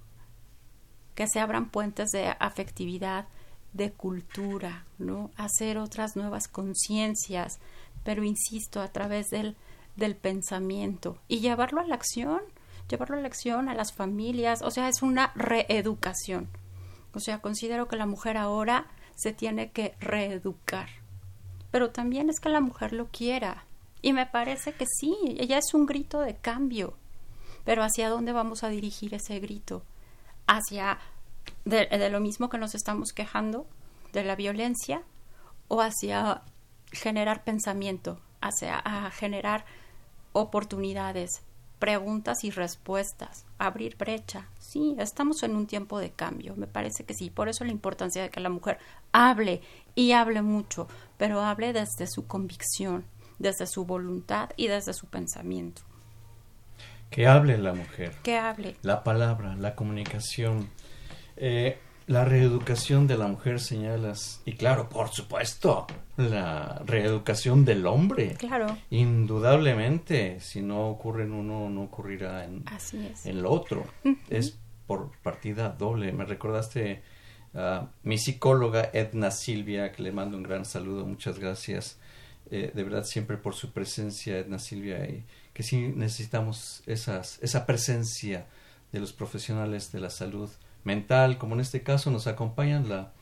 que 1.14 1.26
se 1.26 1.40
abran 1.40 1.70
puentes 1.70 2.10
de 2.10 2.34
afectividad, 2.38 3.26
de 3.72 3.92
cultura, 3.92 4.84
¿no? 4.98 5.30
Hacer 5.36 5.78
otras 5.78 6.16
nuevas 6.16 6.48
conciencias, 6.48 7.58
pero 8.04 8.24
insisto, 8.24 8.80
a 8.80 8.88
través 8.88 9.28
del, 9.28 9.56
del 9.96 10.16
pensamiento 10.16 11.18
y 11.28 11.40
llevarlo 11.40 11.80
a 11.80 11.84
la 11.84 11.94
acción, 11.94 12.40
llevarlo 12.88 13.16
a 13.16 13.20
la 13.20 13.28
acción 13.28 13.68
a 13.68 13.74
las 13.74 13.92
familias, 13.92 14.62
o 14.62 14.70
sea, 14.70 14.88
es 14.88 15.02
una 15.02 15.32
reeducación. 15.34 16.48
O 17.14 17.20
sea, 17.20 17.40
considero 17.40 17.88
que 17.88 17.96
la 17.96 18.06
mujer 18.06 18.36
ahora 18.36 18.86
se 19.14 19.32
tiene 19.32 19.70
que 19.70 19.94
reeducar. 20.00 20.88
Pero 21.70 21.90
también 21.90 22.30
es 22.30 22.40
que 22.40 22.48
la 22.48 22.60
mujer 22.60 22.92
lo 22.92 23.08
quiera, 23.08 23.64
y 24.00 24.12
me 24.12 24.26
parece 24.26 24.72
que 24.72 24.86
sí, 24.86 25.16
ella 25.38 25.58
es 25.58 25.74
un 25.74 25.86
grito 25.86 26.20
de 26.20 26.36
cambio. 26.36 26.94
Pero 27.64 27.82
¿hacia 27.82 28.08
dónde 28.08 28.32
vamos 28.32 28.62
a 28.62 28.68
dirigir 28.68 29.14
ese 29.14 29.40
grito? 29.40 29.82
¿Hacia 30.46 30.98
de, 31.64 32.08
lo 32.10 32.20
mismo 32.20 32.48
que 32.48 32.58
nos 32.58 32.74
estamos 32.74 33.12
quejando, 33.12 33.66
de 34.12 34.24
la 34.24 34.36
violencia? 34.36 35.02
¿O 35.66 35.82
hacia 35.82 36.42
generar 36.92 37.44
pensamiento, 37.44 38.20
hacia 38.40 38.80
generar 39.10 39.66
oportunidades, 40.32 41.42
preguntas 41.78 42.44
y 42.44 42.50
respuestas, 42.50 43.44
abrir 43.58 43.96
brecha? 43.96 44.48
Sí, 44.58 44.96
estamos 44.98 45.42
en 45.42 45.56
un 45.56 45.66
tiempo 45.66 45.98
de 45.98 46.10
cambio, 46.10 46.54
me 46.56 46.66
parece 46.66 47.04
que 47.04 47.14
sí. 47.14 47.30
Por 47.30 47.48
eso 47.48 47.64
la 47.64 47.72
importancia 47.72 48.22
de 48.22 48.30
que 48.30 48.40
la 48.40 48.50
mujer 48.50 48.78
hable 49.12 49.62
y 49.94 50.12
hable 50.12 50.42
mucho, 50.42 50.88
pero 51.16 51.40
hable 51.40 51.72
desde 51.72 52.06
su 52.06 52.26
convicción, 52.26 53.04
desde 53.38 53.66
su 53.66 53.84
voluntad 53.84 54.50
y 54.56 54.68
desde 54.68 54.92
su 54.92 55.06
pensamiento. 55.06 55.82
Que 57.10 57.26
hable 57.26 57.56
la 57.56 57.72
mujer. 57.72 58.12
Que 58.22 58.36
hable. 58.36 58.76
La 58.82 59.02
palabra, 59.02 59.56
la 59.56 59.74
comunicación. 59.74 60.68
Eh, 61.36 61.78
la 62.08 62.24
reeducación 62.24 63.06
de 63.06 63.18
la 63.18 63.28
mujer 63.28 63.60
señalas. 63.60 64.40
Y 64.46 64.54
claro, 64.54 64.88
por 64.88 65.10
supuesto, 65.10 65.86
la 66.16 66.82
reeducación 66.86 67.66
del 67.66 67.86
hombre. 67.86 68.34
Claro. 68.38 68.78
Indudablemente, 68.90 70.40
si 70.40 70.62
no 70.62 70.88
ocurre 70.88 71.24
en 71.24 71.32
uno, 71.32 71.68
no 71.68 71.82
ocurrirá 71.82 72.44
en, 72.44 72.64
el 73.24 73.44
otro. 73.44 73.84
Es 74.30 74.58
por 74.86 75.12
partida 75.22 75.68
doble. 75.68 76.10
Me 76.12 76.24
recordaste 76.24 77.02
a 77.54 77.90
mi 78.02 78.16
psicóloga 78.16 78.88
Edna 78.94 79.30
Silvia, 79.30 79.92
que 79.92 80.02
le 80.02 80.10
mando 80.10 80.38
un 80.38 80.42
gran 80.42 80.64
saludo, 80.64 81.04
muchas 81.04 81.38
gracias. 81.38 81.98
Eh, 82.50 82.72
de 82.74 82.82
verdad 82.82 83.04
siempre 83.04 83.36
por 83.36 83.54
su 83.54 83.72
presencia, 83.72 84.38
Edna 84.38 84.58
Silvia, 84.58 85.04
y 85.04 85.26
que 85.52 85.62
sí 85.62 85.92
necesitamos 85.94 86.82
esas, 86.86 87.38
esa 87.42 87.66
presencia 87.66 88.46
de 88.92 89.00
los 89.00 89.12
profesionales 89.12 89.92
de 89.92 90.00
la 90.00 90.08
salud 90.08 90.48
mental, 90.84 91.38
como 91.38 91.54
en 91.54 91.60
este 91.60 91.82
caso 91.82 92.10
nos 92.10 92.26
acompañan 92.26 92.88
la, 92.88 93.12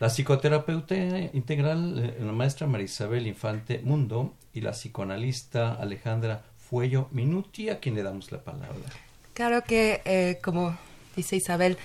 la 0.00 0.08
psicoterapeuta 0.08 0.94
integral, 1.32 1.98
eh, 1.98 2.24
la 2.24 2.32
maestra 2.32 2.66
Marisabel 2.66 3.26
Infante 3.26 3.80
Mundo 3.84 4.34
y 4.52 4.60
la 4.60 4.72
psicoanalista 4.72 5.74
Alejandra 5.74 6.42
Fuello 6.56 7.08
Minuti, 7.12 7.68
a 7.68 7.78
quien 7.78 7.94
le 7.94 8.02
damos 8.02 8.32
la 8.32 8.42
palabra. 8.42 8.88
Claro 9.34 9.62
que, 9.62 10.00
eh, 10.04 10.38
como 10.42 10.76
dice 11.16 11.36
Isabel, 11.36 11.76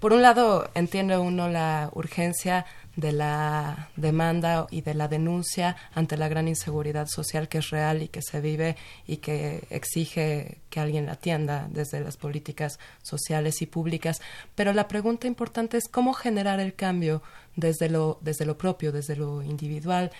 por 0.00 0.12
un 0.12 0.22
lado 0.22 0.68
entiende 0.74 1.16
uno 1.16 1.48
la 1.48 1.90
urgencia 1.92 2.66
de 2.96 3.12
la 3.12 3.88
demanda 3.96 4.66
y 4.70 4.82
de 4.82 4.94
la 4.94 5.08
denuncia 5.08 5.76
ante 5.94 6.16
la 6.16 6.28
gran 6.28 6.48
inseguridad 6.48 7.06
social 7.06 7.48
que 7.48 7.58
es 7.58 7.70
real 7.70 8.02
y 8.02 8.08
que 8.08 8.22
se 8.22 8.40
vive 8.40 8.76
y 9.06 9.18
que 9.18 9.64
exige 9.70 10.58
que 10.68 10.80
alguien 10.80 11.06
la 11.06 11.12
atienda 11.12 11.68
desde 11.70 12.00
las 12.00 12.16
políticas 12.16 12.78
sociales 13.02 13.62
y 13.62 13.66
públicas. 13.66 14.20
Pero 14.54 14.72
la 14.72 14.88
pregunta 14.88 15.26
importante 15.26 15.76
es 15.76 15.88
cómo 15.88 16.12
generar 16.12 16.60
el 16.60 16.74
cambio 16.74 17.22
desde 17.56 17.88
lo, 17.88 18.18
desde 18.20 18.44
lo 18.44 18.58
propio, 18.58 18.92
desde 18.92 19.16
lo 19.16 19.42
individual, 19.42 20.10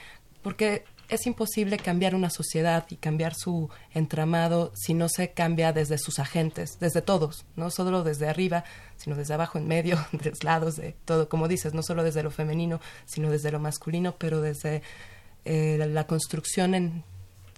porque 0.42 0.84
es 1.12 1.26
imposible 1.26 1.76
cambiar 1.76 2.14
una 2.14 2.30
sociedad 2.30 2.86
y 2.88 2.96
cambiar 2.96 3.34
su 3.34 3.68
entramado 3.92 4.72
si 4.74 4.94
no 4.94 5.08
se 5.08 5.32
cambia 5.32 5.72
desde 5.72 5.98
sus 5.98 6.18
agentes, 6.18 6.78
desde 6.80 7.02
todos, 7.02 7.44
no 7.54 7.70
solo 7.70 8.02
desde 8.02 8.28
arriba, 8.28 8.64
sino 8.96 9.14
desde 9.14 9.34
abajo, 9.34 9.58
en 9.58 9.68
medio, 9.68 9.98
de 10.12 10.30
los 10.30 10.42
lados, 10.42 10.76
de 10.76 10.94
todo, 11.04 11.28
como 11.28 11.48
dices, 11.48 11.74
no 11.74 11.82
solo 11.82 12.02
desde 12.02 12.22
lo 12.22 12.30
femenino, 12.30 12.80
sino 13.04 13.30
desde 13.30 13.52
lo 13.52 13.60
masculino, 13.60 14.16
pero 14.16 14.40
desde 14.40 14.82
eh, 15.44 15.86
la 15.90 16.06
construcción 16.06 16.74
en 16.74 17.04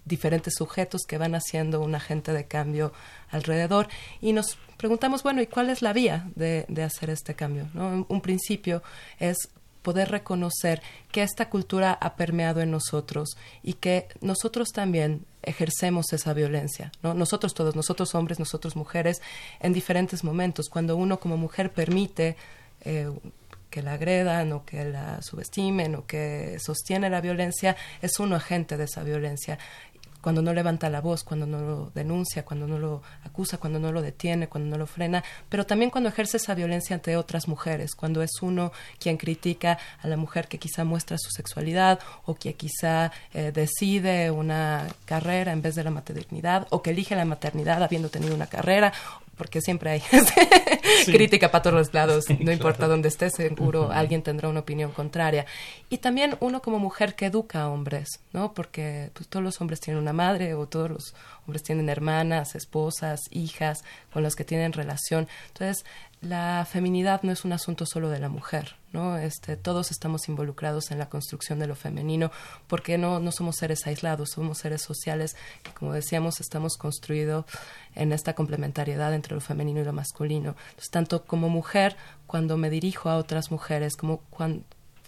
diferentes 0.05 0.55
sujetos 0.57 1.03
que 1.07 1.17
van 1.17 1.35
haciendo 1.35 1.81
un 1.81 1.95
agente 1.95 2.33
de 2.33 2.47
cambio 2.47 2.93
alrededor 3.31 3.89
y 4.21 4.33
nos 4.33 4.59
preguntamos, 4.77 5.23
bueno, 5.23 5.41
¿y 5.41 5.47
cuál 5.47 5.71
es 5.71 5.81
la 5.81 5.93
vía 5.93 6.29
de, 6.35 6.67
de 6.69 6.83
hacer 6.83 7.09
este 7.09 7.35
cambio? 7.35 7.69
¿no? 7.73 8.05
Un 8.09 8.21
principio 8.21 8.83
es 9.19 9.49
poder 9.85 10.11
reconocer 10.11 10.83
que 11.13 11.23
esta 11.23 11.49
cultura 11.49 11.93
ha 11.93 12.17
permeado 12.17 12.61
en 12.61 12.73
nosotros 12.73 13.37
y 13.63 13.75
que 13.75 14.09
nosotros 14.21 14.71
también 14.73 15.27
ejercemos 15.43 16.13
esa 16.13 16.33
violencia, 16.33 16.91
¿no? 17.03 17.15
Nosotros 17.15 17.55
todos, 17.55 17.77
nosotros 17.77 18.15
hombres, 18.17 18.41
nosotros 18.41 18.75
mujeres, 18.75 19.21
en 19.61 19.73
diferentes 19.73 20.25
momentos, 20.25 20.69
cuando 20.69 20.97
uno 20.97 21.21
como 21.21 21.37
mujer 21.37 21.71
permite 21.71 22.37
eh, 22.81 23.13
que 23.71 23.83
la 23.83 23.93
agredan 23.93 24.53
o 24.53 24.65
que 24.65 24.85
la 24.85 25.21
subestimen 25.21 25.95
o 25.97 26.07
que 26.07 26.57
sostiene 26.59 27.11
la 27.11 27.21
violencia, 27.21 27.77
es 28.01 28.19
uno 28.19 28.37
agente 28.37 28.77
de 28.77 28.85
esa 28.85 29.03
violencia 29.03 29.59
cuando 30.25 30.41
no 30.41 30.55
levanta 30.55 30.89
la 30.89 31.03
voz, 31.03 31.23
cuando 31.23 31.45
no 31.45 31.61
lo 31.61 31.91
denuncia, 31.95 32.47
cuando 32.47 32.67
no 32.67 32.79
lo 32.79 33.03
acusa, 33.25 33.59
cuando 33.59 33.79
no 33.79 33.93
lo 33.93 34.01
detiene, 34.01 34.49
cuando 34.49 34.71
no 34.71 34.79
lo 34.79 34.87
frena, 34.87 35.23
pero 35.51 35.67
también 35.67 35.91
cuando 35.91 36.09
ejerce 36.09 36.39
esa 36.39 36.55
violencia 36.55 36.97
ante 36.97 37.15
otras 37.19 37.47
mujeres, 37.47 37.95
cuando 37.95 38.23
es 38.23 38.31
uno 38.41 38.73
quien 38.99 39.19
critica 39.19 39.77
a 40.01 40.09
la 40.09 40.17
mujer 40.17 40.49
que 40.49 40.59
quizá 40.59 40.83
muestra 40.83 41.19
su 41.19 41.31
sexualidad 41.31 42.01
o 42.25 42.37
que 42.37 42.55
quizá 42.55 43.13
eh, 43.35 43.53
decide 43.53 44.31
una 44.31 44.87
carrera 45.05 45.53
en 45.53 45.61
vez 45.61 45.75
de 45.75 45.85
la 45.85 45.91
maternidad 45.91 46.69
o 46.71 46.81
que 46.81 46.93
elige 46.93 47.15
la 47.17 47.27
maternidad 47.27 47.83
habiendo 47.83 48.09
tenido 48.09 48.35
una 48.35 48.47
carrera 48.47 48.95
porque 49.37 49.61
siempre 49.61 49.91
hay 49.91 50.03
crítica 51.07 51.51
para 51.51 51.63
todos 51.63 51.77
los 51.77 51.95
lados, 51.95 52.25
no 52.39 52.53
importa 52.53 52.89
dónde 52.89 53.09
esté, 53.09 53.31
seguro 53.31 53.91
alguien 53.91 54.23
tendrá 54.23 54.49
una 54.49 54.61
opinión 54.61 54.93
contraria. 54.93 55.47
Y 55.91 55.99
también 55.99 56.37
uno 56.41 56.63
como 56.63 56.79
mujer 56.79 57.15
que 57.15 57.27
educa 57.27 57.63
a 57.63 57.69
hombres, 57.69 58.21
¿no? 58.33 58.55
Porque 58.55 59.11
pues, 59.15 59.29
todos 59.29 59.45
los 59.45 59.61
hombres 59.61 59.81
tienen 59.81 60.03
una 60.03 60.13
madre 60.13 60.55
o 60.55 60.67
todos 60.67 60.91
los 60.91 61.15
hombres 61.47 61.63
tienen 61.63 61.89
hermanas, 61.89 62.55
esposas, 62.55 63.21
hijas 63.31 63.85
con 64.13 64.23
las 64.23 64.35
que 64.35 64.45
tienen 64.45 64.73
relación. 64.73 65.29
Entonces, 65.49 65.85
la 66.21 66.67
feminidad 66.71 67.23
no 67.23 67.33
es 67.33 67.45
un 67.45 67.53
asunto 67.53 67.85
solo 67.87 68.09
de 68.09 68.19
la 68.19 68.29
mujer, 68.29 68.77
¿no? 68.93 69.19
Este, 69.19 69.57
todos 69.57 69.91
estamos 69.91 70.29
involucrados 70.29 70.91
en 70.91 70.99
la 70.99 71.09
construcción 71.09 71.59
de 71.59 71.67
lo 71.67 71.75
femenino, 71.75 72.31
porque 72.67 72.97
no, 72.97 73.21
no 73.21 73.31
somos 73.31 73.57
seres 73.57 73.87
aislados, 73.87 74.31
somos 74.31 74.59
seres 74.59 74.83
sociales 74.83 75.37
que, 75.63 75.73
como 75.73 75.93
decíamos, 75.93 76.41
estamos 76.41 76.77
construidos 76.77 77.45
en 77.95 78.13
esta 78.13 78.35
complementariedad 78.35 79.13
entre 79.13 79.35
lo 79.35 79.41
femenino 79.41 79.81
y 79.81 79.85
lo 79.85 79.93
masculino. 79.93 80.57
Entonces, 80.71 80.91
tanto 80.91 81.25
como 81.25 81.49
mujer, 81.49 81.97
cuando 82.27 82.57
me 82.57 82.71
dirijo 82.71 83.11
a 83.11 83.17
otras 83.17 83.51
mujeres, 83.51 83.97
como 83.97 84.19
cuando, 84.31 84.65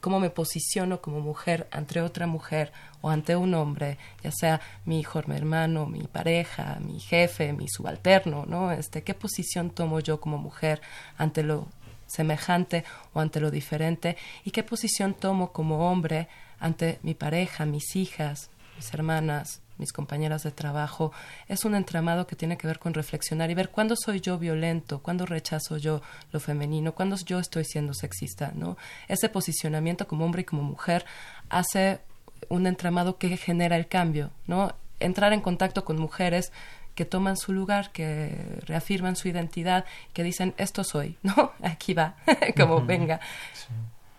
cómo 0.07 0.21
me 0.21 0.31
posiciono 0.31 1.01
como 1.01 1.19
mujer 1.19 1.67
ante 1.73 2.01
otra 2.01 2.29
mujer 2.29 2.71
o 3.01 3.11
ante 3.11 3.35
un 3.35 3.55
hombre, 3.55 3.99
ya 4.23 4.31
sea 4.31 4.61
mi 4.85 5.01
hijo, 5.01 5.21
mi 5.27 5.35
hermano, 5.35 5.87
mi 5.87 6.07
pareja, 6.07 6.79
mi 6.81 7.01
jefe, 7.01 7.53
mi 7.53 7.67
subalterno, 7.67 8.47
¿no? 8.47 8.71
Este, 8.71 9.03
¿qué 9.03 9.15
posición 9.15 9.71
tomo 9.71 9.99
yo 9.99 10.21
como 10.21 10.39
mujer 10.39 10.81
ante 11.19 11.43
lo 11.43 11.67
semejante 12.07 12.85
o 13.15 13.21
ante 13.21 13.41
lo 13.41 13.51
diferente 13.51 14.17
y 14.45 14.53
qué 14.53 14.63
posición 14.63 15.13
tomo 15.13 15.51
como 15.51 15.91
hombre 15.91 16.29
ante 16.61 17.01
mi 17.03 17.15
pareja, 17.15 17.67
mis 17.67 17.97
hijas, 17.97 18.51
mis 18.77 18.95
hermanas, 18.95 19.61
mis 19.79 19.93
compañeras 19.93 20.43
de 20.43 20.51
trabajo, 20.51 21.13
es 21.49 21.65
un 21.65 21.75
entramado 21.75 22.27
que 22.27 22.37
tiene 22.37 22.57
que 22.57 22.67
ver 22.67 22.79
con 22.79 22.95
reflexionar 22.95 23.51
y 23.51 23.55
ver 23.55 23.71
cuándo 23.71 23.95
soy 23.97 24.21
yo 24.21 24.39
violento, 24.39 25.01
cuándo 25.01 25.27
rechazo 25.27 25.77
yo 25.77 26.03
lo 26.33 26.41
femenino, 26.41 26.95
cuándo 26.95 27.17
yo 27.17 27.39
estoy 27.39 27.65
siendo 27.65 27.95
sexista, 27.95 28.53
¿no? 28.55 28.77
Ese 29.09 29.29
posicionamiento 29.29 30.07
como 30.07 30.25
hombre 30.25 30.43
y 30.43 30.45
como 30.45 30.63
mujer 30.63 31.05
hace 31.49 32.01
un 32.49 32.67
entramado 32.67 33.19
que 33.19 33.37
genera 33.37 33.77
el 33.77 33.89
cambio, 33.89 34.31
¿no? 34.47 34.75
Entrar 35.01 35.33
en 35.33 35.41
contacto 35.41 35.85
con 35.85 35.99
mujeres 35.99 36.53
que 36.95 37.05
toman 37.05 37.37
su 37.37 37.53
lugar, 37.53 37.93
que 37.93 38.61
reafirman 38.67 39.17
su 39.17 39.29
identidad, 39.29 39.85
que 40.15 40.23
dicen 40.23 40.55
esto 40.57 40.83
soy, 40.83 41.19
¿no? 41.23 41.53
Aquí 41.63 41.95
va, 41.95 42.17
como 42.57 42.85
venga 42.85 43.21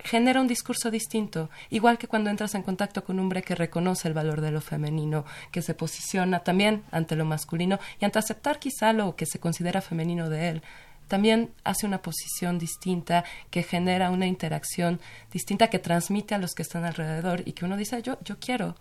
genera 0.07 0.41
un 0.41 0.47
discurso 0.47 0.89
distinto, 0.89 1.49
igual 1.69 1.97
que 1.97 2.07
cuando 2.07 2.29
entras 2.29 2.55
en 2.55 2.63
contacto 2.63 3.03
con 3.03 3.17
un 3.17 3.23
hombre 3.23 3.43
que 3.43 3.55
reconoce 3.55 4.07
el 4.07 4.13
valor 4.13 4.39
de 4.41 4.51
lo 4.51 4.61
femenino, 4.61 5.25
que 5.51 5.61
se 5.61 5.73
posiciona 5.73 6.39
también 6.39 6.83
ante 6.91 7.15
lo 7.15 7.25
masculino 7.25 7.77
y 7.99 8.05
ante 8.05 8.17
aceptar 8.17 8.57
quizá 8.57 8.93
lo 8.93 9.15
que 9.15 9.25
se 9.25 9.39
considera 9.39 9.81
femenino 9.81 10.29
de 10.29 10.49
él. 10.49 10.61
También 11.09 11.51
hace 11.63 11.85
una 11.85 12.01
posición 12.01 12.57
distinta 12.57 13.25
que 13.51 13.63
genera 13.63 14.09
una 14.09 14.27
interacción 14.27 14.99
distinta 15.31 15.69
que 15.69 15.79
transmite 15.79 16.35
a 16.35 16.37
los 16.37 16.53
que 16.53 16.63
están 16.63 16.85
alrededor 16.85 17.43
y 17.45 17.51
que 17.53 17.65
uno 17.65 17.77
dice 17.77 18.01
yo 18.01 18.17
yo 18.23 18.39
quiero 18.39 18.75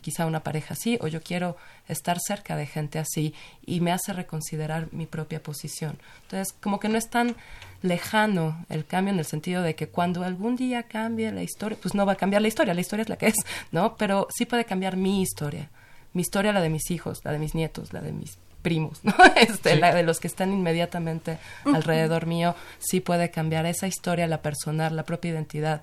quizá 0.00 0.26
una 0.26 0.42
pareja 0.42 0.74
así 0.74 0.98
o 1.00 1.06
yo 1.06 1.22
quiero 1.22 1.56
estar 1.86 2.18
cerca 2.20 2.56
de 2.56 2.66
gente 2.66 2.98
así 2.98 3.34
y 3.64 3.80
me 3.80 3.92
hace 3.92 4.12
reconsiderar 4.12 4.88
mi 4.92 5.06
propia 5.06 5.42
posición. 5.42 5.98
Entonces, 6.22 6.54
como 6.60 6.80
que 6.80 6.88
no 6.88 6.98
es 6.98 7.08
tan 7.10 7.36
lejano 7.82 8.64
el 8.68 8.84
cambio 8.86 9.12
en 9.12 9.18
el 9.18 9.24
sentido 9.24 9.62
de 9.62 9.74
que 9.74 9.88
cuando 9.88 10.24
algún 10.24 10.56
día 10.56 10.84
cambie 10.84 11.30
la 11.32 11.42
historia, 11.42 11.78
pues 11.80 11.94
no 11.94 12.06
va 12.06 12.12
a 12.12 12.16
cambiar 12.16 12.42
la 12.42 12.48
historia, 12.48 12.74
la 12.74 12.80
historia 12.80 13.02
es 13.02 13.08
la 13.08 13.16
que 13.16 13.28
es, 13.28 13.36
¿no? 13.70 13.96
Pero 13.96 14.26
sí 14.34 14.46
puede 14.46 14.64
cambiar 14.64 14.96
mi 14.96 15.22
historia, 15.22 15.70
mi 16.12 16.22
historia, 16.22 16.52
la 16.52 16.60
de 16.60 16.70
mis 16.70 16.90
hijos, 16.90 17.20
la 17.24 17.32
de 17.32 17.38
mis 17.38 17.54
nietos, 17.54 17.92
la 17.92 18.00
de 18.00 18.12
mis 18.12 18.38
primos, 18.62 19.00
¿no? 19.04 19.14
Este, 19.36 19.76
la 19.76 19.94
de 19.94 20.02
los 20.02 20.18
que 20.18 20.26
están 20.26 20.52
inmediatamente 20.52 21.38
alrededor 21.64 22.26
mío, 22.26 22.54
sí 22.78 23.00
puede 23.00 23.30
cambiar 23.30 23.66
esa 23.66 23.86
historia, 23.86 24.26
la 24.26 24.42
personal, 24.42 24.96
la 24.96 25.04
propia 25.04 25.30
identidad. 25.30 25.82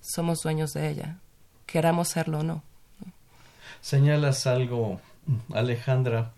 Somos 0.00 0.40
dueños 0.42 0.70
de 0.72 0.88
ella, 0.88 1.16
queramos 1.66 2.08
serlo 2.08 2.40
o 2.40 2.42
no 2.42 2.62
señalas 3.86 4.48
algo, 4.48 5.00
Alejandra, 5.54 6.32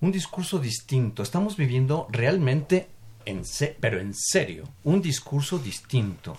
un 0.00 0.12
discurso 0.12 0.60
distinto. 0.60 1.24
Estamos 1.24 1.56
viviendo 1.56 2.06
realmente, 2.12 2.86
en 3.24 3.42
pero 3.80 3.98
en 3.98 4.14
serio, 4.14 4.68
un 4.84 5.02
discurso 5.02 5.58
distinto, 5.58 6.36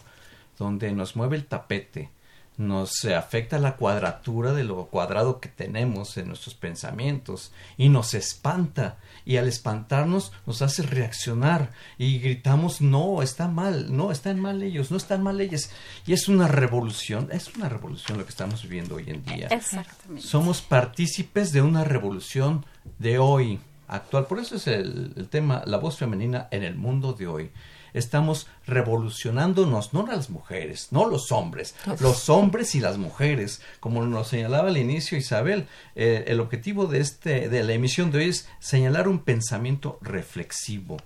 donde 0.57 0.93
nos 0.93 1.17
mueve 1.17 1.35
el 1.35 1.47
tapete, 1.47 2.11
nos 2.57 3.05
afecta 3.05 3.59
la 3.59 3.75
cuadratura 3.75 4.53
de 4.53 4.63
lo 4.63 4.87
cuadrado 4.87 5.39
que 5.39 5.47
tenemos 5.47 6.17
en 6.17 6.27
nuestros 6.27 6.55
pensamientos 6.55 7.51
y 7.77 7.89
nos 7.89 8.15
espanta 8.15 8.97
y 9.25 9.37
al 9.37 9.47
espantarnos 9.47 10.31
nos 10.47 10.63
hace 10.63 10.81
reaccionar 10.81 11.71
y 11.99 12.17
gritamos 12.19 12.81
no, 12.81 13.21
está 13.21 13.47
mal, 13.47 13.95
no, 13.95 14.11
están 14.11 14.39
mal 14.39 14.63
ellos, 14.63 14.89
no 14.89 14.97
están 14.97 15.21
mal 15.21 15.39
ellos 15.39 15.69
y 16.07 16.13
es 16.13 16.27
una 16.27 16.47
revolución, 16.47 17.29
es 17.31 17.55
una 17.55 17.69
revolución 17.69 18.17
lo 18.17 18.25
que 18.25 18.31
estamos 18.31 18.63
viviendo 18.63 18.95
hoy 18.95 19.05
en 19.07 19.23
día. 19.23 19.47
Exactamente. 19.51 20.27
Somos 20.27 20.61
partícipes 20.61 21.51
de 21.51 21.61
una 21.61 21.83
revolución 21.83 22.65
de 22.97 23.19
hoy 23.19 23.59
actual, 23.87 24.25
por 24.25 24.39
eso 24.39 24.55
es 24.55 24.67
el, 24.67 25.13
el 25.15 25.29
tema 25.29 25.61
la 25.65 25.77
voz 25.77 25.97
femenina 25.97 26.47
en 26.51 26.63
el 26.63 26.75
mundo 26.75 27.13
de 27.13 27.27
hoy 27.27 27.51
estamos 27.93 28.47
revolucionándonos, 28.65 29.93
no 29.93 30.05
las 30.05 30.29
mujeres, 30.29 30.89
no 30.91 31.07
los 31.07 31.31
hombres, 31.31 31.75
los 31.99 32.29
hombres 32.29 32.75
y 32.75 32.79
las 32.79 32.97
mujeres, 32.97 33.61
como 33.79 34.05
nos 34.05 34.27
señalaba 34.27 34.69
al 34.69 34.77
inicio 34.77 35.17
Isabel, 35.17 35.67
eh, 35.95 36.25
el 36.27 36.39
objetivo 36.39 36.87
de 36.87 36.99
este, 36.99 37.49
de 37.49 37.63
la 37.63 37.73
emisión 37.73 38.11
de 38.11 38.19
hoy 38.19 38.29
es 38.29 38.47
señalar 38.59 39.07
un 39.07 39.19
pensamiento 39.19 39.97
reflexivo. 40.01 40.97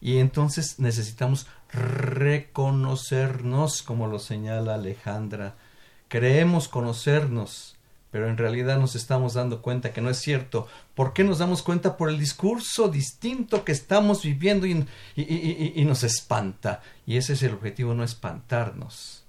Y 0.00 0.18
entonces 0.18 0.78
necesitamos 0.78 1.46
reconocernos, 1.72 3.82
como 3.82 4.06
lo 4.06 4.18
señala 4.18 4.74
Alejandra. 4.74 5.56
Creemos 6.08 6.68
conocernos, 6.68 7.77
pero 8.10 8.28
en 8.28 8.36
realidad 8.36 8.78
nos 8.78 8.96
estamos 8.96 9.34
dando 9.34 9.60
cuenta 9.60 9.92
que 9.92 10.00
no 10.00 10.10
es 10.10 10.18
cierto. 10.18 10.66
¿Por 10.94 11.12
qué 11.12 11.24
nos 11.24 11.38
damos 11.38 11.62
cuenta? 11.62 11.96
Por 11.96 12.08
el 12.08 12.18
discurso 12.18 12.88
distinto 12.88 13.64
que 13.64 13.72
estamos 13.72 14.22
viviendo 14.22 14.66
y, 14.66 14.86
nos 15.84 16.04
espanta. 16.04 16.82
Y 17.06 17.16
ese 17.16 17.34
es 17.34 17.42
el 17.42 17.54
objetivo, 17.54 17.94
no 17.94 18.04
espantarnos. 18.04 19.24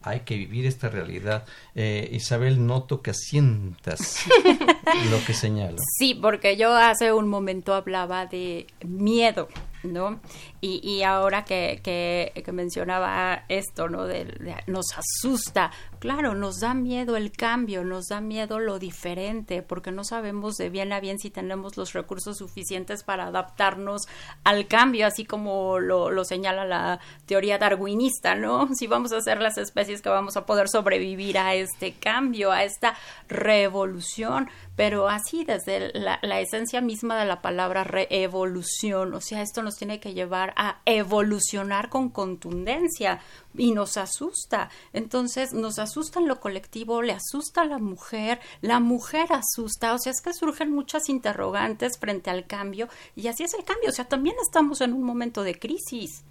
Hay 0.00 0.20
que 0.20 0.36
vivir 0.36 0.66
esta 0.66 0.88
realidad. 0.88 1.44
Eh, 1.74 2.08
Isabel, 2.12 2.66
noto 2.66 3.02
que 3.02 3.10
asientas 3.10 4.24
lo 5.10 5.24
que 5.24 5.34
señalo. 5.34 5.76
Sí, 5.98 6.14
porque 6.14 6.56
yo 6.56 6.74
hace 6.74 7.12
un 7.12 7.28
momento 7.28 7.74
hablaba 7.74 8.26
de 8.26 8.66
miedo. 8.84 9.48
¿no? 9.84 10.20
Y, 10.60 10.80
y 10.88 11.02
ahora 11.02 11.44
que, 11.44 11.80
que, 11.82 12.52
mencionaba 12.52 13.44
esto, 13.48 13.88
¿no? 13.88 14.04
De, 14.04 14.26
nos 14.66 14.86
asusta, 14.96 15.72
claro, 15.98 16.34
nos 16.34 16.60
da 16.60 16.74
miedo 16.74 17.16
el 17.16 17.32
cambio, 17.32 17.82
nos 17.82 18.08
da 18.08 18.20
miedo 18.20 18.60
lo 18.60 18.78
diferente, 18.78 19.62
porque 19.62 19.90
no 19.90 20.04
sabemos 20.04 20.56
de 20.56 20.70
bien 20.70 20.92
a 20.92 21.00
bien 21.00 21.18
si 21.18 21.30
tenemos 21.30 21.76
los 21.76 21.92
recursos 21.94 22.38
suficientes 22.38 23.02
para 23.02 23.26
adaptarnos 23.26 24.02
al 24.44 24.68
cambio, 24.68 25.06
así 25.06 25.24
como 25.24 25.78
lo, 25.78 26.10
lo 26.10 26.24
señala 26.24 26.64
la 26.64 27.00
teoría 27.26 27.58
darwinista, 27.58 28.34
¿no? 28.34 28.68
Si 28.82 28.86
vamos 28.86 29.12
a 29.12 29.20
ser 29.20 29.40
las 29.40 29.58
especies 29.58 30.02
que 30.02 30.08
vamos 30.08 30.36
a 30.36 30.44
poder 30.44 30.68
sobrevivir 30.68 31.38
a 31.38 31.54
este 31.54 31.92
cambio, 31.92 32.50
a 32.50 32.64
esta 32.64 32.96
revolución 33.28 34.48
pero 34.76 35.08
así 35.08 35.44
desde 35.44 35.92
la, 35.92 36.18
esencia 36.40 36.80
misma 36.80 37.18
de 37.18 37.26
la 37.26 37.42
palabra 37.42 37.84
reevolución, 37.84 39.14
o 39.14 39.20
sea, 39.20 39.42
esto 39.42 39.62
nos 39.62 39.76
tiene 39.76 40.00
que 40.00 40.14
llevar 40.14 40.54
a 40.56 40.80
evolucionar 40.86 41.88
con 41.88 42.08
contundencia 42.08 43.20
y 43.54 43.72
nos 43.72 43.96
asusta. 43.96 44.70
Entonces, 44.92 45.52
nos 45.52 45.78
asusta 45.78 46.20
en 46.20 46.28
lo 46.28 46.40
colectivo, 46.40 47.02
le 47.02 47.12
asusta 47.12 47.62
a 47.62 47.66
la 47.66 47.78
mujer, 47.78 48.40
la 48.60 48.80
mujer 48.80 49.28
asusta, 49.32 49.94
o 49.94 49.98
sea, 49.98 50.12
es 50.12 50.22
que 50.22 50.32
surgen 50.32 50.72
muchas 50.72 51.08
interrogantes 51.08 51.98
frente 51.98 52.30
al 52.30 52.46
cambio 52.46 52.88
y 53.14 53.28
así 53.28 53.44
es 53.44 53.54
el 53.54 53.64
cambio, 53.64 53.90
o 53.90 53.92
sea, 53.92 54.08
también 54.08 54.36
estamos 54.42 54.80
en 54.80 54.94
un 54.94 55.02
momento 55.02 55.42
de 55.42 55.58
crisis. 55.58 56.24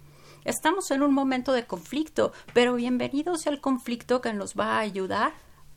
Estamos 0.44 0.90
en 0.90 1.02
un 1.02 1.14
momento 1.14 1.52
de 1.52 1.66
conflicto, 1.66 2.32
pero 2.52 2.74
bienvenido 2.74 3.36
sea 3.36 3.52
el 3.52 3.60
conflicto 3.60 4.20
que 4.20 4.32
nos 4.32 4.54
va 4.54 4.76
a 4.76 4.80
ayudar 4.80 5.32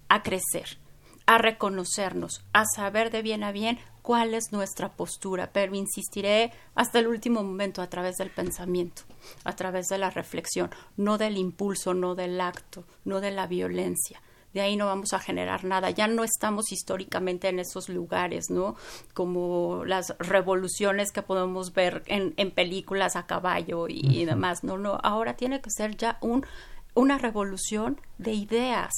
a 0.09 0.23
crecer 0.23 0.79
a 1.25 1.37
reconocernos, 1.37 2.43
a 2.53 2.65
saber 2.65 3.11
de 3.11 3.21
bien 3.21 3.43
a 3.43 3.51
bien 3.51 3.79
cuál 4.01 4.35
es 4.35 4.51
nuestra 4.51 4.93
postura, 4.93 5.49
pero 5.51 5.75
insistiré 5.75 6.51
hasta 6.75 6.99
el 6.99 7.07
último 7.07 7.43
momento 7.43 7.81
a 7.81 7.89
través 7.89 8.17
del 8.17 8.29
pensamiento, 8.29 9.01
a 9.43 9.55
través 9.55 9.87
de 9.87 9.97
la 9.97 10.11
reflexión, 10.11 10.69
no 10.95 11.17
del 11.17 11.37
impulso, 11.37 11.93
no 11.93 12.13
del 12.13 12.39
acto, 12.39 12.85
no 13.03 13.19
de 13.19 13.31
la 13.31 13.47
violencia. 13.47 14.21
De 14.53 14.61
ahí 14.61 14.77
no 14.77 14.85
vamos 14.85 15.11
a 15.11 15.19
generar 15.19 15.65
nada. 15.65 15.89
Ya 15.89 16.07
no 16.07 16.23
estamos 16.23 16.71
históricamente 16.71 17.49
en 17.49 17.59
esos 17.59 17.89
lugares, 17.89 18.45
¿no? 18.49 18.77
Como 19.13 19.83
las 19.83 20.15
revoluciones 20.17 21.11
que 21.11 21.21
podemos 21.21 21.73
ver 21.73 22.03
en, 22.05 22.51
películas 22.51 23.17
a 23.17 23.25
caballo 23.25 23.87
y, 23.89 24.23
demás. 24.23 24.63
No, 24.63 24.77
no. 24.77 24.97
Ahora 25.03 25.35
tiene 25.35 25.59
que 25.59 25.69
ser 25.71 25.97
ya 25.97 26.19
un, 26.21 26.45
una 26.93 27.17
revolución 27.17 27.99
de 28.17 28.31
ideas, 28.31 28.93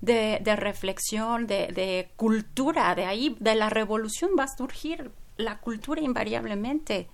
de, 0.00 0.38
de 0.42 0.56
reflexión, 0.56 1.46
de, 1.46 1.68
de, 1.68 2.10
cultura, 2.16 2.94
de 2.94 3.04
ahí, 3.04 3.36
de 3.38 3.54
la 3.54 3.70
revolución 3.70 4.30
va 4.38 4.44
a 4.44 4.56
surgir 4.56 5.10
la 5.36 5.58
cultura 5.58 6.00
invariablemente, 6.00 7.08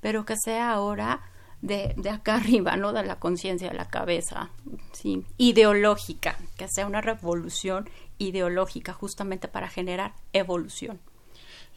pero 0.00 0.24
que 0.24 0.34
sea 0.42 0.72
ahora 0.72 1.20
de, 1.62 1.94
de 1.96 2.10
acá 2.10 2.36
arriba, 2.36 2.76
¿no? 2.76 2.92
De 2.92 3.04
la 3.04 3.18
conciencia, 3.18 3.68
de 3.68 3.76
la 3.76 3.88
cabeza, 3.88 4.50
sí, 4.92 5.24
ideológica, 5.36 6.38
que 6.56 6.68
sea 6.68 6.86
una 6.86 7.00
revolución 7.00 7.88
ideológica 8.18 8.92
justamente 8.92 9.48
para 9.48 9.68
generar 9.68 10.12
evolución. 10.32 10.98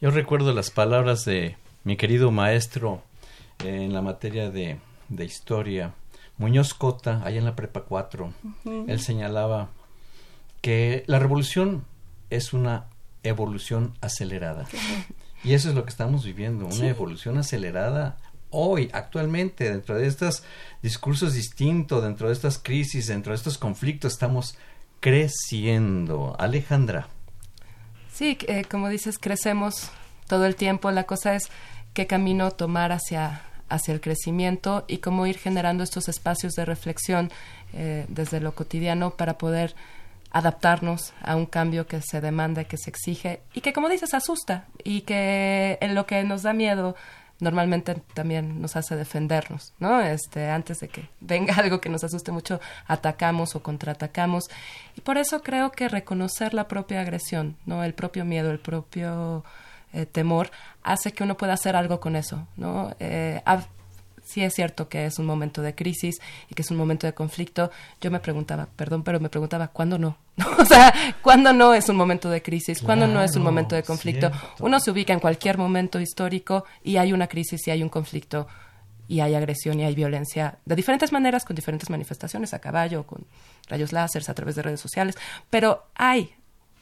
Yo 0.00 0.10
recuerdo 0.10 0.52
las 0.52 0.70
palabras 0.70 1.24
de 1.24 1.56
mi 1.84 1.96
querido 1.96 2.30
maestro 2.30 3.02
en 3.60 3.92
la 3.92 4.02
materia 4.02 4.50
de, 4.50 4.78
de 5.08 5.24
historia, 5.24 5.94
Muñoz 6.36 6.74
Cota, 6.74 7.22
allá 7.24 7.38
en 7.38 7.44
la 7.44 7.54
Prepa 7.54 7.82
4. 7.82 8.32
Él 8.88 9.00
señalaba 9.00 9.70
que 10.64 11.04
la 11.08 11.18
revolución 11.18 11.84
es 12.30 12.54
una 12.54 12.86
evolución 13.22 13.92
acelerada. 14.00 14.66
Y 15.44 15.52
eso 15.52 15.68
es 15.68 15.74
lo 15.74 15.84
que 15.84 15.90
estamos 15.90 16.24
viviendo, 16.24 16.64
una 16.64 16.88
evolución 16.88 17.36
acelerada 17.36 18.16
hoy, 18.48 18.88
actualmente, 18.94 19.68
dentro 19.68 19.94
de 19.98 20.06
estos 20.06 20.42
discursos 20.80 21.34
distintos, 21.34 22.02
dentro 22.02 22.28
de 22.28 22.32
estas 22.32 22.56
crisis, 22.56 23.08
dentro 23.08 23.32
de 23.32 23.36
estos 23.36 23.58
conflictos, 23.58 24.14
estamos 24.14 24.56
creciendo. 25.00 26.34
Alejandra. 26.38 27.08
Sí, 28.10 28.38
eh, 28.48 28.64
como 28.64 28.88
dices, 28.88 29.18
crecemos 29.18 29.90
todo 30.28 30.46
el 30.46 30.56
tiempo. 30.56 30.90
La 30.92 31.04
cosa 31.04 31.34
es 31.34 31.50
qué 31.92 32.06
camino 32.06 32.52
tomar 32.52 32.90
hacia, 32.90 33.42
hacia 33.68 33.92
el 33.92 34.00
crecimiento 34.00 34.86
y 34.88 34.96
cómo 34.96 35.26
ir 35.26 35.36
generando 35.36 35.84
estos 35.84 36.08
espacios 36.08 36.54
de 36.54 36.64
reflexión 36.64 37.30
eh, 37.74 38.06
desde 38.08 38.40
lo 38.40 38.54
cotidiano 38.54 39.10
para 39.10 39.36
poder 39.36 39.74
adaptarnos 40.34 41.14
a 41.22 41.36
un 41.36 41.46
cambio 41.46 41.86
que 41.86 42.02
se 42.02 42.20
demanda, 42.20 42.64
que 42.64 42.76
se 42.76 42.90
exige 42.90 43.40
y 43.54 43.60
que, 43.60 43.72
como 43.72 43.88
dices, 43.88 44.14
asusta 44.14 44.66
y 44.82 45.02
que 45.02 45.78
en 45.80 45.94
lo 45.94 46.06
que 46.06 46.24
nos 46.24 46.42
da 46.42 46.52
miedo 46.52 46.96
normalmente 47.38 47.94
también 48.14 48.60
nos 48.60 48.74
hace 48.74 48.96
defendernos, 48.96 49.74
¿no? 49.78 50.00
Este, 50.00 50.50
antes 50.50 50.80
de 50.80 50.88
que 50.88 51.08
venga 51.20 51.54
algo 51.58 51.80
que 51.80 51.88
nos 51.88 52.02
asuste 52.02 52.32
mucho, 52.32 52.60
atacamos 52.86 53.54
o 53.54 53.62
contraatacamos. 53.62 54.46
Y 54.96 55.02
por 55.02 55.18
eso 55.18 55.40
creo 55.42 55.70
que 55.70 55.88
reconocer 55.88 56.52
la 56.52 56.66
propia 56.66 57.00
agresión, 57.00 57.56
¿no? 57.64 57.84
El 57.84 57.94
propio 57.94 58.24
miedo, 58.24 58.50
el 58.50 58.58
propio 58.58 59.44
eh, 59.92 60.04
temor, 60.04 60.50
hace 60.82 61.12
que 61.12 61.22
uno 61.22 61.36
pueda 61.36 61.52
hacer 61.52 61.76
algo 61.76 62.00
con 62.00 62.16
eso, 62.16 62.48
¿no? 62.56 62.92
Eh, 62.98 63.40
sí 64.24 64.42
es 64.42 64.54
cierto 64.54 64.88
que 64.88 65.06
es 65.06 65.18
un 65.18 65.26
momento 65.26 65.62
de 65.62 65.74
crisis 65.74 66.20
y 66.50 66.54
que 66.54 66.62
es 66.62 66.70
un 66.70 66.76
momento 66.76 67.06
de 67.06 67.14
conflicto. 67.14 67.70
Yo 68.00 68.10
me 68.10 68.20
preguntaba, 68.20 68.66
perdón, 68.76 69.04
pero 69.04 69.20
me 69.20 69.28
preguntaba, 69.28 69.68
¿cuándo 69.68 69.98
no? 69.98 70.16
o 70.58 70.64
sea, 70.64 70.92
¿cuándo 71.22 71.52
no 71.52 71.74
es 71.74 71.88
un 71.88 71.96
momento 71.96 72.30
de 72.30 72.42
crisis? 72.42 72.82
¿Cuándo 72.82 73.06
no 73.06 73.22
es 73.22 73.36
un 73.36 73.42
momento 73.42 73.76
de 73.76 73.84
conflicto? 73.84 74.32
Uno 74.60 74.80
se 74.80 74.90
ubica 74.90 75.12
en 75.12 75.20
cualquier 75.20 75.58
momento 75.58 76.00
histórico 76.00 76.64
y 76.82 76.96
hay 76.96 77.12
una 77.12 77.28
crisis 77.28 77.66
y 77.68 77.70
hay 77.70 77.82
un 77.82 77.88
conflicto 77.88 78.48
y 79.06 79.20
hay 79.20 79.34
agresión 79.34 79.78
y 79.80 79.84
hay 79.84 79.94
violencia 79.94 80.58
de 80.64 80.76
diferentes 80.76 81.12
maneras, 81.12 81.44
con 81.44 81.54
diferentes 81.54 81.90
manifestaciones, 81.90 82.54
a 82.54 82.58
caballo, 82.58 83.06
con 83.06 83.26
rayos 83.68 83.92
láseres, 83.92 84.28
a 84.28 84.34
través 84.34 84.56
de 84.56 84.62
redes 84.62 84.80
sociales, 84.80 85.16
pero 85.50 85.84
hay, 85.94 86.34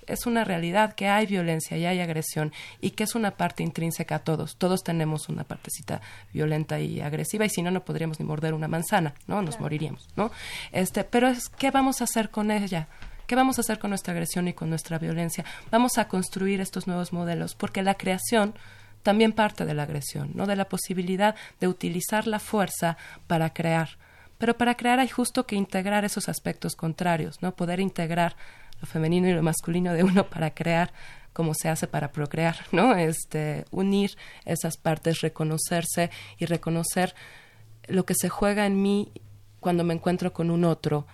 es 0.07 0.27
una 0.27 0.45
realidad 0.45 0.95
que 0.95 1.09
hay 1.09 1.27
violencia 1.27 1.77
y 1.77 1.87
hay 1.87 2.01
agresión 2.01 2.53
y 2.81 2.91
que 2.91 3.05
es 3.05 3.15
una 3.15 3.33
parte 3.33 3.63
intrínseca 3.63 4.17
a 4.17 4.19
todos. 4.21 4.57
Todos 4.57 4.83
tenemos 4.83 5.29
una 5.29 5.45
partecita 5.45 6.01
violenta 6.33 6.81
y 6.81 7.01
agresiva 7.01 7.45
y 7.45 7.51
si 7.51 7.63
no, 7.63 7.71
no 7.71 7.85
podríamos 7.85 8.21
ni 8.21 8.27
morder 8.27 8.55
una 8.55 8.69
manzana, 8.69 9.15
¿no? 9.27 9.43
Nos 9.43 9.61
moriríamos, 9.61 10.09
¿no? 10.17 10.31
Este, 10.73 11.05
pero 11.05 11.29
es, 11.29 11.49
¿qué 11.49 11.71
vamos 11.71 12.01
a 12.01 12.05
hacer 12.05 12.31
con 12.31 12.51
ella? 12.51 12.89
¿Qué 13.27 13.37
vamos 13.37 13.59
a 13.59 13.63
hacer 13.63 13.79
con 13.79 13.91
nuestra 13.91 14.13
agresión 14.13 14.49
y 14.49 14.53
con 14.53 14.69
nuestra 14.69 14.99
violencia? 14.99 15.45
Vamos 15.71 15.99
a 15.99 16.09
construir 16.09 16.61
estos 16.61 16.87
nuevos 16.87 17.13
modelos 17.13 17.55
porque 17.55 17.83
la 17.83 17.95
creación 17.95 18.55
también 19.03 19.33
parte 19.33 19.65
de 19.65 19.75
la 19.75 19.85
agresión, 19.85 20.31
¿no? 20.35 20.47
De 20.47 20.57
la 20.57 20.69
posibilidad 20.69 21.35
de 21.61 21.69
utilizar 21.69 22.27
la 22.27 22.39
fuerza 22.39 22.97
para 23.27 23.53
crear. 23.53 23.91
Pero 24.39 24.57
para 24.57 24.77
crear 24.77 24.99
hay 24.99 25.09
justo 25.09 25.47
que 25.47 25.57
integrar 25.57 26.05
esos 26.05 26.29
aspectos 26.29 26.75
contrarios, 26.75 27.43
¿no? 27.43 27.55
Poder 27.55 27.81
integrar 27.81 28.37
lo 28.83 28.87
femenino 28.87 29.29
y 29.29 29.33
lo 29.33 29.43
masculino 29.43 29.95
de 29.95 30.03
uno 30.03 30.29
para 30.29 30.53
crear 30.53 30.93
como 31.33 31.55
se 31.55 31.71
hace 31.71 31.87
para 31.87 32.13
procrear, 32.13 32.57
¿no? 32.73 32.95
Este, 32.95 33.65
unir 33.71 34.17
esas 34.45 34.77
partes, 34.77 35.23
reconocerse 35.23 36.11
y 36.39 36.45
reconocer 36.45 37.15
lo 37.87 38.05
que 38.05 38.15
se 38.15 38.29
juega 38.29 38.67
en 38.67 38.83
mí 38.83 39.13
cuando 39.61 39.85
me 39.85 39.95
encuentro 39.95 40.33
con 40.33 40.51
un 40.51 40.65
otro, 40.65 41.07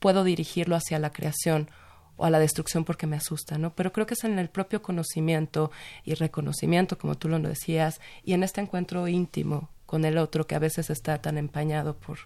puedo 0.00 0.24
dirigirlo 0.24 0.76
hacia 0.76 0.98
la 0.98 1.12
creación 1.12 1.70
o 2.16 2.24
a 2.26 2.30
la 2.30 2.38
destrucción 2.38 2.84
porque 2.84 3.06
me 3.06 3.16
asusta, 3.16 3.56
¿no? 3.56 3.74
Pero 3.74 3.92
creo 3.92 4.06
que 4.06 4.14
es 4.14 4.24
en 4.24 4.38
el 4.38 4.50
propio 4.50 4.82
conocimiento 4.82 5.70
y 6.04 6.14
reconocimiento, 6.14 6.98
como 6.98 7.14
tú 7.14 7.28
lo 7.28 7.38
decías, 7.38 8.00
y 8.22 8.34
en 8.34 8.42
este 8.42 8.60
encuentro 8.60 9.08
íntimo 9.08 9.70
con 9.86 10.04
el 10.04 10.18
otro 10.18 10.46
que 10.46 10.54
a 10.54 10.60
veces 10.60 10.90
está 10.90 11.20
tan 11.22 11.38
empañado 11.38 11.96
por 11.96 12.18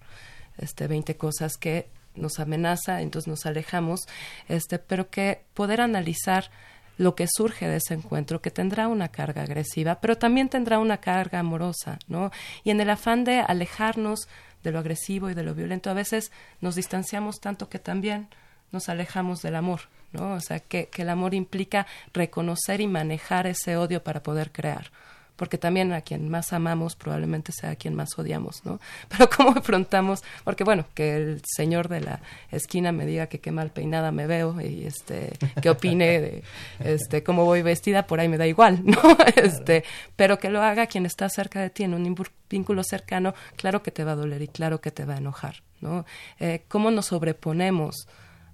este 0.56 0.88
20 0.88 1.16
cosas 1.16 1.56
que 1.56 1.88
nos 2.18 2.38
amenaza, 2.40 3.00
entonces 3.00 3.28
nos 3.28 3.46
alejamos, 3.46 4.00
este, 4.48 4.78
pero 4.78 5.10
que 5.10 5.42
poder 5.54 5.80
analizar 5.80 6.50
lo 6.98 7.14
que 7.14 7.26
surge 7.28 7.68
de 7.68 7.76
ese 7.76 7.94
encuentro, 7.94 8.42
que 8.42 8.50
tendrá 8.50 8.88
una 8.88 9.08
carga 9.08 9.42
agresiva, 9.42 10.00
pero 10.00 10.18
también 10.18 10.48
tendrá 10.48 10.78
una 10.78 10.98
carga 10.98 11.38
amorosa, 11.38 11.98
¿no? 12.08 12.32
Y 12.64 12.70
en 12.70 12.80
el 12.80 12.90
afán 12.90 13.24
de 13.24 13.40
alejarnos 13.40 14.28
de 14.64 14.72
lo 14.72 14.80
agresivo 14.80 15.30
y 15.30 15.34
de 15.34 15.44
lo 15.44 15.54
violento, 15.54 15.90
a 15.90 15.94
veces 15.94 16.32
nos 16.60 16.74
distanciamos 16.74 17.40
tanto 17.40 17.68
que 17.68 17.78
también 17.78 18.28
nos 18.72 18.88
alejamos 18.88 19.40
del 19.42 19.54
amor, 19.54 19.82
¿no? 20.12 20.32
O 20.32 20.40
sea, 20.40 20.58
que, 20.58 20.88
que 20.88 21.02
el 21.02 21.08
amor 21.08 21.34
implica 21.34 21.86
reconocer 22.12 22.80
y 22.80 22.88
manejar 22.88 23.46
ese 23.46 23.76
odio 23.76 24.02
para 24.02 24.22
poder 24.22 24.50
crear 24.50 24.90
porque 25.38 25.56
también 25.56 25.92
a 25.92 26.00
quien 26.00 26.28
más 26.28 26.52
amamos 26.52 26.96
probablemente 26.96 27.52
sea 27.52 27.70
a 27.70 27.76
quien 27.76 27.94
más 27.94 28.18
odiamos, 28.18 28.64
¿no? 28.64 28.80
Pero 29.08 29.30
cómo 29.30 29.50
afrontamos, 29.50 30.24
porque 30.42 30.64
bueno, 30.64 30.84
que 30.94 31.16
el 31.16 31.42
señor 31.46 31.88
de 31.88 32.00
la 32.00 32.20
esquina 32.50 32.90
me 32.90 33.06
diga 33.06 33.28
que 33.28 33.38
qué 33.38 33.52
mal 33.52 33.70
peinada 33.70 34.10
me 34.10 34.26
veo 34.26 34.60
y 34.60 34.84
este, 34.84 35.32
qué 35.62 35.70
opine 35.70 36.20
de 36.20 36.42
este 36.80 37.22
cómo 37.22 37.44
voy 37.44 37.62
vestida, 37.62 38.06
por 38.06 38.18
ahí 38.18 38.28
me 38.28 38.36
da 38.36 38.48
igual, 38.48 38.80
¿no? 38.84 39.00
Este, 39.36 39.84
pero 40.16 40.38
que 40.40 40.50
lo 40.50 40.60
haga 40.60 40.88
quien 40.88 41.06
está 41.06 41.28
cerca 41.28 41.60
de 41.60 41.70
ti 41.70 41.84
en 41.84 41.94
un 41.94 42.16
vínculo 42.50 42.82
cercano, 42.82 43.32
claro 43.56 43.82
que 43.82 43.92
te 43.92 44.02
va 44.02 44.12
a 44.12 44.16
doler 44.16 44.42
y 44.42 44.48
claro 44.48 44.80
que 44.80 44.90
te 44.90 45.04
va 45.04 45.14
a 45.14 45.18
enojar, 45.18 45.62
¿no? 45.80 46.04
Eh, 46.40 46.64
cómo 46.66 46.90
nos 46.90 47.06
sobreponemos 47.06 48.08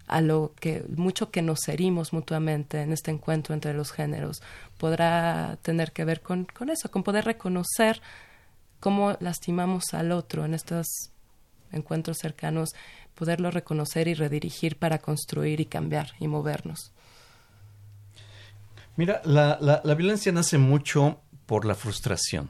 a 0.06 0.20
lo 0.20 0.52
que 0.60 0.84
mucho 0.96 1.30
que 1.30 1.42
nos 1.42 1.66
herimos 1.68 2.12
mutuamente 2.12 2.82
en 2.82 2.92
este 2.92 3.10
encuentro 3.10 3.54
entre 3.54 3.72
los 3.72 3.90
géneros 3.90 4.42
podrá 4.78 5.58
tener 5.62 5.92
que 5.92 6.04
ver 6.04 6.20
con, 6.20 6.44
con 6.44 6.68
eso, 6.70 6.90
con 6.90 7.02
poder 7.02 7.24
reconocer 7.24 8.02
cómo 8.80 9.16
lastimamos 9.20 9.94
al 9.94 10.12
otro 10.12 10.44
en 10.44 10.52
estos 10.54 10.86
encuentros 11.72 12.18
cercanos, 12.18 12.74
poderlo 13.14 13.50
reconocer 13.50 14.08
y 14.08 14.14
redirigir 14.14 14.76
para 14.76 14.98
construir 14.98 15.60
y 15.60 15.66
cambiar 15.66 16.12
y 16.20 16.28
movernos. 16.28 16.92
Mira, 18.96 19.20
la, 19.24 19.58
la, 19.60 19.94
violencia 19.94 20.30
nace 20.30 20.56
mucho 20.56 21.20
por 21.46 21.64
la 21.64 21.74
frustración 21.74 22.48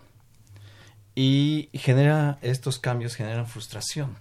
y 1.14 1.70
genera 1.72 2.38
estos 2.42 2.78
cambios, 2.78 3.14
generan 3.14 3.46
frustración. 3.46 4.16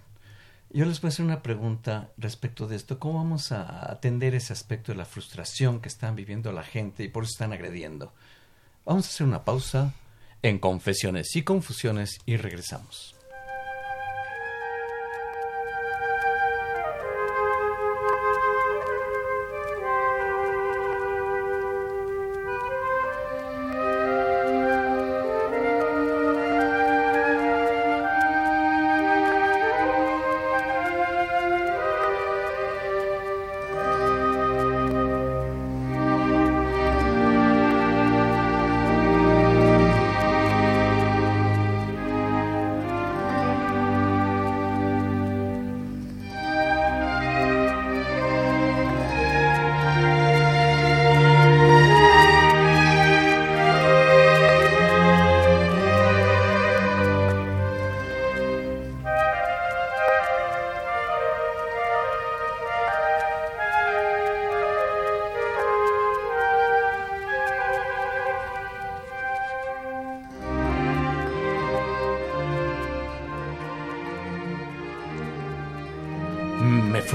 Yo 0.74 0.84
les 0.86 1.00
voy 1.00 1.06
a 1.06 1.10
hacer 1.10 1.24
una 1.24 1.40
pregunta 1.40 2.10
respecto 2.16 2.66
de 2.66 2.74
esto. 2.74 2.98
¿Cómo 2.98 3.18
vamos 3.18 3.52
a 3.52 3.92
atender 3.92 4.34
ese 4.34 4.52
aspecto 4.52 4.90
de 4.90 4.98
la 4.98 5.04
frustración 5.04 5.80
que 5.80 5.86
están 5.86 6.16
viviendo 6.16 6.50
la 6.50 6.64
gente 6.64 7.04
y 7.04 7.08
por 7.08 7.22
eso 7.22 7.30
están 7.30 7.52
agrediendo? 7.52 8.12
Vamos 8.84 9.06
a 9.06 9.08
hacer 9.10 9.24
una 9.24 9.44
pausa 9.44 9.94
en 10.42 10.58
confesiones 10.58 11.36
y 11.36 11.42
confusiones 11.42 12.18
y 12.26 12.38
regresamos. 12.38 13.13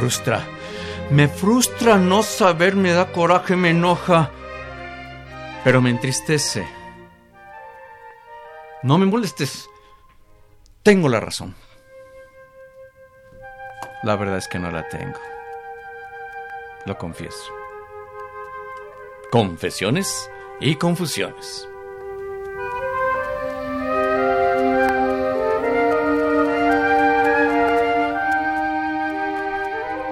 Frustra. 0.10 0.44
Me 1.12 1.28
frustra 1.28 1.98
no 1.98 2.24
saber, 2.24 2.76
me 2.76 2.92
da 2.92 3.12
coraje, 3.12 3.56
me 3.56 3.70
enoja. 3.70 4.32
Pero 5.64 5.82
me 5.82 5.92
entristece. 5.92 6.68
No 8.82 8.98
me 8.98 9.06
molestes. 9.06 9.70
Tengo 10.82 11.10
la 11.10 11.20
razón. 11.20 11.54
La 14.02 14.16
verdad 14.16 14.38
es 14.38 14.48
que 14.48 14.58
no 14.58 14.72
la 14.72 14.88
tengo. 14.88 15.20
Lo 16.86 16.98
confieso. 16.98 17.54
Confesiones 19.32 20.28
y 20.60 20.74
confusiones. 20.76 21.69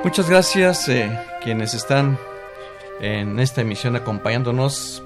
Muchas 0.08 0.30
gracias 0.30 0.88
eh, 0.88 1.20
quienes 1.44 1.74
están 1.74 2.18
en 3.02 3.42
esta 3.42 3.60
emisión 3.60 3.98
acompañándonos. 3.98 5.04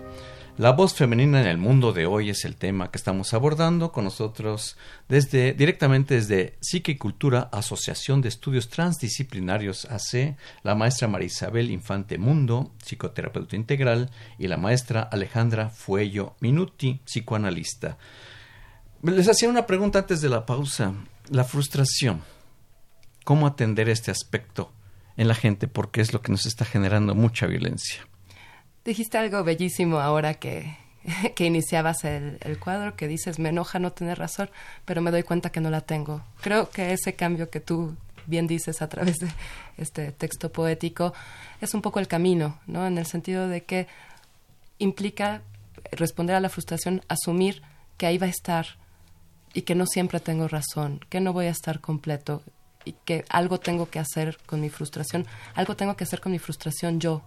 La 0.59 0.73
voz 0.73 0.93
femenina 0.93 1.41
en 1.41 1.47
el 1.47 1.57
mundo 1.57 1.91
de 1.91 2.05
hoy 2.05 2.29
es 2.29 2.45
el 2.45 2.55
tema 2.55 2.91
que 2.91 2.99
estamos 2.99 3.33
abordando 3.33 3.91
con 3.91 4.03
nosotros 4.03 4.77
desde 5.09 5.53
directamente 5.53 6.13
desde 6.13 6.55
Psique 6.61 6.91
y 6.91 6.97
Cultura 6.97 7.49
Asociación 7.51 8.21
de 8.21 8.29
Estudios 8.29 8.69
Transdisciplinarios 8.69 9.85
AC, 9.85 10.37
la 10.61 10.75
maestra 10.75 11.07
Marisabel 11.07 11.71
Infante 11.71 12.19
Mundo, 12.19 12.71
psicoterapeuta 12.85 13.55
integral, 13.55 14.11
y 14.37 14.49
la 14.49 14.57
maestra 14.57 15.01
Alejandra 15.01 15.71
Fuello 15.71 16.35
Minuti, 16.41 17.01
psicoanalista. 17.05 17.97
Les 19.01 19.27
hacía 19.27 19.49
una 19.49 19.65
pregunta 19.65 19.97
antes 19.97 20.21
de 20.21 20.29
la 20.29 20.45
pausa, 20.45 20.93
la 21.31 21.43
frustración. 21.43 22.21
¿Cómo 23.23 23.47
atender 23.47 23.89
este 23.89 24.11
aspecto 24.11 24.71
en 25.17 25.27
la 25.27 25.35
gente 25.35 25.67
porque 25.67 26.01
es 26.01 26.13
lo 26.13 26.21
que 26.21 26.31
nos 26.31 26.45
está 26.45 26.65
generando 26.65 27.15
mucha 27.15 27.47
violencia? 27.47 28.07
Dijiste 28.83 29.17
algo 29.17 29.43
bellísimo 29.43 29.99
ahora 29.99 30.35
que, 30.35 30.77
que 31.35 31.45
iniciabas 31.45 32.03
el, 32.03 32.37
el, 32.41 32.59
cuadro, 32.59 32.95
que 32.95 33.07
dices, 33.07 33.39
me 33.39 33.49
enoja 33.49 33.79
no 33.79 33.91
tener 33.91 34.17
razón, 34.17 34.49
pero 34.85 35.01
me 35.01 35.11
doy 35.11 35.23
cuenta 35.23 35.51
que 35.51 35.61
no 35.61 35.69
la 35.69 35.81
tengo. 35.81 36.23
Creo 36.41 36.69
que 36.69 36.93
ese 36.93 37.15
cambio 37.15 37.49
que 37.49 37.59
tú 37.59 37.95
bien 38.25 38.47
dices 38.47 38.81
a 38.81 38.89
través 38.89 39.17
de 39.19 39.29
este 39.77 40.11
texto 40.11 40.51
poético 40.51 41.13
es 41.59 41.73
un 41.73 41.81
poco 41.81 41.99
el 41.99 42.07
camino, 42.07 42.59
¿no? 42.67 42.87
En 42.87 42.97
el 42.97 43.05
sentido 43.05 43.47
de 43.47 43.63
que 43.63 43.87
implica 44.79 45.41
responder 45.91 46.35
a 46.35 46.39
la 46.39 46.49
frustración, 46.49 47.01
asumir 47.07 47.61
que 47.97 48.05
ahí 48.05 48.17
va 48.17 48.27
a 48.27 48.29
estar 48.29 48.65
y 49.53 49.63
que 49.63 49.75
no 49.75 49.85
siempre 49.85 50.19
tengo 50.19 50.47
razón, 50.47 51.01
que 51.09 51.19
no 51.19 51.33
voy 51.33 51.45
a 51.45 51.51
estar 51.51 51.81
completo 51.81 52.43
y 52.85 52.93
que 53.05 53.25
algo 53.29 53.59
tengo 53.59 53.89
que 53.89 53.99
hacer 53.99 54.37
con 54.45 54.61
mi 54.61 54.69
frustración, 54.69 55.25
algo 55.55 55.75
tengo 55.75 55.95
que 55.95 56.03
hacer 56.03 56.21
con 56.21 56.31
mi 56.31 56.39
frustración 56.39 56.99
yo, 56.99 57.21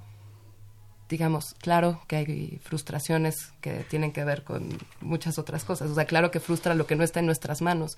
digamos, 1.09 1.55
claro 1.59 2.00
que 2.09 2.16
hay 2.16 2.61
frustraciones 2.62 3.52
que 3.61 3.84
tienen 3.84 4.12
que 4.12 4.24
ver 4.24 4.42
con 4.42 4.78
muchas 5.00 5.38
otras 5.38 5.64
cosas. 5.64 5.90
O 5.90 5.94
sea, 5.94 6.07
claro 6.07 6.30
que 6.30 6.40
frustra 6.40 6.74
lo 6.74 6.86
que 6.86 6.96
no 6.96 7.05
está 7.05 7.20
en 7.20 7.26
nuestras 7.26 7.62
manos. 7.62 7.96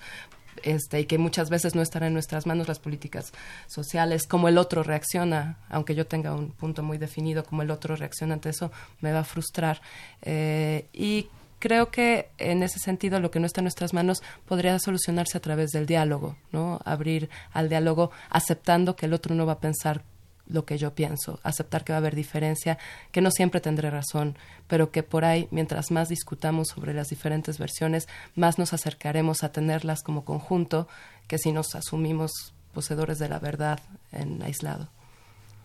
Este, 0.63 1.01
y 1.01 1.05
que 1.05 1.17
muchas 1.17 1.49
veces 1.49 1.75
no 1.75 1.83
estará 1.83 2.07
en 2.07 2.13
nuestras 2.13 2.47
manos 2.47 2.67
las 2.67 2.79
políticas 2.79 3.31
sociales, 3.67 4.25
cómo 4.27 4.47
el 4.47 4.57
otro 4.57 4.81
reacciona, 4.81 5.57
aunque 5.69 5.93
yo 5.93 6.07
tenga 6.07 6.33
un 6.33 6.51
punto 6.51 6.81
muy 6.81 6.97
definido, 6.97 7.43
cómo 7.43 7.61
el 7.61 7.69
otro 7.69 7.95
reacciona 7.95 8.33
ante 8.33 8.49
eso, 8.49 8.71
me 8.99 9.11
va 9.11 9.19
a 9.19 9.23
frustrar. 9.23 9.81
Eh, 10.23 10.87
y 10.93 11.27
creo 11.59 11.89
que 11.91 12.29
en 12.37 12.63
ese 12.63 12.79
sentido 12.79 13.19
lo 13.19 13.31
que 13.31 13.39
no 13.39 13.45
está 13.45 13.61
en 13.61 13.65
nuestras 13.65 13.93
manos 13.93 14.21
podría 14.45 14.77
solucionarse 14.79 15.37
a 15.37 15.41
través 15.41 15.71
del 15.71 15.85
diálogo, 15.85 16.35
¿no? 16.51 16.79
Abrir 16.85 17.29
al 17.53 17.69
diálogo 17.69 18.11
aceptando 18.29 18.95
que 18.95 19.05
el 19.05 19.13
otro 19.13 19.35
no 19.35 19.45
va 19.45 19.53
a 19.53 19.59
pensar 19.59 20.03
lo 20.49 20.65
que 20.65 20.77
yo 20.77 20.95
pienso, 20.95 21.39
aceptar 21.43 21.83
que 21.83 21.91
va 21.91 21.97
a 21.97 21.99
haber 21.99 22.15
diferencia, 22.15 22.77
que 23.11 23.21
no 23.21 23.31
siempre 23.31 23.61
tendré 23.61 23.89
razón, 23.89 24.37
pero 24.67 24.91
que 24.91 25.03
por 25.03 25.25
ahí, 25.25 25.47
mientras 25.51 25.91
más 25.91 26.09
discutamos 26.09 26.69
sobre 26.69 26.93
las 26.93 27.09
diferentes 27.09 27.57
versiones, 27.57 28.07
más 28.35 28.57
nos 28.57 28.73
acercaremos 28.73 29.43
a 29.43 29.51
tenerlas 29.51 30.03
como 30.03 30.23
conjunto 30.23 30.87
que 31.27 31.37
si 31.37 31.51
nos 31.51 31.75
asumimos 31.75 32.53
poseedores 32.73 33.19
de 33.19 33.29
la 33.29 33.39
verdad 33.39 33.79
en 34.11 34.41
aislado. 34.41 34.89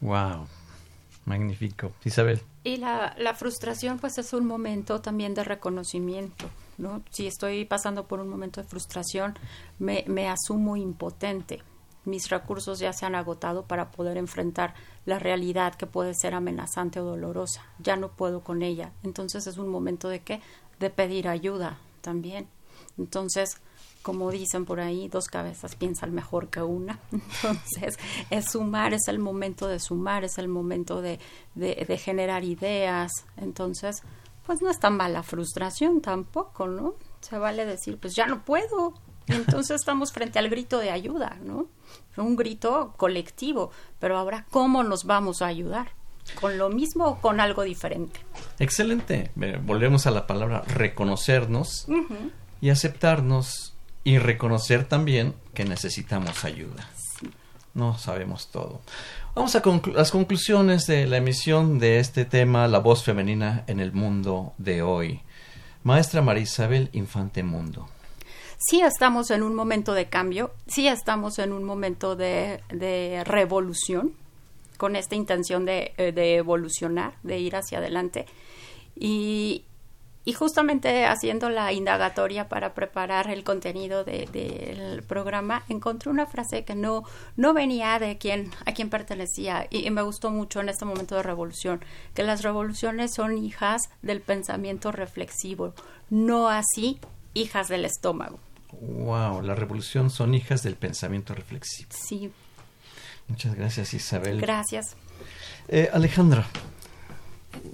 Wow, 0.01 0.49
magnífico. 1.25 1.93
Isabel. 2.05 2.41
Y 2.65 2.77
la, 2.77 3.15
la 3.19 3.35
frustración 3.35 3.99
pues 3.99 4.19
es 4.19 4.33
un 4.33 4.47
momento 4.47 5.01
también 5.01 5.35
de 5.35 5.45
reconocimiento, 5.45 6.49
¿no? 6.79 7.03
Si 7.11 7.27
estoy 7.27 7.65
pasando 7.65 8.07
por 8.07 8.21
un 8.21 8.29
momento 8.29 8.61
de 8.61 8.69
frustración, 8.69 9.35
me, 9.79 10.05
me 10.07 10.29
asumo 10.29 10.77
impotente 10.77 11.63
mis 12.05 12.29
recursos 12.31 12.79
ya 12.81 12.93
se 12.93 13.07
han 13.07 13.15
agotado 13.15 13.67
para 13.67 13.91
poder 13.91 14.17
enfrentar 14.17 14.75
la 15.07 15.19
realidad 15.19 15.75
que 15.75 15.87
puede 15.87 16.15
ser 16.15 16.35
amenazante 16.35 17.01
o 17.01 17.05
dolorosa. 17.05 17.65
Ya 17.79 17.97
no 17.97 18.11
puedo 18.11 18.43
con 18.43 18.63
ella. 18.63 18.93
Entonces 19.03 19.47
es 19.47 19.57
un 19.59 19.69
momento 19.69 20.09
de 20.09 20.21
qué? 20.21 20.41
De 20.81 20.91
pedir 20.91 21.29
ayuda 21.29 21.79
también. 22.01 22.49
Entonces, 22.99 23.59
como 24.03 24.31
dicen 24.31 24.65
por 24.65 24.81
ahí, 24.81 25.09
dos 25.09 25.27
cabezas 25.27 25.77
piensan 25.77 26.13
mejor 26.13 26.49
que 26.49 26.63
una. 26.63 26.99
Entonces, 27.13 27.99
es 28.31 28.51
sumar, 28.51 28.95
es 28.95 29.09
el 29.09 29.19
momento 29.19 29.69
de 29.69 29.79
sumar, 29.79 30.25
es 30.25 30.39
el 30.39 30.49
momento 30.49 31.01
de, 31.01 31.19
de, 31.55 31.85
de 31.87 31.99
generar 31.99 32.45
ideas. 32.45 33.13
Entonces, 33.37 34.03
pues 34.47 34.61
no 34.61 34.71
es 34.71 34.79
tan 34.79 34.97
mala 34.97 35.23
frustración 35.23 36.01
tampoco, 36.01 36.67
¿no? 36.67 36.95
Se 37.21 37.39
vale 37.39 37.65
decir, 37.65 37.99
pues 37.99 38.15
ya 38.15 38.27
no 38.27 38.45
puedo, 38.45 38.95
y 39.27 39.33
entonces 39.35 39.81
estamos 39.81 40.13
frente 40.13 40.39
al 40.39 40.49
grito 40.49 40.79
de 40.79 40.91
ayuda, 40.91 41.39
¿no? 41.43 41.67
Un 42.17 42.37
grito 42.37 42.95
colectivo, 42.97 43.71
pero 43.99 44.19
ahora, 44.19 44.47
¿cómo 44.51 44.83
nos 44.83 45.05
vamos 45.05 45.43
a 45.43 45.47
ayudar? 45.47 45.93
¿Con 46.41 46.59
lo 46.59 46.69
mismo 46.69 47.07
o 47.07 47.21
con 47.21 47.41
algo 47.41 47.63
diferente? 47.63 48.21
Excelente. 48.59 49.33
Volvemos 49.65 50.07
a 50.07 50.11
la 50.11 50.27
palabra 50.27 50.63
reconocernos 50.63 51.87
y 52.61 52.71
aceptarnos 52.71 53.72
y 54.05 54.19
reconocer 54.19 54.85
también 54.85 55.35
que 55.55 55.65
necesitamos 55.65 56.45
ayuda. 56.45 56.89
No 57.75 57.97
sabemos 57.99 58.51
todo. 58.51 58.81
Vamos 59.35 59.57
a 59.57 59.63
las 59.95 60.11
conclusiones 60.11 60.87
de 60.87 61.07
la 61.07 61.17
emisión 61.17 61.79
de 61.79 62.01
este 62.01 62.25
tema, 62.25 62.69
la 62.69 62.81
voz 62.81 63.03
femenina 63.03 63.65
en 63.67 63.81
el 63.81 63.93
mundo 63.93 64.53
de 64.59 64.83
hoy. 64.83 65.21
Maestra 65.83 66.21
Marisabel 66.21 66.91
Infante 66.93 67.43
Mundo 67.43 67.89
sí 68.63 68.81
estamos 68.81 69.31
en 69.31 69.43
un 69.43 69.55
momento 69.55 69.95
de 69.95 70.07
cambio, 70.07 70.53
sí 70.67 70.87
estamos 70.89 71.39
en 71.39 71.53
un 71.53 71.65
momento 71.65 72.17
de, 72.17 72.61
de 72.71 73.23
revolución, 73.25 74.13
con 74.77 74.97
esta 74.97 75.15
intención 75.15 75.65
de, 75.65 75.93
eh, 75.97 76.13
de, 76.13 76.37
evolucionar, 76.37 77.15
de 77.23 77.39
ir 77.39 77.57
hacia 77.57 77.79
adelante. 77.79 78.27
Y, 78.97 79.65
y, 80.25 80.33
justamente 80.33 81.05
haciendo 81.07 81.51
la 81.51 81.73
indagatoria 81.73 82.49
para 82.49 82.75
preparar 82.75 83.31
el 83.31 83.45
contenido 83.45 84.05
del 84.05 84.31
de, 84.33 85.03
programa, 85.07 85.65
encontré 85.69 86.11
una 86.11 86.27
frase 86.27 86.65
que 86.65 86.75
no, 86.75 87.05
no 87.37 87.55
venía 87.55 87.99
de 87.99 88.19
quien, 88.19 88.51
a 88.67 88.73
quien 88.73 88.91
pertenecía 88.91 89.67
y, 89.71 89.87
y 89.87 89.91
me 89.91 90.03
gustó 90.03 90.31
mucho 90.31 90.61
en 90.61 90.69
este 90.69 90.85
momento 90.85 91.17
de 91.17 91.23
revolución, 91.23 91.85
que 92.15 92.23
las 92.23 92.43
revoluciones 92.43 93.15
son 93.15 93.39
hijas 93.39 93.83
del 94.03 94.21
pensamiento 94.21 94.93
reflexivo, 94.93 95.75
no 96.11 96.49
así 96.49 97.01
hijas 97.35 97.69
del 97.69 97.85
estómago. 97.85 98.39
Wow, 98.81 99.43
la 99.43 99.55
revolución 99.55 100.11
son 100.11 100.35
hijas 100.35 100.63
del 100.63 100.77
pensamiento 100.77 101.35
reflexivo. 101.35 101.91
Sí. 101.93 102.31
Muchas 103.29 103.55
gracias, 103.55 103.95
Isabel. 103.95 104.41
Gracias. 104.41 104.97
Eh, 105.69 105.89
Alejandra. 105.93 106.47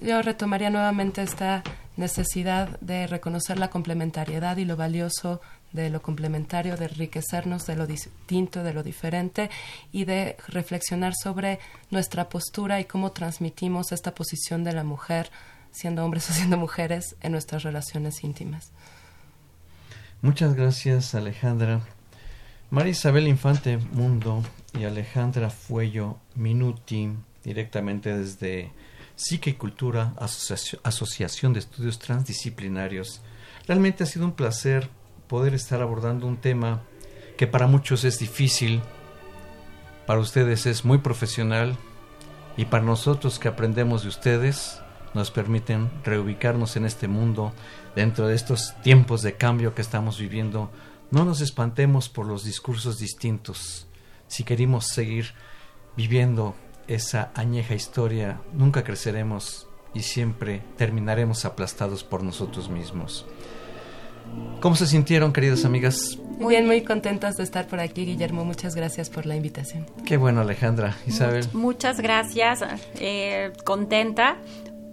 Yo 0.01 0.20
retomaría 0.22 0.70
nuevamente 0.70 1.22
esta 1.22 1.62
necesidad 1.99 2.78
de 2.80 3.07
reconocer 3.07 3.59
la 3.59 3.68
complementariedad 3.68 4.57
y 4.57 4.64
lo 4.64 4.76
valioso 4.76 5.40
de 5.72 5.90
lo 5.90 6.01
complementario, 6.01 6.76
de 6.76 6.86
enriquecernos 6.86 7.66
de 7.66 7.76
lo 7.76 7.86
distinto, 7.86 8.62
de 8.62 8.72
lo 8.72 8.82
diferente 8.82 9.51
y 9.92 10.05
de 10.05 10.36
reflexionar 10.46 11.12
sobre 11.20 11.59
nuestra 11.90 12.28
postura 12.28 12.80
y 12.80 12.84
cómo 12.84 13.12
transmitimos 13.12 13.92
esta 13.92 14.14
posición 14.14 14.64
de 14.64 14.72
la 14.72 14.84
mujer, 14.84 15.30
siendo 15.72 16.05
hombres 16.05 16.30
o 16.30 16.32
siendo 16.32 16.57
mujeres, 16.57 17.16
en 17.20 17.32
nuestras 17.32 17.64
relaciones 17.64 18.22
íntimas. 18.24 18.70
Muchas 20.22 20.55
gracias 20.55 21.14
Alejandra. 21.14 21.80
María 22.70 22.92
Isabel 22.92 23.28
Infante 23.28 23.78
Mundo 23.78 24.42
y 24.78 24.84
Alejandra 24.84 25.51
Fuello 25.51 26.18
Minuti, 26.34 27.11
directamente 27.42 28.16
desde 28.16 28.70
Psique 29.18 29.50
y 29.50 29.54
Cultura, 29.54 30.14
Asociación 30.84 31.52
de 31.52 31.58
Estudios 31.58 31.98
Transdisciplinarios. 31.98 33.20
Realmente 33.66 34.04
ha 34.04 34.06
sido 34.06 34.24
un 34.24 34.32
placer 34.32 34.88
poder 35.26 35.54
estar 35.54 35.82
abordando 35.82 36.24
un 36.28 36.36
tema 36.36 36.82
que 37.36 37.48
para 37.48 37.66
muchos 37.66 38.04
es 38.04 38.20
difícil, 38.20 38.80
para 40.06 40.20
ustedes 40.20 40.66
es 40.66 40.84
muy 40.84 40.98
profesional 40.98 41.76
y 42.56 42.66
para 42.66 42.84
nosotros 42.84 43.40
que 43.40 43.48
aprendemos 43.48 44.04
de 44.04 44.08
ustedes 44.10 44.80
nos 45.14 45.32
permiten 45.32 45.90
reubicarnos 46.04 46.76
en 46.76 46.84
este 46.84 47.08
mundo 47.08 47.52
dentro 47.96 48.28
de 48.28 48.36
estos 48.36 48.80
tiempos 48.82 49.22
de 49.22 49.36
cambio 49.36 49.74
que 49.74 49.82
estamos 49.82 50.20
viviendo, 50.20 50.70
no 51.10 51.24
nos 51.24 51.40
espantemos 51.40 52.08
por 52.08 52.24
los 52.24 52.44
discursos 52.44 53.00
distintos. 53.00 53.88
Si 54.28 54.44
queremos 54.44 54.86
seguir 54.86 55.34
viviendo 55.96 56.54
esa 56.89 57.30
añeja 57.34 57.74
historia, 57.74 58.41
nunca 58.53 58.82
creceremos 58.82 59.68
y 59.95 60.01
siempre 60.01 60.62
terminaremos 60.76 61.45
aplastados 61.45 62.05
por 62.05 62.22
nosotros 62.22 62.68
mismos. 62.68 63.26
¿Cómo 64.61 64.76
se 64.76 64.86
sintieron, 64.86 65.32
queridas 65.32 65.64
amigas? 65.64 66.18
Muy 66.39 66.55
bien, 66.55 66.66
muy 66.66 66.82
contentas 66.82 67.36
de 67.36 67.45
estar 67.45 67.66
por 67.66 67.80
aquí, 67.80 68.05
Guillermo. 68.05 68.45
Muchas 68.45 68.74
gracias 68.74 69.09
por 69.09 69.24
la 69.24 69.36
invitación. 69.36 69.86
Qué 70.05 70.16
bueno, 70.16 70.41
Alejandra. 70.41 70.97
Isabel. 71.07 71.47
Muchas 71.53 72.01
gracias. 72.01 72.61
Eh, 72.97 73.53
contenta 73.64 74.36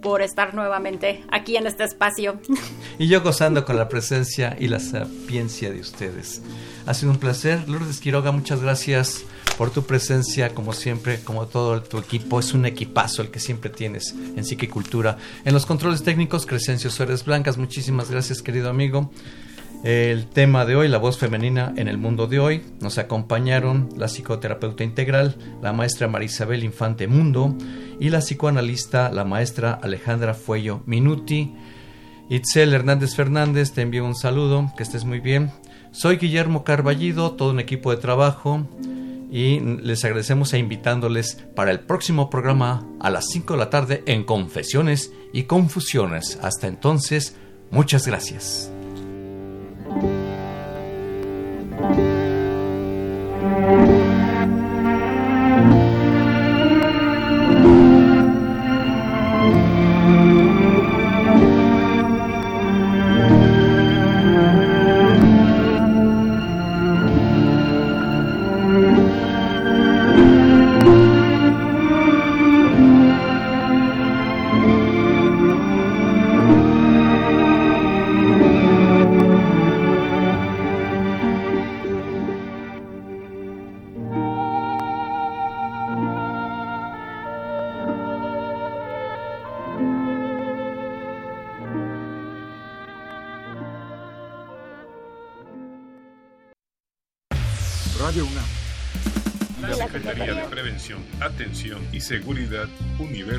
por 0.00 0.22
estar 0.22 0.54
nuevamente 0.54 1.24
aquí 1.30 1.56
en 1.56 1.66
este 1.66 1.84
espacio. 1.84 2.40
Y 2.98 3.08
yo 3.08 3.20
gozando 3.20 3.66
con 3.66 3.76
la 3.76 3.90
presencia 3.90 4.56
y 4.58 4.68
la 4.68 4.80
sapiencia 4.80 5.70
de 5.70 5.80
ustedes. 5.80 6.40
Ha 6.86 6.94
sido 6.94 7.12
un 7.12 7.18
placer. 7.18 7.68
Lourdes 7.68 8.00
Quiroga, 8.00 8.32
muchas 8.32 8.62
gracias 8.62 9.26
por 9.56 9.70
tu 9.70 9.84
presencia, 9.84 10.54
como 10.54 10.72
siempre, 10.72 11.20
como 11.20 11.46
todo 11.46 11.82
tu 11.82 11.98
equipo. 11.98 12.40
Es 12.40 12.52
un 12.54 12.66
equipazo 12.66 13.22
el 13.22 13.30
que 13.30 13.40
siempre 13.40 13.70
tienes 13.70 14.14
en 14.36 14.44
Psiquicultura. 14.44 15.16
En 15.44 15.54
los 15.54 15.66
controles 15.66 16.02
técnicos, 16.02 16.46
Crescencio 16.46 16.90
Suárez 16.90 17.24
Blancas. 17.24 17.56
Muchísimas 17.56 18.10
gracias, 18.10 18.42
querido 18.42 18.68
amigo. 18.68 19.10
El 19.84 20.26
tema 20.26 20.64
de 20.64 20.74
hoy, 20.74 20.88
la 20.88 20.98
voz 20.98 21.18
femenina 21.18 21.72
en 21.76 21.88
el 21.88 21.98
mundo 21.98 22.26
de 22.26 22.38
hoy. 22.38 22.62
Nos 22.80 22.98
acompañaron 22.98 23.88
la 23.96 24.08
psicoterapeuta 24.08 24.84
integral, 24.84 25.36
la 25.62 25.72
maestra 25.72 26.08
Marisabel 26.08 26.64
Infante 26.64 27.06
Mundo, 27.06 27.56
y 28.00 28.10
la 28.10 28.18
psicoanalista, 28.18 29.10
la 29.10 29.24
maestra 29.24 29.72
Alejandra 29.72 30.34
Fuello 30.34 30.82
Minuti. 30.86 31.54
Itzel 32.28 32.74
Hernández 32.74 33.14
Fernández, 33.14 33.72
te 33.72 33.82
envío 33.82 34.04
un 34.04 34.16
saludo, 34.16 34.72
que 34.76 34.82
estés 34.82 35.04
muy 35.04 35.20
bien. 35.20 35.52
Soy 35.92 36.16
Guillermo 36.16 36.64
Carballido, 36.64 37.32
todo 37.32 37.50
un 37.50 37.60
equipo 37.60 37.90
de 37.90 37.98
trabajo 37.98 38.66
y 39.30 39.60
les 39.60 40.04
agradecemos 40.04 40.54
invitándoles 40.54 41.44
para 41.54 41.70
el 41.70 41.80
próximo 41.80 42.30
programa 42.30 42.86
a 43.00 43.10
las 43.10 43.26
5 43.30 43.54
de 43.54 43.58
la 43.58 43.70
tarde 43.70 44.02
en 44.06 44.24
Confesiones 44.24 45.12
y 45.32 45.44
Confusiones. 45.44 46.38
Hasta 46.42 46.66
entonces, 46.66 47.36
muchas 47.70 48.06
gracias. 48.06 48.70